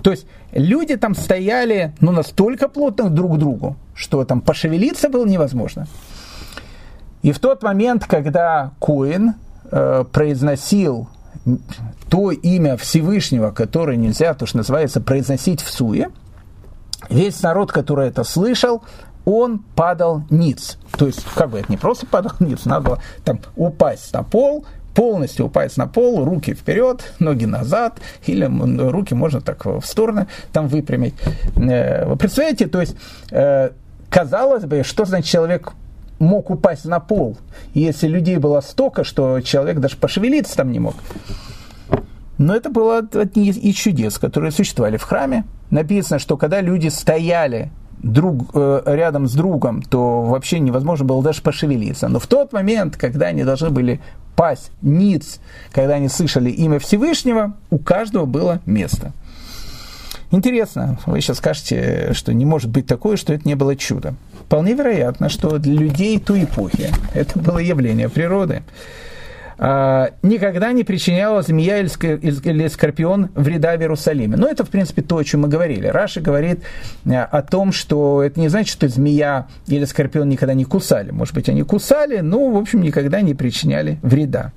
То 0.01 0.11
есть 0.11 0.25
люди 0.53 0.95
там 0.95 1.15
стояли 1.15 1.93
ну, 1.99 2.11
настолько 2.11 2.67
плотно 2.67 3.09
друг 3.09 3.35
к 3.35 3.37
другу, 3.37 3.75
что 3.95 4.23
там 4.25 4.41
пошевелиться 4.41 5.09
было 5.09 5.25
невозможно. 5.25 5.87
И 7.21 7.31
в 7.31 7.39
тот 7.39 7.63
момент, 7.63 8.05
когда 8.05 8.71
Коин 8.79 9.35
э, 9.71 10.05
произносил 10.11 11.07
то 12.09 12.31
имя 12.31 12.77
Всевышнего, 12.77 13.51
которое 13.51 13.97
нельзя, 13.97 14.33
то, 14.33 14.45
что 14.45 14.57
называется, 14.57 15.01
произносить 15.01 15.61
в 15.61 15.69
суе, 15.69 16.09
весь 17.09 17.41
народ, 17.41 17.71
который 17.71 18.07
это 18.07 18.23
слышал, 18.23 18.83
он 19.25 19.59
падал 19.59 20.23
ниц. 20.29 20.77
То 20.97 21.07
есть, 21.07 21.25
как 21.35 21.49
бы 21.49 21.59
это 21.59 21.71
не 21.71 21.77
просто 21.77 22.05
падал 22.11 22.33
ниц, 22.39 22.65
надо 22.65 22.81
было 22.81 22.99
там 23.23 23.39
упасть 23.55 24.13
на 24.13 24.23
пол, 24.23 24.65
полностью 24.93 25.47
упасть 25.47 25.77
на 25.77 25.87
пол, 25.87 26.23
руки 26.23 26.53
вперед, 26.53 27.13
ноги 27.19 27.45
назад, 27.45 27.99
или 28.25 28.45
руки 28.89 29.13
можно 29.13 29.41
так 29.41 29.65
в 29.65 29.81
стороны 29.83 30.27
там 30.51 30.67
выпрямить. 30.67 31.15
Э, 31.55 32.05
вы 32.05 32.15
представляете, 32.15 32.67
то 32.67 32.81
есть, 32.81 32.95
э, 33.31 33.71
казалось 34.09 34.65
бы, 34.65 34.83
что 34.83 35.05
значит 35.05 35.29
человек 35.29 35.73
мог 36.19 36.49
упасть 36.49 36.85
на 36.85 36.99
пол, 36.99 37.37
если 37.73 38.07
людей 38.07 38.37
было 38.37 38.61
столько, 38.61 39.03
что 39.03 39.41
человек 39.41 39.79
даже 39.79 39.97
пошевелиться 39.97 40.55
там 40.55 40.71
не 40.71 40.79
мог. 40.79 40.95
Но 42.37 42.55
это 42.55 42.69
было 42.69 42.99
одни 43.13 43.49
из 43.49 43.75
чудес, 43.75 44.17
которые 44.17 44.51
существовали 44.51 44.97
в 44.97 45.03
храме. 45.03 45.45
Написано, 45.69 46.19
что 46.19 46.35
когда 46.35 46.61
люди 46.61 46.87
стояли 46.87 47.71
друг, 48.03 48.51
э, 48.53 48.81
рядом 48.85 49.27
с 49.27 49.33
другом, 49.33 49.81
то 49.81 50.23
вообще 50.23 50.59
невозможно 50.59 51.05
было 51.05 51.23
даже 51.23 51.41
пошевелиться. 51.41 52.07
Но 52.09 52.19
в 52.19 52.27
тот 52.27 52.53
момент, 52.53 52.97
когда 52.97 53.27
они 53.27 53.43
должны 53.43 53.69
были 53.69 54.01
пасть 54.35 54.71
ниц, 54.81 55.39
когда 55.71 55.95
они 55.95 56.09
слышали 56.09 56.49
имя 56.49 56.79
Всевышнего, 56.79 57.53
у 57.71 57.79
каждого 57.79 58.25
было 58.25 58.59
место. 58.65 59.13
Интересно, 60.31 60.97
вы 61.05 61.21
сейчас 61.21 61.37
скажете, 61.37 62.13
что 62.13 62.33
не 62.33 62.43
может 62.43 62.69
быть 62.69 62.87
такое, 62.87 63.17
что 63.17 63.33
это 63.33 63.47
не 63.47 63.55
было 63.55 63.75
чудо. 63.75 64.15
Вполне 64.45 64.73
вероятно, 64.73 65.29
что 65.29 65.59
для 65.59 65.73
людей 65.73 66.19
той 66.19 66.45
эпохи 66.45 66.89
это 67.13 67.37
было 67.39 67.59
явление 67.59 68.09
природы. 68.09 68.63
А, 69.65 70.11
никогда 70.23 70.73
не 70.73 70.83
причиняла 70.83 71.41
змея 71.41 71.79
или 71.79 72.67
скорпион 72.67 73.29
вреда 73.33 73.77
в 73.77 73.79
Иерусалиме. 73.79 74.35
Но 74.35 74.49
это, 74.49 74.65
в 74.65 74.69
принципе, 74.69 75.01
то, 75.01 75.15
о 75.15 75.23
чем 75.23 75.43
мы 75.43 75.47
говорили. 75.47 75.87
Раши 75.87 76.19
говорит 76.19 76.63
э, 77.05 77.15
о 77.15 77.41
том, 77.41 77.71
что 77.71 78.21
это 78.21 78.41
не 78.41 78.49
значит, 78.49 78.73
что 78.73 78.89
змея 78.89 79.47
или 79.67 79.85
скорпион 79.85 80.27
никогда 80.27 80.53
не 80.53 80.65
кусали. 80.65 81.11
Может 81.11 81.33
быть, 81.33 81.47
они 81.47 81.63
кусали, 81.63 82.19
но, 82.19 82.49
в 82.51 82.57
общем, 82.57 82.81
никогда 82.81 83.21
не 83.21 83.35
причиняли 83.35 83.99
вреда. 84.01 84.51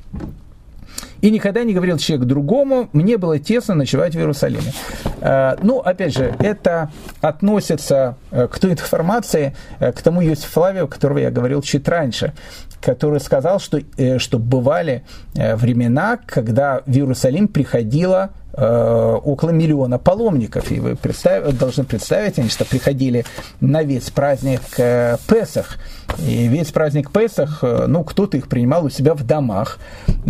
И 1.21 1.31
никогда 1.31 1.63
не 1.63 1.73
говорил 1.73 1.99
человек 1.99 2.27
другому, 2.27 2.89
мне 2.93 3.17
было 3.17 3.39
тесно 3.39 3.77
ночевать 3.77 4.17
в 4.17 4.19
Иерусалиме. 4.19 4.73
Э, 5.21 5.55
ну, 5.63 5.79
опять 5.79 6.15
же, 6.15 6.35
это 6.41 6.91
относится 7.21 8.17
э, 8.33 8.49
к 8.49 8.59
той 8.59 8.73
информации, 8.73 9.55
к 9.79 10.03
тому 10.03 10.21
Йосиф 10.21 10.51
Флавию, 10.51 10.89
которого 10.89 11.19
я 11.19 11.31
говорил 11.31 11.63
чуть 11.63 11.87
раньше, 11.87 12.33
который 12.87 13.19
сказал, 13.19 13.59
что, 13.59 13.81
э, 13.97 14.19
что 14.19 14.39
бывали 14.39 15.03
э, 15.35 15.57
времена, 15.57 16.21
когда 16.25 16.83
в 16.87 16.93
Иерусалим 16.93 17.49
приходило 17.49 18.31
э, 18.53 19.19
около 19.25 19.51
миллиона 19.51 19.99
паломников. 19.99 20.71
И 20.71 20.79
вы 20.79 20.95
представь, 20.95 21.53
должны 21.59 21.83
представить, 21.83 22.39
они 22.39 22.49
что 22.49 22.65
приходили 22.65 23.25
на 23.61 23.83
весь 23.83 24.11
праздник 24.11 24.61
Песах. 25.27 25.79
И 26.21 26.47
весь 26.47 26.71
праздник 26.71 27.11
Песах, 27.11 27.65
ну, 27.89 28.05
кто-то 28.05 28.37
их 28.37 28.47
принимал 28.47 28.85
у 28.85 28.89
себя 28.89 29.15
в 29.15 29.25
домах. 29.25 29.79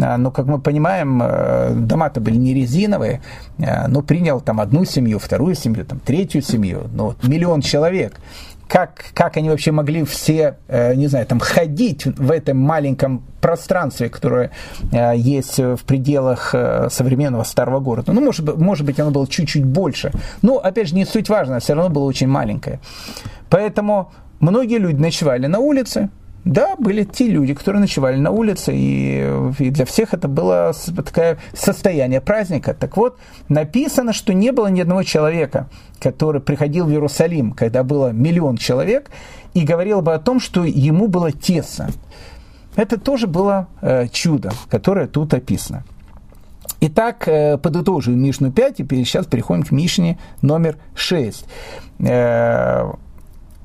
А, 0.01 0.17
но, 0.17 0.31
как 0.31 0.47
мы 0.47 0.59
понимаем, 0.59 1.87
дома-то 1.87 2.23
были 2.23 2.37
не 2.37 2.55
резиновые, 2.55 3.21
но 3.59 4.01
принял 4.01 4.41
там 4.41 4.61
одну 4.61 4.87
семью, 4.87 5.19
вторую 5.19 5.55
семью, 5.55 5.85
там, 5.85 6.01
третью 6.01 6.41
семью, 6.41 6.85
ну, 6.95 7.15
миллион 7.23 7.61
человек 7.61 8.15
как, 8.69 9.07
как 9.15 9.37
они 9.37 9.49
вообще 9.49 9.71
могли 9.71 10.05
все, 10.05 10.57
э, 10.69 10.95
не 10.95 11.07
знаю, 11.07 11.27
там 11.27 11.39
ходить 11.39 12.05
в 12.05 12.31
этом 12.31 12.59
маленьком 12.59 13.23
пространстве, 13.41 14.09
которое 14.09 14.51
э, 14.93 15.17
есть 15.17 15.59
в 15.59 15.85
пределах 15.85 16.51
э, 16.53 16.89
современного 16.91 17.45
старого 17.45 17.81
города. 17.81 18.13
Ну, 18.13 18.21
может, 18.21 18.57
может 18.57 18.85
быть, 18.85 18.99
оно 18.99 19.11
было 19.11 19.27
чуть-чуть 19.29 19.65
больше. 19.65 20.11
Но, 20.43 20.59
опять 20.59 20.89
же, 20.89 20.95
не 20.95 21.05
суть 21.05 21.29
важно, 21.29 21.61
все 21.61 21.75
равно 21.75 21.91
было 21.91 22.05
очень 22.05 22.29
маленькое. 22.29 22.81
Поэтому 23.51 24.13
многие 24.41 24.79
люди 24.79 25.01
ночевали 25.01 25.47
на 25.47 25.61
улице, 25.61 26.11
да, 26.47 26.77
были 26.79 27.03
те 27.03 27.27
люди, 27.27 27.55
которые 27.55 27.81
ночевали 27.81 28.19
на 28.19 28.31
улице, 28.31 28.73
и, 28.73 29.53
и 29.59 29.71
для 29.71 29.85
всех 29.85 30.15
это 30.15 30.29
было 30.29 30.73
такое 30.95 31.39
состояние 31.53 32.21
праздника. 32.21 32.73
Так 32.73 32.97
вот, 32.97 33.19
написано, 33.49 34.13
что 34.13 34.33
не 34.33 34.53
было 34.53 34.69
ни 34.69 34.81
одного 34.81 35.03
человека, 35.03 35.69
который 36.01 36.41
приходил 36.41 36.87
в 36.87 36.91
Иерусалим, 36.91 37.51
когда 37.51 37.83
было 37.83 38.13
миллион 38.13 38.59
человек, 38.59 39.11
и 39.55 39.65
говорил 39.65 40.03
бы 40.03 40.15
о 40.15 40.21
том, 40.21 40.39
что 40.39 40.65
ему 40.65 41.09
было 41.09 41.33
тесно. 41.33 41.89
Это 42.77 42.97
тоже 42.97 43.27
было 43.27 43.67
э, 43.81 44.07
чудо, 44.07 44.53
которое 44.71 45.09
тут 45.09 45.35
описано. 45.35 45.83
Итак, 46.81 47.27
э, 47.27 47.59
подытожим 47.59 48.23
Мишну 48.23 48.53
5, 48.53 48.81
и 48.81 49.05
сейчас 49.05 49.27
переходим 49.27 49.65
к 49.65 49.73
Мишне 49.73 50.17
номер 50.43 50.77
6. 50.95 51.45
Э, 51.99 52.93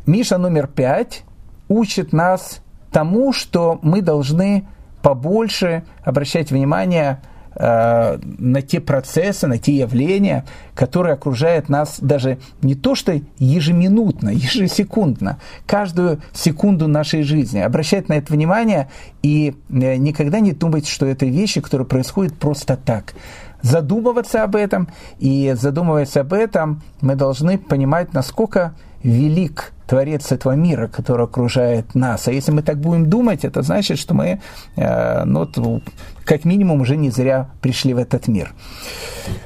Миша 0.08 0.40
номер 0.40 0.66
5 0.66 1.26
учит 1.68 2.12
нас 2.12 2.61
тому, 2.92 3.34
что 3.34 3.80
мы 3.82 4.02
должны 4.02 4.66
побольше 5.02 5.84
обращать 6.04 6.52
внимание 6.52 7.22
э, 7.56 8.20
на 8.22 8.62
те 8.62 8.80
процессы, 8.80 9.48
на 9.48 9.58
те 9.58 9.76
явления, 9.76 10.46
которые 10.76 11.14
окружают 11.14 11.70
нас 11.70 12.00
даже 12.00 12.38
не 12.62 12.76
то 12.76 12.96
что 12.96 13.20
ежеминутно, 13.39 14.30
ежесекундно, 14.34 15.39
каждую 15.66 16.22
секунду 16.34 16.88
нашей 16.88 17.24
жизни. 17.24 17.60
Обращать 17.60 18.10
на 18.10 18.14
это 18.14 18.34
внимание 18.34 18.89
и 19.24 19.56
э, 19.70 19.96
никогда 19.96 20.39
не 20.39 20.52
думать, 20.52 20.88
что 20.88 21.06
это 21.06 21.26
вещи, 21.26 21.62
которые 21.62 21.88
происходят 21.88 22.34
просто 22.36 22.78
так 22.78 23.14
задумываться 23.62 24.43
об 24.43 24.55
этом, 24.55 24.88
и 25.20 25.53
задумываясь 25.57 26.18
об 26.18 26.34
этом, 26.34 26.82
мы 27.01 27.16
должны 27.16 27.57
понимать, 27.57 28.14
насколько 28.14 28.74
велик 29.03 29.74
Творец 29.88 30.32
этого 30.32 30.53
мира, 30.53 30.88
который 30.88 31.26
окружает 31.26 31.95
нас. 31.95 32.28
А 32.28 32.32
если 32.32 32.53
мы 32.53 32.62
так 32.62 32.78
будем 32.78 33.09
думать, 33.09 33.43
это 33.43 33.62
значит, 33.62 33.99
что 33.99 34.14
мы, 34.14 34.39
э, 34.78 35.24
ну, 35.26 35.82
как 36.24 36.45
минимум, 36.45 36.80
уже 36.80 36.95
не 36.95 37.09
зря 37.09 37.49
пришли 37.62 37.93
в 37.93 37.97
этот 37.97 38.30
мир. 38.30 38.53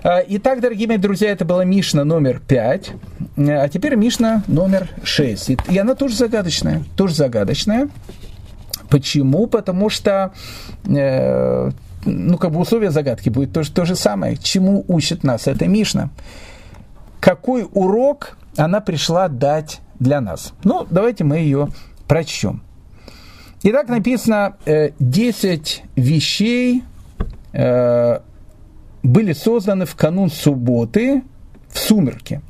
Э, 0.03 0.19
итак, 0.27 0.61
дорогие 0.61 0.87
мои 0.87 0.97
друзья, 0.97 1.31
это 1.31 1.45
была 1.45 1.65
Мишна 1.65 2.03
номер 2.03 2.41
5, 2.47 2.91
э, 3.37 3.57
а 3.57 3.67
теперь 3.69 3.95
Мишна 3.95 4.43
номер 4.47 4.89
6. 5.03 5.57
И 5.67 5.77
она 5.79 5.95
тоже 5.95 6.15
загадочная, 6.15 6.83
тоже 6.95 7.15
загадочная. 7.15 7.89
Почему? 8.89 9.47
Потому 9.47 9.89
что 9.89 10.31
ну, 12.05 12.37
как 12.37 12.51
бы 12.51 12.59
условия 12.59 12.91
загадки 12.91 13.29
будет 13.29 13.53
то, 13.53 13.63
то 13.63 13.85
же 13.85 13.95
самое. 13.95 14.37
Чему 14.37 14.85
учит 14.87 15.23
нас 15.23 15.47
эта 15.47 15.67
Мишна? 15.67 16.09
Какой 17.19 17.67
урок 17.73 18.37
она 18.55 18.81
пришла 18.81 19.27
дать 19.27 19.81
для 19.99 20.21
нас? 20.21 20.53
Ну, 20.63 20.85
давайте 20.89 21.23
мы 21.23 21.37
ее 21.37 21.69
прочтем. 22.07 22.61
Итак, 23.63 23.89
написано, 23.89 24.57
10 24.99 25.83
э, 25.85 25.99
вещей 25.99 26.83
э, 27.51 28.19
были 29.01 29.33
созданы 29.33 29.85
в 29.85 29.95
канун 29.95 30.29
субботы 30.29 31.23
в 31.69 31.79
сумерки. 31.79 32.41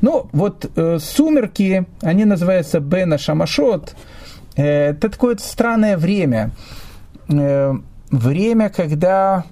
Ну, 0.00 0.28
вот 0.32 0.70
э, 0.74 0.98
сумерки, 1.00 1.86
они 2.00 2.24
называются 2.24 2.80
Бена 2.80 3.18
Шамашот. 3.18 3.94
Это 4.56 5.10
такое 5.10 5.36
странное 5.36 5.96
время 5.96 6.52
время, 8.10 8.68
когда 8.68 9.44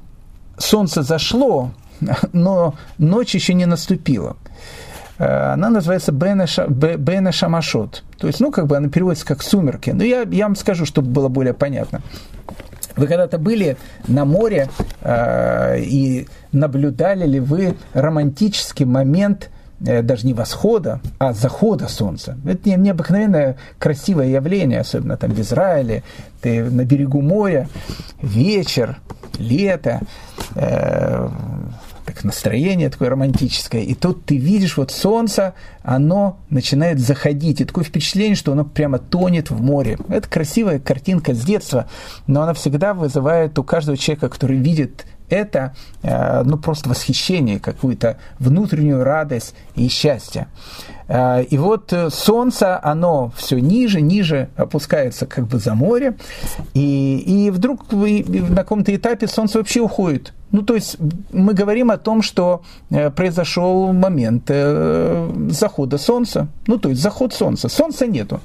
солнце 0.58 1.02
зашло, 1.02 1.70
но 2.32 2.74
ночь 2.98 3.34
еще 3.34 3.54
не 3.54 3.66
наступила. 3.66 4.36
Э, 5.18 5.52
она 5.52 5.70
называется 5.70 6.12
Бена, 6.12 7.32
Шамашот. 7.32 8.04
То 8.18 8.26
есть, 8.26 8.40
ну, 8.40 8.50
как 8.50 8.66
бы 8.66 8.76
она 8.76 8.88
переводится 8.88 9.26
как 9.26 9.42
«сумерки». 9.42 9.90
Но 9.90 10.04
я, 10.04 10.22
я 10.22 10.46
вам 10.46 10.56
скажу, 10.56 10.86
чтобы 10.86 11.08
было 11.10 11.28
более 11.28 11.54
понятно. 11.54 12.02
Вы 12.96 13.06
когда-то 13.06 13.38
были 13.38 13.76
на 14.08 14.24
море 14.24 14.68
э, 15.02 15.80
и 15.80 16.28
наблюдали 16.52 17.26
ли 17.26 17.40
вы 17.40 17.76
романтический 17.92 18.86
момент 18.86 19.50
даже 19.78 20.26
не 20.26 20.34
восхода, 20.34 21.00
а 21.18 21.32
захода 21.32 21.88
солнца. 21.88 22.36
Это 22.44 22.70
необыкновенное 22.70 23.56
красивое 23.78 24.28
явление, 24.28 24.80
особенно 24.80 25.16
там 25.16 25.32
в 25.32 25.40
Израиле, 25.40 26.02
ты 26.40 26.64
на 26.64 26.84
берегу 26.84 27.20
моря, 27.20 27.68
вечер, 28.22 28.98
лето, 29.38 30.00
э, 30.54 31.28
так 32.06 32.22
настроение 32.22 32.88
такое 32.88 33.10
романтическое, 33.10 33.82
и 33.82 33.94
тут 33.94 34.24
ты 34.24 34.36
видишь 34.36 34.76
вот 34.76 34.92
солнце, 34.92 35.54
оно 35.82 36.38
начинает 36.50 37.00
заходить, 37.00 37.60
и 37.60 37.64
такое 37.64 37.84
впечатление, 37.84 38.36
что 38.36 38.52
оно 38.52 38.64
прямо 38.64 38.98
тонет 38.98 39.50
в 39.50 39.60
море. 39.60 39.98
Это 40.08 40.28
красивая 40.28 40.78
картинка 40.78 41.34
с 41.34 41.40
детства, 41.40 41.88
но 42.26 42.42
она 42.42 42.54
всегда 42.54 42.94
вызывает 42.94 43.58
у 43.58 43.64
каждого 43.64 43.98
человека, 43.98 44.28
который 44.28 44.56
видит 44.56 45.04
это 45.28 45.74
э, 46.02 46.42
ну, 46.44 46.56
просто 46.56 46.88
восхищение, 46.88 47.58
какую-то 47.58 48.18
внутреннюю 48.38 49.04
радость 49.04 49.54
и 49.74 49.88
счастье. 49.88 50.48
Э, 51.08 51.42
и 51.42 51.58
вот 51.58 51.92
э, 51.92 52.10
солнце, 52.10 52.78
оно 52.82 53.32
все 53.36 53.58
ниже, 53.58 54.00
ниже 54.00 54.48
опускается 54.56 55.26
как 55.26 55.46
бы 55.46 55.58
за 55.58 55.74
море, 55.74 56.16
и, 56.74 57.18
и 57.18 57.50
вдруг 57.50 57.90
на 57.92 58.56
каком-то 58.56 58.94
этапе 58.94 59.26
солнце 59.26 59.58
вообще 59.58 59.80
уходит. 59.80 60.32
Ну, 60.52 60.62
то 60.62 60.74
есть 60.74 60.96
мы 61.32 61.54
говорим 61.54 61.90
о 61.90 61.96
том, 61.98 62.22
что 62.22 62.62
произошел 63.16 63.92
момент 63.92 64.48
захода 65.50 65.98
солнца, 65.98 66.46
ну, 66.68 66.78
то 66.78 66.88
есть 66.88 67.02
заход 67.02 67.34
солнца. 67.34 67.68
Солнца 67.68 68.06
нету. 68.06 68.40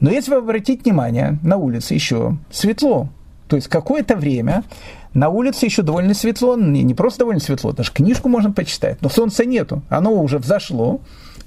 Но 0.00 0.10
если 0.10 0.32
вы 0.32 0.38
обратите 0.38 0.82
внимание, 0.82 1.38
на 1.42 1.56
улице 1.56 1.94
еще 1.94 2.36
светло, 2.50 3.08
то 3.48 3.56
есть 3.56 3.68
какое-то 3.68 4.16
время 4.16 4.64
на 5.12 5.28
улице 5.28 5.66
еще 5.66 5.82
довольно 5.82 6.14
светло, 6.14 6.56
не, 6.56 6.82
не 6.82 6.94
просто 6.94 7.20
довольно 7.20 7.40
светло, 7.40 7.72
даже 7.72 7.92
книжку 7.92 8.28
можно 8.28 8.50
почитать, 8.50 9.00
но 9.00 9.08
солнца 9.08 9.44
нету, 9.44 9.82
оно 9.88 10.12
уже 10.12 10.38
взошло, 10.38 11.00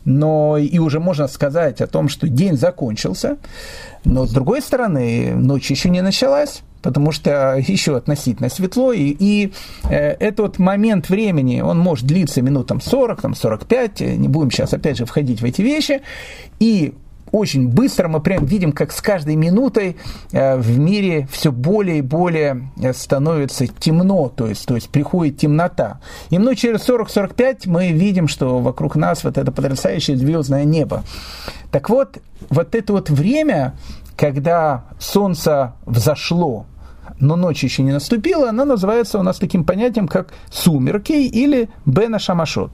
но 0.06 0.58
и 0.58 0.80
уже 0.80 1.00
можно 1.02 1.28
сказать 1.28 1.82
о 1.82 1.88
том, 1.88 2.08
что 2.08 2.30
день 2.30 2.58
закончился, 2.58 3.38
но 4.06 4.26
с 4.26 4.32
другой 4.32 4.62
стороны, 4.62 5.36
ночь 5.36 5.70
еще 5.70 5.90
не 5.90 6.02
началась, 6.02 6.62
потому 6.82 7.12
что 7.12 7.56
еще 7.68 7.98
относительно 7.98 8.50
светло, 8.50 8.94
и, 8.94 9.16
и 9.20 9.52
э, 9.90 10.12
этот 10.14 10.60
момент 10.60 11.10
времени, 11.10 11.60
он 11.60 11.78
может 11.80 12.06
длиться 12.06 12.42
минутам 12.42 12.80
40, 12.80 13.22
там, 13.22 13.36
45, 13.36 14.00
не 14.00 14.30
будем 14.30 14.50
сейчас 14.50 14.74
опять 14.74 14.98
же 14.98 15.06
входить 15.06 15.42
в 15.42 15.46
эти 15.46 15.62
вещи, 15.62 16.02
и 16.60 16.94
очень 17.32 17.68
быстро 17.68 18.08
мы 18.08 18.20
прям 18.20 18.46
видим, 18.46 18.72
как 18.72 18.92
с 18.92 19.02
каждой 19.02 19.36
минутой 19.36 19.98
э, 20.32 20.58
в 20.58 20.78
мире 20.78 21.28
все 21.32 21.52
более 21.52 22.00
и 22.00 22.02
более 22.02 22.70
э, 22.82 22.94
становится 22.94 23.68
темно, 23.68 24.30
то 24.30 24.48
есть, 24.48 24.66
то 24.66 24.76
есть 24.76 24.90
приходит 24.90 25.38
темнота. 25.38 26.00
И 26.30 26.38
ну, 26.38 26.54
через 26.56 26.88
40-45 26.88 27.62
мы 27.66 27.92
видим, 27.92 28.28
что 28.28 28.60
вокруг 28.60 28.96
нас 28.96 29.24
вот 29.24 29.38
это 29.38 29.52
потрясающее 29.52 30.18
звездное 30.18 30.64
небо. 30.64 31.04
Так 31.72 31.90
вот, 31.90 32.18
вот 32.50 32.76
это 32.76 32.94
вот 32.94 33.10
время, 33.10 33.76
когда 34.16 34.86
солнце 35.00 35.74
взошло, 35.86 36.66
но 37.20 37.36
ночь 37.36 37.64
еще 37.64 37.84
не 37.84 37.92
наступила, 37.92 38.50
она 38.50 38.66
называется 38.66 39.20
у 39.20 39.24
нас 39.24 39.38
таким 39.38 39.64
понятием, 39.64 40.08
как 40.08 40.34
сумерки 40.52 41.14
или 41.14 41.70
бена 41.86 42.20
шамашот. 42.20 42.72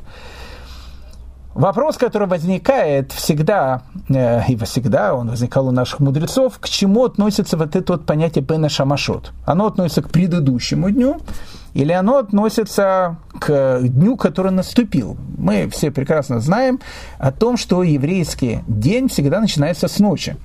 Вопрос, 1.55 1.97
который 1.97 2.27
возникает 2.27 3.11
всегда, 3.11 3.83
э, 4.09 4.41
и 4.47 4.57
всегда 4.57 5.13
он 5.13 5.29
возникал 5.29 5.67
у 5.67 5.71
наших 5.71 5.99
мудрецов, 5.99 6.57
к 6.59 6.67
чему 6.67 7.05
относится 7.05 7.57
вот 7.57 7.75
это 7.75 7.93
вот 7.93 8.05
понятие 8.07 8.43
Бена 8.43 8.69
Шамашот? 8.69 9.33
Оно 9.45 9.67
относится 9.67 10.01
к 10.01 10.09
предыдущему 10.09 10.89
дню, 10.89 11.21
или 11.75 11.91
оно 11.91 12.17
относится 12.17 13.17
к 13.39 13.81
дню, 13.81 14.17
который 14.17 14.51
наступил? 14.51 15.15
Мы 15.37 15.69
все 15.69 15.91
прекрасно 15.91 16.39
знаем 16.39 16.79
о 17.19 17.31
том, 17.31 17.57
что 17.57 17.83
еврейский 17.83 18.61
день 18.67 19.07
всегда 19.07 19.39
начинается 19.39 19.87
с 19.87 19.99
ночи. 19.99 20.35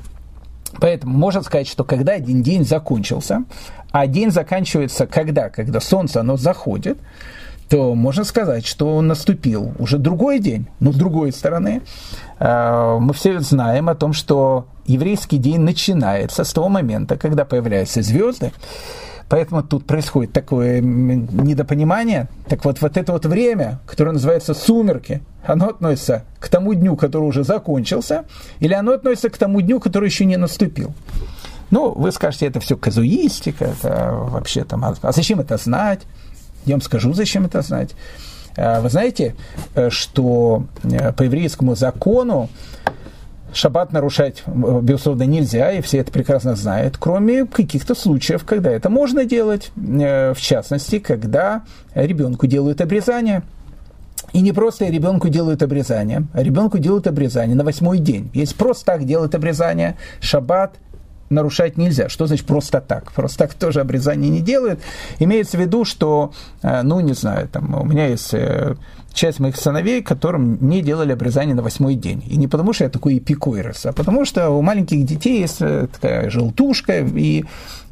Поэтому 0.78 1.16
можно 1.16 1.42
сказать, 1.42 1.68
что 1.68 1.84
когда 1.84 2.12
один 2.12 2.42
день 2.42 2.66
закончился, 2.66 3.44
а 3.90 4.06
день 4.06 4.30
заканчивается 4.30 5.06
когда? 5.06 5.48
Когда 5.48 5.80
солнце 5.80 6.20
оно 6.20 6.36
заходит, 6.36 6.98
то 7.68 7.94
можно 7.94 8.24
сказать, 8.24 8.66
что 8.66 9.00
наступил 9.02 9.72
уже 9.78 9.98
другой 9.98 10.38
день. 10.38 10.66
Но 10.80 10.92
с 10.92 10.96
другой 10.96 11.32
стороны, 11.32 11.82
э, 12.38 12.98
мы 13.00 13.12
все 13.12 13.40
знаем 13.40 13.88
о 13.88 13.94
том, 13.94 14.12
что 14.12 14.66
еврейский 14.86 15.38
день 15.38 15.60
начинается 15.60 16.44
с 16.44 16.52
того 16.52 16.68
момента, 16.68 17.16
когда 17.16 17.44
появляются 17.44 18.02
звезды. 18.02 18.52
Поэтому 19.28 19.62
тут 19.62 19.84
происходит 19.84 20.32
такое 20.32 20.80
недопонимание. 20.80 22.28
Так 22.48 22.64
вот, 22.64 22.80
вот 22.80 22.96
это 22.96 23.12
вот 23.12 23.26
время, 23.26 23.78
которое 23.86 24.12
называется 24.12 24.54
сумерки, 24.54 25.20
оно 25.44 25.68
относится 25.68 26.24
к 26.40 26.48
тому 26.48 26.72
дню, 26.72 26.96
который 26.96 27.24
уже 27.24 27.44
закончился, 27.44 28.24
или 28.60 28.72
оно 28.72 28.92
относится 28.92 29.28
к 29.28 29.36
тому 29.36 29.60
дню, 29.60 29.80
который 29.80 30.06
еще 30.06 30.24
не 30.24 30.38
наступил. 30.38 30.94
Ну, 31.70 31.92
вы 31.92 32.12
скажете, 32.12 32.46
это 32.46 32.60
все 32.60 32.78
казуистика, 32.78 33.66
это 33.66 34.12
вообще 34.14 34.64
там, 34.64 34.84
а, 34.86 34.94
а 35.02 35.12
зачем 35.12 35.40
это 35.40 35.58
знать? 35.58 36.00
Я 36.66 36.74
вам 36.74 36.82
скажу, 36.82 37.12
зачем 37.12 37.46
это 37.46 37.62
знать. 37.62 37.94
А, 38.58 38.80
вы 38.80 38.90
знаете, 38.90 39.36
э, 39.74 39.88
что 39.90 40.64
э, 40.82 41.12
по 41.12 41.22
еврейскому 41.22 41.76
закону 41.76 42.48
шаббат 43.52 43.92
нарушать, 43.92 44.42
э, 44.46 44.80
безусловно, 44.82 45.22
нельзя, 45.22 45.72
и 45.72 45.80
все 45.80 45.98
это 45.98 46.10
прекрасно 46.10 46.56
знают, 46.56 46.96
кроме 46.98 47.46
каких-то 47.46 47.94
случаев, 47.94 48.44
когда 48.44 48.70
это 48.70 48.90
можно 48.90 49.24
делать, 49.24 49.70
в 49.76 50.36
частности, 50.38 50.98
когда 50.98 51.62
ребенку 51.94 52.46
делают 52.46 52.80
обрезание. 52.80 53.42
И 54.32 54.40
не 54.42 54.52
просто 54.52 54.86
ребенку 54.86 55.28
делают 55.28 55.62
обрезание, 55.62 56.26
а 56.34 56.42
ребенку 56.42 56.78
делают 56.78 57.06
обрезание 57.06 57.56
на 57.56 57.64
восьмой 57.64 57.98
день. 57.98 58.30
Если 58.34 58.54
просто 58.54 58.84
так 58.84 59.04
делают 59.04 59.34
обрезание, 59.34 59.96
шаббат 60.20 60.74
нарушать 61.30 61.76
нельзя. 61.76 62.08
Что 62.08 62.26
значит 62.26 62.46
просто 62.46 62.80
так? 62.80 63.12
Просто 63.12 63.38
так 63.38 63.54
тоже 63.54 63.80
обрезание 63.80 64.30
не 64.30 64.40
делают. 64.40 64.80
Имеется 65.18 65.56
в 65.56 65.60
виду, 65.60 65.84
что, 65.84 66.32
э, 66.62 66.82
ну, 66.82 67.00
не 67.00 67.14
знаю, 67.14 67.48
там, 67.48 67.74
у 67.74 67.84
меня 67.84 68.06
есть 68.06 68.32
э, 68.32 68.76
часть 69.12 69.40
моих 69.40 69.56
сыновей, 69.56 70.02
которым 70.02 70.58
не 70.60 70.82
делали 70.82 71.12
обрезание 71.12 71.54
на 71.54 71.62
восьмой 71.62 71.94
день. 71.94 72.22
И 72.26 72.36
не 72.36 72.48
потому, 72.48 72.72
что 72.72 72.84
я 72.84 72.90
такой 72.90 73.18
эпикойрос, 73.18 73.86
а 73.86 73.92
потому 73.92 74.24
что 74.24 74.50
у 74.50 74.62
маленьких 74.62 75.04
детей 75.04 75.40
есть 75.40 75.58
э, 75.60 75.88
такая 75.92 76.30
желтушка, 76.30 77.00
и 77.00 77.44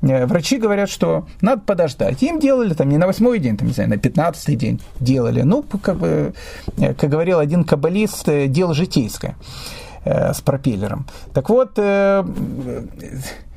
врачи 0.03 0.59
говорят, 0.59 0.91
что 0.91 1.27
надо 1.41 1.63
подождать. 1.63 2.23
Им 2.23 2.39
делали 2.39 2.75
там 2.75 2.89
не 2.89 2.99
на 2.99 3.07
восьмой 3.07 3.39
день, 3.39 3.57
там, 3.57 3.69
не 3.69 3.75
знаю, 3.75 3.91
на 3.91 3.97
пятнадцатый 3.97 4.55
день 4.55 4.81
делали. 5.01 5.43
Ну, 5.43 5.63
как, 5.63 5.97
бы, 5.97 6.35
как 6.77 7.11
говорил 7.11 7.39
один 7.39 7.65
каббалист, 7.65 8.29
дело 8.49 8.75
житейское. 8.75 9.37
Э, 10.07 10.33
с 10.33 10.41
пропеллером. 10.41 11.05
Так 11.35 11.51
вот, 11.51 11.73
э, 11.79 12.23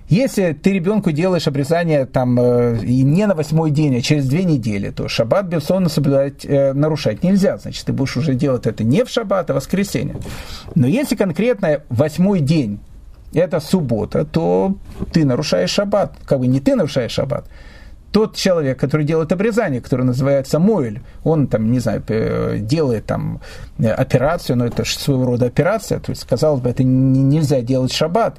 если 0.08 0.54
ты 0.54 0.74
ребенку 0.74 1.12
делаешь 1.12 1.47
обрезание 1.47 2.08
там 2.08 2.39
э, 2.39 2.80
и 2.84 3.04
не 3.04 3.28
на 3.28 3.36
восьмой 3.36 3.70
день, 3.70 3.95
а 3.95 4.02
через 4.02 4.28
две 4.28 4.43
недели, 4.45 4.89
то 4.89 5.08
шаббат, 5.08 5.45
безусловно, 5.45 5.89
соблюдать, 5.89 6.43
нарушать 6.50 7.22
нельзя. 7.22 7.60
Значит, 7.60 7.86
ты 7.86 7.93
будешь 7.93 8.18
уже 8.18 8.34
делать 8.34 8.66
это 8.66 8.84
не 8.84 9.06
в 9.06 9.10
шаббат, 9.12 9.52
а 9.52 9.54
в 9.54 9.58
воскресенье. 9.58 10.16
Но 10.74 10.88
если 10.88 11.16
конкретно 11.16 11.82
восьмой 11.89 12.39
день, 12.39 12.80
это 13.32 13.60
суббота, 13.60 14.26
то 14.26 14.76
ты 15.14 15.26
нарушаешь 15.26 15.70
шаббат. 15.70 16.16
Как 16.26 16.39
бы 16.39 16.47
не 16.47 16.60
ты 16.60 16.76
нарушаешь 16.76 17.12
шаббат, 17.12 17.45
тот 18.12 18.36
человек, 18.36 18.80
который 18.80 19.05
делает 19.05 19.32
обрезание, 19.32 19.82
который 19.82 20.05
называется 20.05 20.60
Мойль, 20.60 21.01
он 21.24 21.47
там, 21.47 21.72
не 21.72 21.80
знаю, 21.80 22.03
делает 22.60 23.05
там 23.05 23.39
операцию, 23.80 24.57
но 24.57 24.66
это 24.66 24.84
своего 24.86 25.26
рода 25.26 25.45
операция, 25.45 25.99
то 25.99 26.12
есть, 26.12 26.26
казалось 26.26 26.62
бы, 26.62 26.70
это 26.70 26.84
нельзя 26.84 27.62
делать 27.62 27.93
шаббат, 27.93 28.38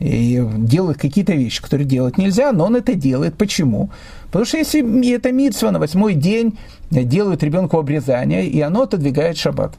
и 0.00 0.42
делает 0.58 0.98
какие-то 0.98 1.34
вещи, 1.34 1.62
которые 1.62 1.86
делать 1.86 2.18
нельзя, 2.18 2.52
но 2.52 2.66
он 2.66 2.76
это 2.76 2.94
делает. 2.94 3.36
Почему? 3.36 3.90
Потому 4.26 4.44
что 4.44 4.58
если 4.58 5.14
это 5.14 5.30
митсва 5.30 5.70
на 5.70 5.78
восьмой 5.78 6.14
день 6.14 6.58
делают 6.90 7.42
ребенку 7.42 7.78
обрезание, 7.78 8.46
и 8.46 8.60
оно 8.60 8.82
отодвигает 8.82 9.36
шаббат. 9.36 9.74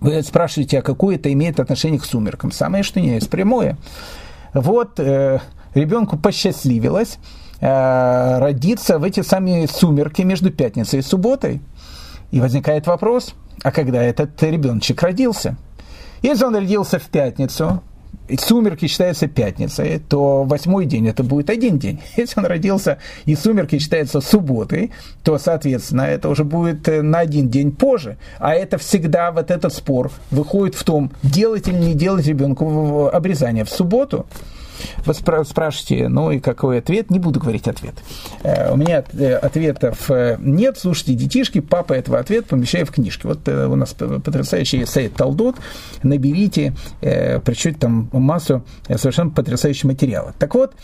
Вы 0.00 0.22
спрашиваете, 0.22 0.80
а 0.80 0.82
какое 0.82 1.16
это 1.16 1.32
имеет 1.32 1.60
отношение 1.60 2.00
к 2.00 2.04
сумеркам? 2.04 2.50
Самое 2.50 2.82
что 2.82 3.00
не 3.00 3.14
есть 3.14 3.30
прямое. 3.30 3.78
Вот 4.52 4.98
э, 4.98 5.38
ребенку 5.74 6.18
посчастливилось, 6.18 7.18
Э, 7.60 8.38
родиться 8.38 8.98
в 8.98 9.04
эти 9.04 9.22
самые 9.22 9.66
сумерки 9.66 10.22
между 10.22 10.50
пятницей 10.50 10.98
и 10.98 11.02
субботой. 11.02 11.60
И 12.30 12.40
возникает 12.40 12.86
вопрос, 12.86 13.34
а 13.62 13.70
когда 13.70 14.02
этот 14.02 14.42
ребеночек 14.42 15.02
родился? 15.02 15.56
Если 16.22 16.44
он 16.44 16.54
родился 16.54 16.98
в 16.98 17.04
пятницу, 17.04 17.82
и 18.28 18.36
сумерки 18.36 18.86
считаются 18.86 19.28
пятницей, 19.28 20.00
то 20.00 20.42
восьмой 20.44 20.86
день 20.86 21.08
это 21.08 21.22
будет 21.22 21.48
один 21.48 21.78
день. 21.78 22.00
Если 22.16 22.40
он 22.40 22.46
родился 22.46 22.98
и 23.24 23.34
сумерки 23.36 23.78
считаются 23.78 24.20
субботой, 24.20 24.92
то, 25.22 25.38
соответственно, 25.38 26.02
это 26.02 26.28
уже 26.28 26.44
будет 26.44 26.88
э, 26.88 27.02
на 27.02 27.20
один 27.20 27.48
день 27.48 27.72
позже. 27.72 28.18
А 28.38 28.54
это 28.54 28.78
всегда 28.78 29.30
вот 29.30 29.50
этот 29.50 29.72
спор 29.72 30.10
выходит 30.30 30.74
в 30.74 30.84
том, 30.84 31.12
делать 31.22 31.68
или 31.68 31.76
не 31.76 31.94
делать 31.94 32.26
ребенку 32.26 33.08
обрезание 33.12 33.64
в 33.64 33.70
субботу. 33.70 34.26
Вы 35.04 35.14
спрашиваете, 35.14 36.08
ну 36.08 36.30
и 36.30 36.40
какой 36.40 36.78
ответ? 36.78 37.10
Не 37.10 37.18
буду 37.18 37.40
говорить 37.40 37.68
ответ. 37.68 37.94
Э, 38.42 38.72
у 38.72 38.76
меня 38.76 39.04
э, 39.12 39.34
ответов 39.34 40.10
э, 40.10 40.36
нет. 40.40 40.78
Слушайте, 40.78 41.14
детишки, 41.14 41.60
папа 41.60 41.92
этого 41.92 42.18
ответ 42.18 42.46
помещаю 42.46 42.86
в 42.86 42.90
книжке. 42.90 43.28
Вот 43.28 43.48
у 43.48 43.76
нас 43.76 43.94
потрясающий 43.94 44.84
сайт 44.84 45.14
Талдот. 45.14 45.56
Наберите, 46.02 46.74
причем 47.00 47.74
там 47.74 48.08
массу 48.12 48.64
совершенно 48.88 49.30
потрясающих 49.30 49.84
материалов. 49.84 50.34
Так 50.38 50.54
вот, 50.54 50.74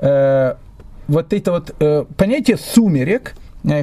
вот 0.00 1.32
это 1.32 1.50
вот 1.50 1.74
понятие 2.16 2.56
сумерек, 2.56 3.34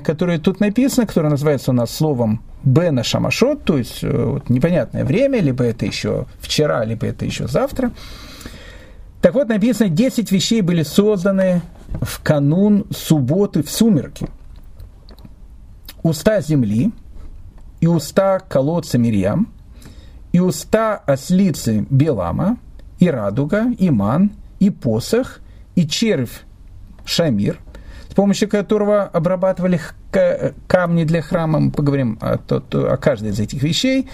которое 0.04 0.40
тут 0.40 0.60
написано, 0.60 1.08
которое 1.08 1.30
называется 1.30 1.72
у 1.72 1.74
нас 1.74 1.94
словом 1.94 2.44
Бена 2.64 3.04
Шамашот, 3.04 3.64
то 3.64 3.78
есть 3.78 4.04
вот, 4.04 4.50
непонятное 4.50 5.06
время, 5.06 5.40
либо 5.40 5.64
это 5.64 5.86
еще 5.86 6.26
вчера, 6.40 6.84
либо 6.86 7.08
это 7.08 7.26
еще 7.26 7.48
завтра– 7.48 7.92
так 9.22 9.36
вот, 9.36 9.50
написано, 9.50 9.90
10 9.90 10.32
вещей 10.32 10.62
были 10.62 10.84
созданы 10.84 11.62
в 12.02 12.22
канун 12.22 12.86
субботы 12.90 13.64
в 13.64 13.70
сумерки. 13.70 14.28
Уста 16.04 16.42
земли, 16.42 16.92
и 17.80 17.88
уста 17.88 18.40
колодца 18.40 18.98
Мирьям, 18.98 19.54
и 20.32 20.40
уста 20.40 20.96
ослицы 21.06 21.86
Белама, 21.90 22.58
и 23.00 23.10
радуга, 23.10 23.72
и 23.78 23.90
ман, 23.90 24.32
и 24.60 24.70
посох, 24.70 25.40
и 25.76 25.88
червь 25.88 26.44
Шамир, 27.06 27.60
с 28.10 28.14
помощью 28.14 28.50
которого 28.50 29.04
обрабатывали 29.04 29.80
камни 30.68 31.04
для 31.04 31.22
храма, 31.22 31.60
мы 31.60 31.72
поговорим 31.72 32.18
о, 32.22 32.38
о 32.38 32.98
каждой 32.98 33.30
из 33.30 33.40
этих 33.40 33.62
вещей, 33.64 34.10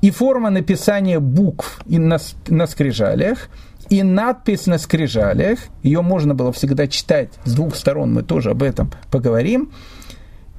и 0.00 0.10
форма 0.10 0.50
написания 0.50 1.20
букв 1.20 1.80
и 1.86 1.98
на, 1.98 2.18
на 2.48 2.66
скрижалях– 2.66 3.48
и 3.88 4.02
надпись 4.02 4.66
на 4.66 4.78
скрижалях, 4.78 5.58
ее 5.82 6.02
можно 6.02 6.34
было 6.34 6.52
всегда 6.52 6.86
читать 6.86 7.30
с 7.44 7.54
двух 7.54 7.74
сторон, 7.74 8.12
мы 8.12 8.22
тоже 8.22 8.50
об 8.50 8.62
этом 8.62 8.90
поговорим, 9.10 9.72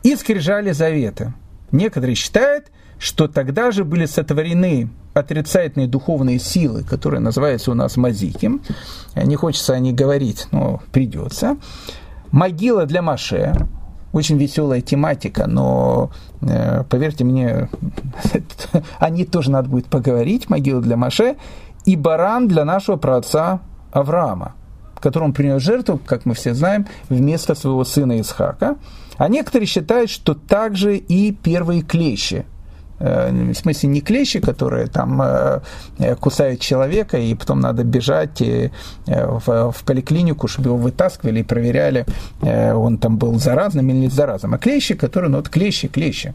и 0.04 0.16
скрижали 0.16 0.72
завета. 0.72 1.34
Некоторые 1.72 2.16
считают, 2.16 2.72
что 2.98 3.28
тогда 3.28 3.72
же 3.72 3.84
были 3.84 4.06
сотворены 4.06 4.90
отрицательные 5.14 5.88
духовные 5.88 6.40
силы, 6.40 6.84
которые 6.84 7.20
называются 7.20 7.72
у 7.72 7.74
нас 7.74 7.98
мазиким. 7.98 8.62
Не 9.16 9.36
хочется 9.36 9.74
о 9.74 9.80
них 9.80 9.96
говорить, 9.96 10.48
но 10.52 10.82
придется. 10.92 11.58
Могила 12.32 12.86
для 12.86 13.02
Маше. 13.02 13.54
Очень 14.12 14.38
веселая 14.38 14.82
тематика, 14.82 15.45
но 15.47 16.12
э, 16.41 16.84
поверьте 16.89 17.24
мне, 17.24 17.70
о 18.99 19.10
ней 19.10 19.26
тоже 19.26 19.51
надо 19.51 19.70
будет 19.70 19.86
поговорить. 19.86 20.49
Могила 20.49 20.82
для 20.82 20.97
Маше 20.97 21.36
и 21.86 21.95
баран 21.95 22.47
для 22.47 22.66
нашего 22.66 22.97
праотца 22.97 23.62
Авраама, 23.91 24.55
которому 24.99 25.34
принес 25.34 25.62
жертву, 25.62 25.99
как 26.03 26.26
мы 26.26 26.34
все 26.34 26.53
знаем, 26.53 26.88
вместо 27.10 27.53
своего 27.55 27.84
сына 27.84 28.20
Исхака. 28.20 28.78
А 29.18 29.28
некоторые 29.28 29.68
считают, 29.68 30.10
что 30.10 30.34
также 30.34 30.97
и 30.97 31.32
первые 31.32 31.82
клещи, 31.82 32.45
в 33.00 33.54
смысле 33.54 33.89
не 33.89 34.02
клещи, 34.02 34.39
которые 34.39 34.88
там 34.88 35.22
э, 35.22 35.62
э, 36.00 36.16
кусают 36.16 36.60
человека, 36.60 37.18
и 37.18 37.34
потом 37.36 37.60
надо 37.62 37.84
бежать 37.84 38.41
в, 38.41 39.72
в 39.72 39.84
поликлинику, 39.86 40.47
чтобы 40.47 40.70
его 40.70 40.78
вытаскивали 40.78 41.39
и 41.39 41.43
проверяли, 41.43 42.06
он 42.41 42.97
там 42.97 43.18
был 43.18 43.39
заразным 43.39 43.89
или 43.89 43.97
не 43.97 44.10
заразным, 44.10 44.54
а 44.54 44.58
клещи, 44.58 44.95
которые, 44.95 45.30
ну 45.30 45.38
вот 45.38 45.50
клещи, 45.50 45.88
клещи. 45.88 46.34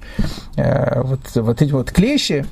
Вот, 0.56 1.20
вот 1.34 1.62
эти 1.62 1.72
вот 1.72 1.90
клещи 1.90 2.46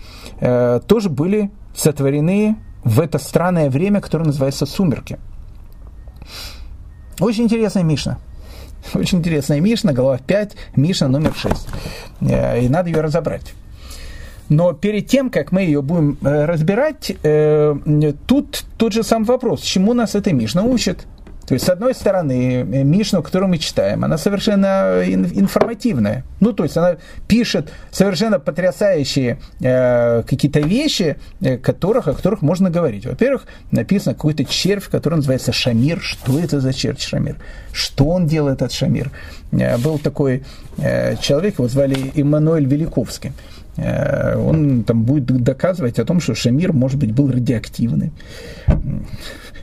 тоже 0.87 1.09
были 1.09 1.51
сотворены 1.75 2.57
в 2.85 3.01
это 3.01 3.19
странное 3.19 3.71
время, 3.71 4.01
которое 4.01 4.25
называется 4.25 4.67
«Сумерки». 4.67 5.19
Очень 7.21 7.45
интересная 7.45 7.83
Мишна. 7.85 8.19
Очень 8.95 9.19
интересная 9.19 9.61
Мишна, 9.61 9.93
глава 9.93 10.19
5, 10.19 10.57
Мишна 10.77 11.09
номер 11.09 11.35
6. 11.35 11.69
Э, 12.23 12.61
и 12.61 12.69
надо 12.69 12.89
ее 12.89 13.01
разобрать. 13.01 13.55
Но 14.49 14.73
перед 14.73 15.07
тем, 15.07 15.31
как 15.31 15.53
мы 15.53 15.63
ее 15.63 15.83
будем 15.83 16.19
э, 16.23 16.45
разбирать, 16.45 17.13
э, 17.23 17.75
тут 18.27 18.65
тот 18.77 18.93
же 18.93 19.03
сам 19.03 19.25
вопрос, 19.25 19.63
чему 19.63 19.95
нас 19.95 20.15
эта 20.15 20.33
Мишна 20.33 20.63
учит. 20.63 21.07
То 21.47 21.55
есть, 21.55 21.67
с 21.67 21.69
одной 21.69 21.95
стороны, 21.95 22.63
Мишну, 22.63 23.23
которую 23.23 23.51
мы 23.51 23.59
читаем, 23.59 24.05
она 24.05 24.17
совершенно 24.17 25.03
информативная. 25.05 26.25
Ну, 26.41 26.53
то 26.53 26.63
есть, 26.63 26.77
она 26.77 26.97
пишет 27.27 27.71
совершенно 27.91 28.39
потрясающие 28.39 29.39
э, 29.61 30.23
какие-то 30.23 30.61
вещи, 30.61 31.17
э, 31.41 31.59
которых, 31.59 32.09
о 32.09 32.15
которых 32.15 32.43
можно 32.43 32.71
говорить. 32.71 33.07
Во-первых, 33.07 33.45
написано 33.71 34.15
какой-то 34.15 34.45
червь, 34.45 34.89
который 34.89 35.17
называется 35.17 35.53
Шамир. 35.53 36.01
Что 36.01 36.39
это 36.39 36.61
за 36.61 36.73
червь 36.73 37.01
Шамир? 37.01 37.37
Что 37.73 38.07
он 38.07 38.27
делает 38.27 38.63
от 38.63 38.73
Шамир? 38.73 39.11
Э, 39.51 39.77
был 39.79 39.99
такой 39.99 40.45
э, 40.79 41.17
человек, 41.17 41.59
его 41.59 41.69
звали 41.69 42.13
Иммануэль 42.15 42.67
Великовский 42.67 43.31
э, 43.31 43.52
он 43.77 44.85
там 44.85 45.05
будет 45.05 45.27
доказывать 45.27 45.99
о 45.99 46.05
том, 46.05 46.21
что 46.21 46.35
Шамир, 46.35 46.73
может 46.73 46.99
быть, 46.99 47.13
был 47.13 47.31
радиоактивный 47.31 48.13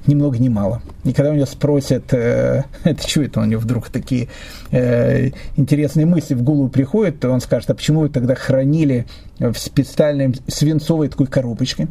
ни 0.09 0.15
много 0.15 0.37
ни 0.39 0.49
мало. 0.49 0.81
И 1.05 1.13
когда 1.13 1.31
у 1.31 1.35
него 1.35 1.45
спросят, 1.45 2.13
э, 2.13 2.63
это 2.83 3.07
что 3.07 3.21
это 3.21 3.39
у 3.39 3.45
него 3.45 3.61
вдруг 3.61 3.89
такие 3.89 4.27
э, 4.71 5.29
интересные 5.55 6.05
мысли 6.05 6.33
в 6.33 6.43
голову 6.43 6.69
приходят, 6.69 7.19
то 7.19 7.29
он 7.29 7.41
скажет, 7.41 7.69
а 7.69 7.75
почему 7.75 8.01
вы 8.01 8.09
тогда 8.09 8.35
хранили 8.35 9.05
в 9.39 9.55
специальной 9.55 10.35
свинцовой 10.47 11.09
такой 11.09 11.27
коробочке? 11.27 11.87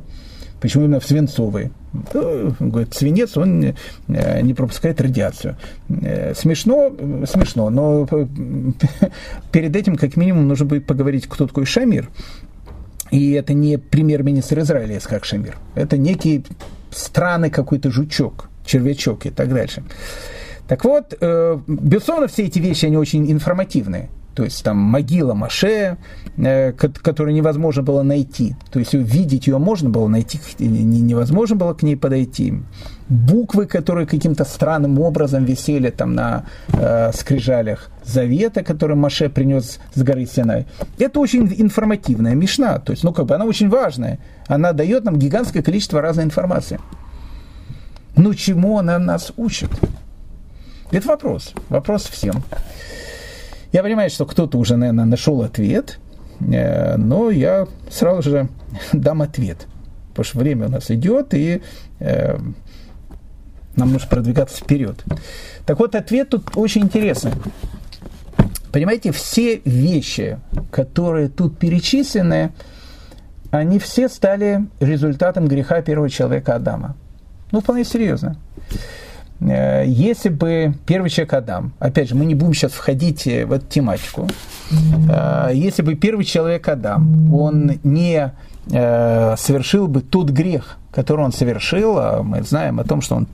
Почему 0.61 0.85
именно 0.85 1.01
в 1.01 1.05
свинцовой? 1.05 1.71
Ну, 2.13 2.55
говорит, 2.59 2.95
свинец, 2.95 3.37
он 3.37 3.75
э, 4.09 4.41
не 4.43 4.55
пропускает 4.55 5.01
радиацию. 5.01 5.57
Э, 5.89 6.35
смешно, 6.35 6.93
смешно, 7.27 7.71
но 7.71 8.07
перед 9.53 9.77
этим, 9.77 9.97
как 9.97 10.17
минимум, 10.17 10.49
нужно 10.49 10.67
будет 10.67 10.87
поговорить, 10.87 11.27
кто 11.27 11.47
такой 11.47 11.65
Шамир. 11.65 12.09
И 13.11 13.33
это 13.33 13.55
не 13.55 13.79
премьер-министр 13.79 14.61
Израиля 14.61 14.99
Исхак 14.99 15.25
Шамир. 15.25 15.57
Это 15.75 15.97
некий 15.97 16.45
странный 16.91 17.51
какой-то 17.51 17.91
жучок, 17.91 18.51
червячок 18.67 19.27
и 19.27 19.31
так 19.31 19.53
дальше. 19.53 19.85
Так 20.67 20.85
вот, 20.85 21.17
э, 21.19 21.59
безусловно, 21.67 22.27
все 22.29 22.45
эти 22.45 22.59
вещи, 22.59 22.85
они 22.87 22.99
очень 22.99 23.31
информативные. 23.31 24.11
То 24.39 24.45
есть 24.45 24.63
там 24.63 24.77
могила 24.77 25.35
Маше, 25.35 25.97
э, 26.37 26.71
которую 26.71 27.35
невозможно 27.35 27.83
было 27.83 28.05
найти. 28.05 28.55
То 28.71 28.79
есть 28.79 28.95
увидеть 28.95 29.49
ее 29.49 29.59
можно 29.59 29.91
было 29.91 30.07
найти, 30.07 30.39
невозможно 30.61 31.57
было 31.57 31.75
к 31.75 31.83
ней 31.83 31.97
подойти. 31.97 32.55
Буквы, 33.09 33.67
которые 33.67 34.07
каким-то 34.07 34.45
странным 34.45 35.01
образом 35.01 35.45
висели 35.45 35.91
там 35.91 36.15
на 36.15 36.45
э, 36.69 37.11
скрижалях 37.13 37.91
завета, 38.05 38.63
который 38.63 38.95
Маше 38.95 39.29
принес 39.29 39.81
с 39.93 40.03
горы 40.05 40.25
Синай. 40.25 40.67
Это 41.01 41.19
очень 41.19 41.53
информативная 41.59 42.37
мишна. 42.37 42.79
То 42.79 42.93
есть, 42.93 43.03
ну, 43.03 43.13
как 43.13 43.27
бы 43.27 43.35
она 43.35 43.45
очень 43.45 43.69
важная. 43.69 44.21
Она 44.47 44.73
дает 44.73 45.03
нам 45.03 45.19
гигантское 45.19 45.65
количество 45.65 46.01
разной 46.01 46.27
информации. 46.27 46.79
Но 48.15 48.35
чему 48.35 48.79
она 48.79 49.01
нас 49.01 49.33
учит? 49.37 49.71
Это 50.93 51.09
вопрос. 51.09 51.55
Вопрос 51.71 52.05
всем. 52.05 52.45
Я 53.73 53.83
понимаю, 53.83 54.11
что 54.11 54.27
кто-то 54.27 54.59
уже, 54.59 54.77
наверное, 54.77 55.05
нашел 55.05 55.43
ответ, 55.43 55.99
э, 56.41 56.97
но 56.97 57.31
я 57.31 57.67
сразу 57.91 58.23
же 58.23 58.49
дам 58.93 59.23
ответ. 59.23 59.67
Потому 60.11 60.25
что 60.25 60.39
время 60.39 60.67
у 60.67 60.71
нас 60.71 60.91
идет, 60.91 61.35
и 61.35 61.63
э, 62.01 62.39
нам 63.77 63.93
нужно 63.93 64.09
продвигаться 64.09 64.57
вперед. 64.63 65.05
Так 65.67 65.79
вот, 65.79 65.95
ответ 65.95 66.31
тут 66.31 66.57
очень 66.57 66.83
интересный. 66.83 67.33
Понимаете, 68.73 69.13
все 69.13 69.61
вещи, 69.65 70.39
которые 70.71 71.29
тут 71.29 71.59
перечислены, 71.59 72.53
они 73.51 73.79
все 73.79 74.09
стали 74.09 74.67
результатом 74.81 75.47
греха 75.47 75.81
первого 75.81 76.11
человека 76.11 76.57
Адама. 76.57 76.97
Ну, 77.51 77.61
вполне 77.61 77.85
серьезно. 77.85 78.37
Э, 79.41 79.85
если 79.87 80.29
бы 80.29 80.75
первый 80.87 81.11
человек 81.11 81.35
Адам, 81.35 81.73
опять 81.79 82.09
же, 82.09 82.15
мы 82.15 82.25
не 82.25 82.35
будем 82.35 82.55
сейчас 82.55 82.73
входить 82.73 83.27
э, 83.27 83.47
в 83.47 83.53
эту 83.53 83.67
тематику, 83.67 84.29
э, 84.71 85.51
если 85.55 85.83
бы 85.83 85.95
первый 85.95 86.25
человек 86.25 86.69
Адам, 86.69 87.33
он 87.35 87.79
не 87.83 88.33
совершил 88.71 89.89
бы 89.89 90.03
тот 90.03 90.29
грех, 90.29 90.77
который 90.93 91.25
он 91.25 91.33
совершил, 91.33 91.99
а 91.99 92.23
мы 92.23 92.43
знаем 92.43 92.81
о 92.81 92.85
том, 92.85 93.01
что 93.01 93.15
он 93.15 93.27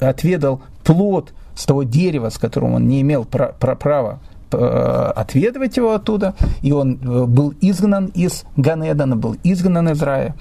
отведал 0.00 0.60
плод 0.84 1.32
с 1.56 1.64
того 1.64 1.84
дерева, 1.84 2.28
с 2.28 2.36
которым 2.36 2.74
он 2.74 2.88
не 2.88 3.00
имел 3.00 3.24
права 3.24 4.18
отведывать 4.50 5.78
его 5.78 5.94
оттуда, 5.94 6.34
и 6.60 6.72
он 6.72 6.96
был 6.96 7.54
изгнан 7.62 8.12
из 8.14 8.44
Ганедана, 8.58 9.16
был 9.16 9.34
изгнан 9.42 9.88
из 9.88 10.02
рая. 10.02 10.34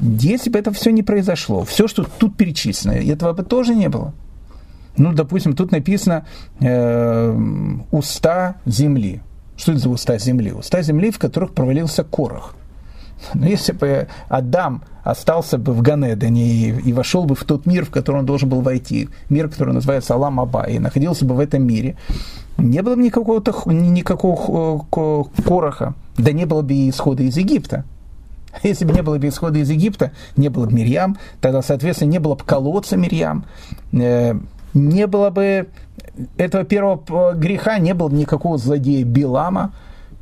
Если 0.00 0.50
бы 0.50 0.58
это 0.58 0.72
все 0.72 0.90
не 0.90 1.04
произошло, 1.04 1.64
все, 1.64 1.86
что 1.86 2.02
тут 2.02 2.36
перечислено, 2.36 2.94
этого 2.94 3.34
бы 3.34 3.44
тоже 3.44 3.76
не 3.76 3.88
было. 3.88 4.12
Ну, 4.96 5.12
допустим, 5.12 5.54
тут 5.54 5.72
написано 5.72 6.26
э, 6.60 7.36
«уста 7.90 8.56
земли». 8.66 9.22
Что 9.56 9.72
это 9.72 9.80
за 9.82 9.90
уста 9.90 10.18
земли? 10.18 10.52
Уста 10.52 10.82
земли, 10.82 11.10
в 11.10 11.18
которых 11.18 11.52
провалился 11.52 12.02
корох. 12.02 12.54
Но 13.34 13.46
если 13.46 13.72
бы 13.72 14.08
Адам 14.28 14.82
остался 15.04 15.58
бы 15.58 15.72
в 15.72 15.82
Ганедане 15.82 16.46
и, 16.46 16.70
и 16.88 16.92
вошел 16.92 17.24
бы 17.24 17.34
в 17.34 17.44
тот 17.44 17.66
мир, 17.66 17.84
в 17.84 17.90
который 17.90 18.18
он 18.18 18.26
должен 18.26 18.48
был 18.48 18.62
войти, 18.62 19.08
мир, 19.28 19.48
который 19.48 19.74
называется 19.74 20.14
Алам 20.14 20.40
Аба, 20.40 20.64
и 20.64 20.78
находился 20.78 21.24
бы 21.24 21.34
в 21.34 21.40
этом 21.40 21.62
мире, 21.66 21.96
не 22.56 22.82
было 22.82 22.96
бы 22.96 23.02
никакого, 23.02 23.42
никакого 23.70 24.86
короха, 25.44 25.94
да 26.16 26.32
не 26.32 26.46
было 26.46 26.62
бы 26.62 26.72
и 26.72 26.90
исхода 26.90 27.22
из 27.22 27.36
Египта. 27.36 27.84
Если 28.62 28.84
бы 28.84 28.92
не 28.92 29.02
было 29.02 29.18
бы 29.18 29.28
исхода 29.28 29.58
из 29.58 29.70
Египта, 29.70 30.12
не 30.36 30.48
было 30.48 30.66
бы 30.66 30.72
Мирьям, 30.72 31.18
тогда, 31.40 31.62
соответственно, 31.62 32.10
не 32.10 32.18
было 32.18 32.34
бы 32.34 32.44
колодца 32.44 32.96
Мирьям, 32.96 33.44
э, 33.92 34.34
не 34.74 35.06
было 35.06 35.30
бы 35.30 35.68
этого 36.36 36.64
первого 36.64 37.34
греха, 37.34 37.78
не 37.78 37.94
было 37.94 38.08
бы 38.08 38.16
никакого 38.16 38.58
злодея 38.58 39.04
Билама, 39.04 39.72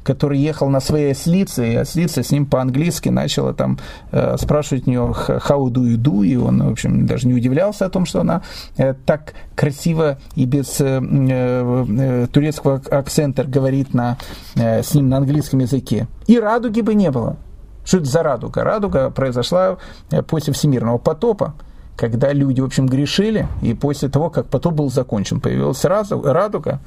который 0.09 0.39
ехал 0.39 0.71
на 0.71 0.81
своей 0.81 1.13
ослице, 1.13 1.73
и 1.73 1.77
ослица 1.77 2.23
с 2.23 2.31
ним 2.31 2.47
по-английски 2.47 3.11
начала 3.11 3.53
там 3.53 3.79
э, 4.11 4.37
спрашивать 4.39 4.87
у 4.87 4.91
него 4.91 5.09
«how 5.11 5.67
do 5.67 5.83
you 5.85 5.97
do?», 5.97 6.27
и 6.27 6.35
он, 6.37 6.63
в 6.63 6.73
общем, 6.73 7.07
даже 7.07 7.29
не 7.29 7.35
удивлялся 7.35 7.85
о 7.85 7.91
том, 7.91 8.07
что 8.07 8.23
она 8.23 8.41
э, 8.79 8.95
так 9.05 9.35
красиво 9.55 10.19
и 10.35 10.47
без 10.47 10.81
э, 10.81 10.99
э, 11.03 11.87
э 11.89 12.27
турецкого 12.33 12.81
акцента 12.91 13.45
говорит 13.45 13.93
на, 13.93 14.17
э, 14.55 14.83
с 14.83 14.95
ним 14.95 15.11
на 15.11 15.19
английском 15.19 15.59
языке. 15.59 16.07
И 16.27 16.41
радуги 16.41 16.81
бы 16.81 16.95
не 16.95 17.11
было. 17.11 17.37
Что 17.85 17.99
это 17.99 18.07
за 18.07 18.23
радуга? 18.23 18.65
Радуга 18.65 19.11
произошла 19.11 19.77
э, 20.11 20.23
после 20.23 20.55
всемирного 20.55 20.97
потопа 20.97 21.55
когда 21.99 22.33
люди, 22.33 22.61
в 22.61 22.65
общем, 22.65 22.87
грешили, 22.87 23.49
и 23.61 23.75
после 23.75 24.09
того, 24.09 24.31
как 24.31 24.47
потоп 24.47 24.75
был 24.75 24.91
закончен, 24.91 25.41
появилась 25.41 25.85
радуга, 25.85 26.81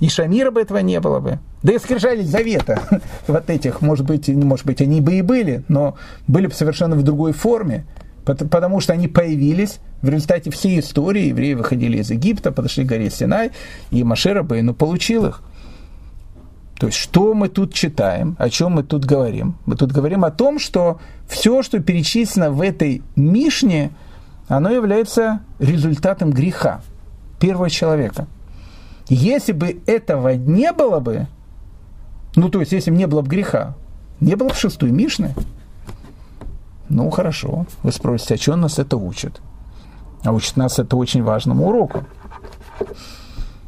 и 0.00 0.08
Шамира 0.10 0.50
бы 0.50 0.60
этого 0.60 0.78
не 0.78 1.00
было 1.00 1.18
бы. 1.18 1.38
Да 1.62 1.72
и 1.72 1.78
скрижали 1.78 2.22
завета 2.22 2.82
вот 3.26 3.48
этих, 3.48 3.80
может 3.80 4.04
быть, 4.04 4.28
может 4.28 4.66
быть, 4.66 4.82
они 4.82 5.00
бы 5.00 5.14
и 5.14 5.22
были, 5.22 5.64
но 5.68 5.96
были 6.28 6.46
бы 6.46 6.52
совершенно 6.52 6.94
в 6.94 7.02
другой 7.02 7.32
форме, 7.32 7.86
потому 8.24 8.80
что 8.80 8.92
они 8.92 9.08
появились 9.08 9.80
в 10.02 10.10
результате 10.10 10.50
всей 10.50 10.80
истории. 10.80 11.28
Евреи 11.28 11.54
выходили 11.54 11.96
из 11.96 12.10
Египта, 12.10 12.52
подошли 12.52 12.84
к 12.84 12.88
горе 12.88 13.08
Синай, 13.08 13.52
и 13.90 14.04
Машера 14.04 14.42
бы, 14.42 14.60
ну, 14.60 14.74
получил 14.74 15.24
их. 15.24 15.42
То 16.78 16.86
есть, 16.86 16.98
что 16.98 17.32
мы 17.32 17.48
тут 17.48 17.72
читаем, 17.72 18.36
о 18.38 18.50
чем 18.50 18.72
мы 18.72 18.82
тут 18.82 19.06
говорим? 19.06 19.56
Мы 19.64 19.76
тут 19.76 19.90
говорим 19.90 20.22
о 20.24 20.30
том, 20.30 20.58
что 20.58 21.00
все, 21.28 21.62
что 21.62 21.78
перечислено 21.78 22.50
в 22.50 22.60
этой 22.60 23.02
Мишне– 23.16 23.90
оно 24.50 24.68
является 24.70 25.40
результатом 25.60 26.32
греха 26.32 26.82
первого 27.38 27.70
человека. 27.70 28.26
Если 29.08 29.52
бы 29.52 29.80
этого 29.86 30.34
не 30.34 30.72
было 30.72 30.98
бы, 30.98 31.28
ну 32.34 32.48
то 32.48 32.58
есть 32.58 32.72
если 32.72 32.90
бы 32.90 32.96
не 32.96 33.06
было 33.06 33.22
бы 33.22 33.28
греха, 33.28 33.74
не 34.18 34.34
было 34.34 34.48
бы 34.48 34.54
шестой 34.54 34.90
Мишны, 34.90 35.34
ну 36.88 37.08
хорошо, 37.10 37.66
вы 37.84 37.92
спросите, 37.92 38.34
а 38.34 38.38
что 38.38 38.56
нас 38.56 38.80
это 38.80 38.96
учит? 38.96 39.40
А 40.24 40.32
учит 40.32 40.56
нас 40.56 40.80
это 40.80 40.96
очень 40.96 41.22
важному 41.22 41.68
уроку. 41.68 42.04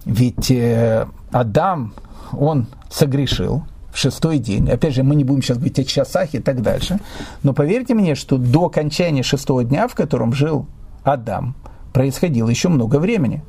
Ведь 0.04 0.50
э, 0.50 1.06
Адам, 1.30 1.94
он 2.32 2.66
согрешил 2.90 3.62
в 3.92 3.98
шестой 3.98 4.38
день. 4.38 4.70
Опять 4.70 4.94
же, 4.94 5.02
мы 5.02 5.14
не 5.14 5.24
будем 5.24 5.42
сейчас 5.42 5.58
говорить 5.58 5.78
о 5.78 5.84
часах 5.84 6.34
и 6.34 6.38
так 6.38 6.62
дальше. 6.62 6.98
Но 7.42 7.52
поверьте 7.52 7.94
мне, 7.94 8.14
что 8.14 8.38
до 8.38 8.66
окончания 8.66 9.22
шестого 9.22 9.64
дня, 9.64 9.86
в 9.86 9.94
котором 9.94 10.32
жил 10.32 10.66
Адам, 11.04 11.54
происходило 11.92 12.48
еще 12.48 12.68
много 12.68 12.96
времени. 12.96 13.42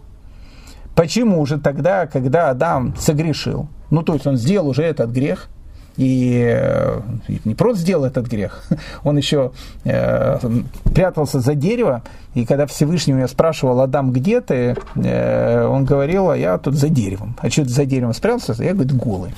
Почему 0.95 1.43
же 1.45 1.59
тогда, 1.59 2.05
когда 2.05 2.49
Адам 2.49 2.93
согрешил, 2.99 3.67
ну 3.89 4.03
то 4.03 4.13
есть 4.13 4.27
он 4.27 4.37
сделал 4.37 4.67
уже 4.67 4.83
этот 4.83 5.09
грех, 5.11 5.49
и 5.95 6.43
э, 6.45 7.01
не 7.45 7.55
просто 7.55 7.81
сделал 7.81 8.05
этот 8.05 8.27
грех, 8.27 8.63
он 9.03 9.17
еще 9.17 9.51
э, 9.85 10.39
прятался 10.93 11.39
за 11.39 11.55
дерево, 11.55 12.03
и 12.33 12.45
когда 12.45 12.65
Всевышний 12.65 13.13
меня 13.13 13.27
спрашивал, 13.27 13.79
Адам, 13.81 14.11
где 14.11 14.41
ты, 14.41 14.75
э, 14.95 15.65
он 15.65 15.85
говорил, 15.85 16.29
а 16.29 16.37
я 16.37 16.57
тут 16.57 16.75
за 16.75 16.89
деревом. 16.89 17.35
А 17.39 17.49
что 17.49 17.63
ты 17.63 17.69
за 17.69 17.85
деревом 17.85 18.13
спрятался? 18.13 18.61
Я, 18.63 18.73
говорю, 18.73 18.95
голый. 18.95 19.31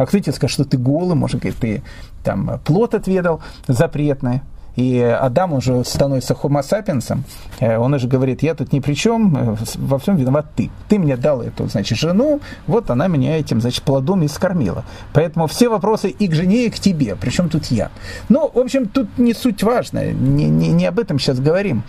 А 0.00 0.06
кто 0.06 0.18
тебе 0.18 0.32
скажет, 0.32 0.54
что 0.54 0.64
ты 0.64 0.78
голый, 0.78 1.14
может, 1.14 1.42
говорит, 1.42 1.58
ты 1.60 1.82
там 2.24 2.58
плод 2.64 2.94
отведал 2.94 3.42
запретный, 3.68 4.40
и 4.74 4.98
Адам 4.98 5.52
уже 5.52 5.84
становится 5.84 6.32
homo 6.32 6.62
sapiens, 6.62 7.18
э, 7.58 7.76
он 7.76 7.92
уже 7.92 8.08
говорит, 8.08 8.42
я 8.42 8.54
тут 8.54 8.72
ни 8.72 8.80
при 8.80 8.94
чем, 8.94 9.36
э, 9.36 9.56
во 9.74 9.98
всем 9.98 10.16
виноват 10.16 10.46
ты. 10.56 10.70
Ты 10.88 10.98
мне 10.98 11.18
дал 11.18 11.42
эту, 11.42 11.68
значит, 11.68 11.98
жену, 11.98 12.40
вот 12.66 12.88
она 12.88 13.08
меня 13.08 13.38
этим, 13.38 13.60
значит, 13.60 13.82
плодом 13.82 14.22
и 14.22 14.28
скормила. 14.28 14.86
Поэтому 15.12 15.46
все 15.48 15.68
вопросы 15.68 16.08
и 16.08 16.28
к 16.28 16.34
жене, 16.34 16.64
и 16.64 16.70
к 16.70 16.78
тебе, 16.78 17.14
причем 17.14 17.50
тут 17.50 17.66
я. 17.66 17.90
Ну, 18.30 18.50
в 18.54 18.58
общем, 18.58 18.88
тут 18.88 19.18
не 19.18 19.34
суть 19.34 19.62
важная, 19.62 20.12
не, 20.12 20.46
не, 20.46 20.68
не 20.68 20.86
об 20.86 20.98
этом 20.98 21.18
сейчас 21.18 21.40
говорим. 21.40 21.82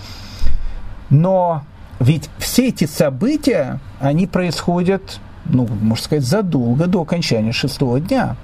Но 1.09 1.64
ведь 2.01 2.30
все 2.39 2.68
эти 2.68 2.88
события, 2.88 3.80
они 4.01 4.28
происходят, 4.28 5.22
ну, 5.45 5.67
можно 5.67 6.03
сказать, 6.03 6.23
задолго 6.23 6.87
до 6.87 7.01
окончания 7.01 7.51
шестого 7.51 7.99
дня. 7.99 8.35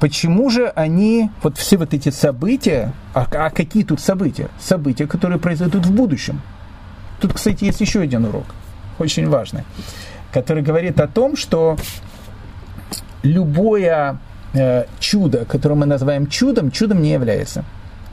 Почему 0.00 0.50
же 0.50 0.68
они, 0.68 1.30
вот 1.42 1.56
все 1.56 1.76
вот 1.76 1.94
эти 1.94 2.10
события, 2.10 2.92
а, 3.14 3.26
а 3.30 3.50
какие 3.50 3.84
тут 3.84 4.00
события? 4.00 4.48
События, 4.60 5.06
которые 5.06 5.38
произойдут 5.38 5.86
в 5.86 5.94
будущем. 5.94 6.40
Тут, 7.20 7.32
кстати, 7.32 7.64
есть 7.64 7.80
еще 7.80 8.00
один 8.00 8.24
урок, 8.26 8.44
очень 8.98 9.28
важный, 9.28 9.62
который 10.32 10.62
говорит 10.62 11.00
о 11.00 11.06
том, 11.06 11.36
что 11.36 11.78
любое 13.22 14.18
э, 14.52 14.84
чудо, 14.98 15.44
которое 15.46 15.76
мы 15.76 15.86
называем 15.86 16.26
чудом, 16.26 16.70
чудом 16.70 17.00
не 17.00 17.12
является, 17.12 17.64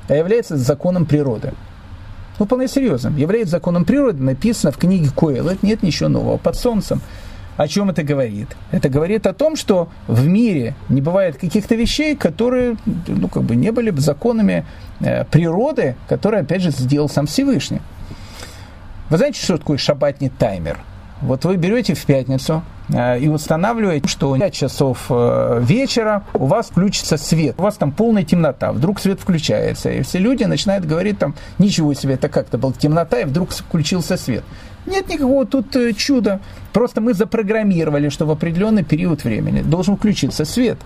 а 0.08 0.16
является 0.16 0.56
законом 0.58 1.06
природы. 1.06 1.54
Ну, 2.40 2.46
вполне 2.46 2.68
серьезно. 2.68 3.10
Является 3.18 3.52
законом 3.52 3.86
природы, 3.86 4.24
написано 4.24 4.72
в 4.72 4.78
книге 4.78 5.10
Коэлет, 5.16 5.62
нет 5.62 5.84
ничего 5.84 6.10
нового 6.10 6.38
под 6.38 6.56
солнцем. 6.56 7.02
О 7.58 7.68
чем 7.68 7.90
это 7.90 8.04
говорит? 8.04 8.48
Это 8.72 8.90
говорит 8.90 9.28
о 9.28 9.34
том, 9.34 9.56
что 9.56 9.90
в 10.08 10.26
мире 10.26 10.76
не 10.90 11.02
бывает 11.02 11.38
каких-то 11.38 11.76
вещей, 11.76 12.16
которые 12.16 12.78
ну, 13.08 13.28
как 13.28 13.44
бы 13.44 13.56
не 13.56 13.72
были 13.72 13.90
бы 13.90 14.02
законами 14.02 14.66
э, 15.00 15.26
природы, 15.26 15.96
которые, 16.08 16.42
опять 16.42 16.62
же, 16.62 16.72
сделал 16.72 17.10
сам 17.10 17.28
Всевышний. 17.28 17.82
Вы 19.10 19.18
знаете, 19.18 19.42
что 19.42 19.58
такое 19.58 19.78
шабатный 19.78 20.30
таймер? 20.30 20.80
Вот 21.22 21.46
вы 21.46 21.56
берете 21.56 21.94
в 21.94 22.04
пятницу 22.06 22.64
э, 22.90 23.20
и 23.20 23.28
устанавливаете, 23.28 24.08
что 24.08 24.36
5 24.36 24.54
часов 24.54 25.06
э, 25.10 25.60
вечера 25.62 26.24
у 26.34 26.48
вас 26.48 26.70
включится 26.70 27.18
свет. 27.18 27.56
У 27.60 27.64
вас 27.64 27.76
там 27.76 27.92
полная 27.92 28.24
темнота. 28.24 28.72
Вдруг 28.72 29.00
свет 29.00 29.20
включается. 29.20 29.92
И 29.92 30.02
все 30.02 30.18
люди 30.18 30.46
начинают 30.46 30.86
говорить 30.86 31.20
там, 31.20 31.36
ничего 31.60 31.94
себе, 31.94 32.16
это 32.16 32.28
как-то 32.28 32.58
была 32.58 32.74
темнота, 32.74 33.20
и 33.20 33.26
вдруг 33.26 33.52
включился 33.52 34.18
свет. 34.18 34.44
Нет 34.86 35.10
никакого 35.10 35.46
тут 35.46 35.76
э, 35.76 35.94
чуда. 35.94 36.40
Просто 36.74 37.02
мы 37.02 37.14
запрограммировали, 37.14 38.10
что 38.10 38.26
в 38.26 38.32
определенный 38.32 38.84
период 38.84 39.24
времени 39.24 39.62
должен 39.62 39.96
включиться 39.96 40.46
свет. 40.46 40.78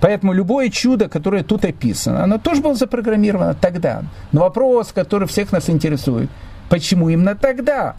Поэтому 0.00 0.32
любое 0.32 0.68
чудо, 0.68 1.08
которое 1.08 1.42
тут 1.42 1.64
описано, 1.64 2.24
оно 2.24 2.38
тоже 2.38 2.60
было 2.62 2.74
запрограммировано 2.74 3.54
тогда. 3.54 4.02
Но 4.32 4.42
вопрос, 4.42 4.92
который 4.92 5.26
всех 5.28 5.52
нас 5.52 5.70
интересует, 5.70 6.28
почему 6.68 7.08
именно 7.08 7.34
тогда? 7.34 7.96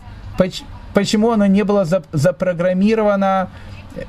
Почему 0.93 1.31
оно 1.31 1.45
не 1.47 1.63
было 1.63 1.85
запрограммировано 2.11 3.49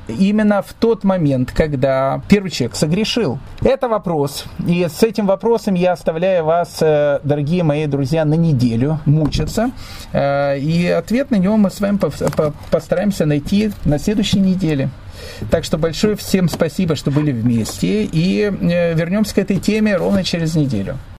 именно 0.07 0.61
в 0.61 0.73
тот 0.73 1.03
момент, 1.03 1.51
когда 1.51 2.21
первый 2.27 2.51
человек 2.51 2.75
согрешил? 2.75 3.39
Это 3.61 3.87
вопрос. 3.89 4.45
И 4.67 4.87
с 4.87 5.03
этим 5.03 5.25
вопросом 5.25 5.73
я 5.73 5.93
оставляю 5.93 6.45
вас, 6.45 6.77
э, 6.81 7.19
дорогие 7.23 7.63
мои 7.63 7.87
друзья, 7.87 8.25
на 8.25 8.35
неделю 8.35 8.99
мучиться. 9.05 9.71
Э, 10.13 10.57
и 10.57 10.87
ответ 10.87 11.31
на 11.31 11.35
него 11.35 11.57
мы 11.57 11.71
с 11.71 11.79
вами 11.79 11.99
постараемся 12.69 13.25
найти 13.25 13.71
на 13.85 13.99
следующей 13.99 14.39
неделе. 14.39 14.89
Так 15.49 15.63
что 15.63 15.77
большое 15.77 16.15
всем 16.15 16.49
спасибо, 16.49 16.95
что 16.95 17.11
были 17.11 17.31
вместе. 17.31 18.03
И 18.03 18.43
э, 18.43 18.93
вернемся 18.93 19.35
к 19.35 19.37
этой 19.39 19.57
теме 19.57 19.95
ровно 19.95 20.23
через 20.23 20.55
неделю. 20.55 20.97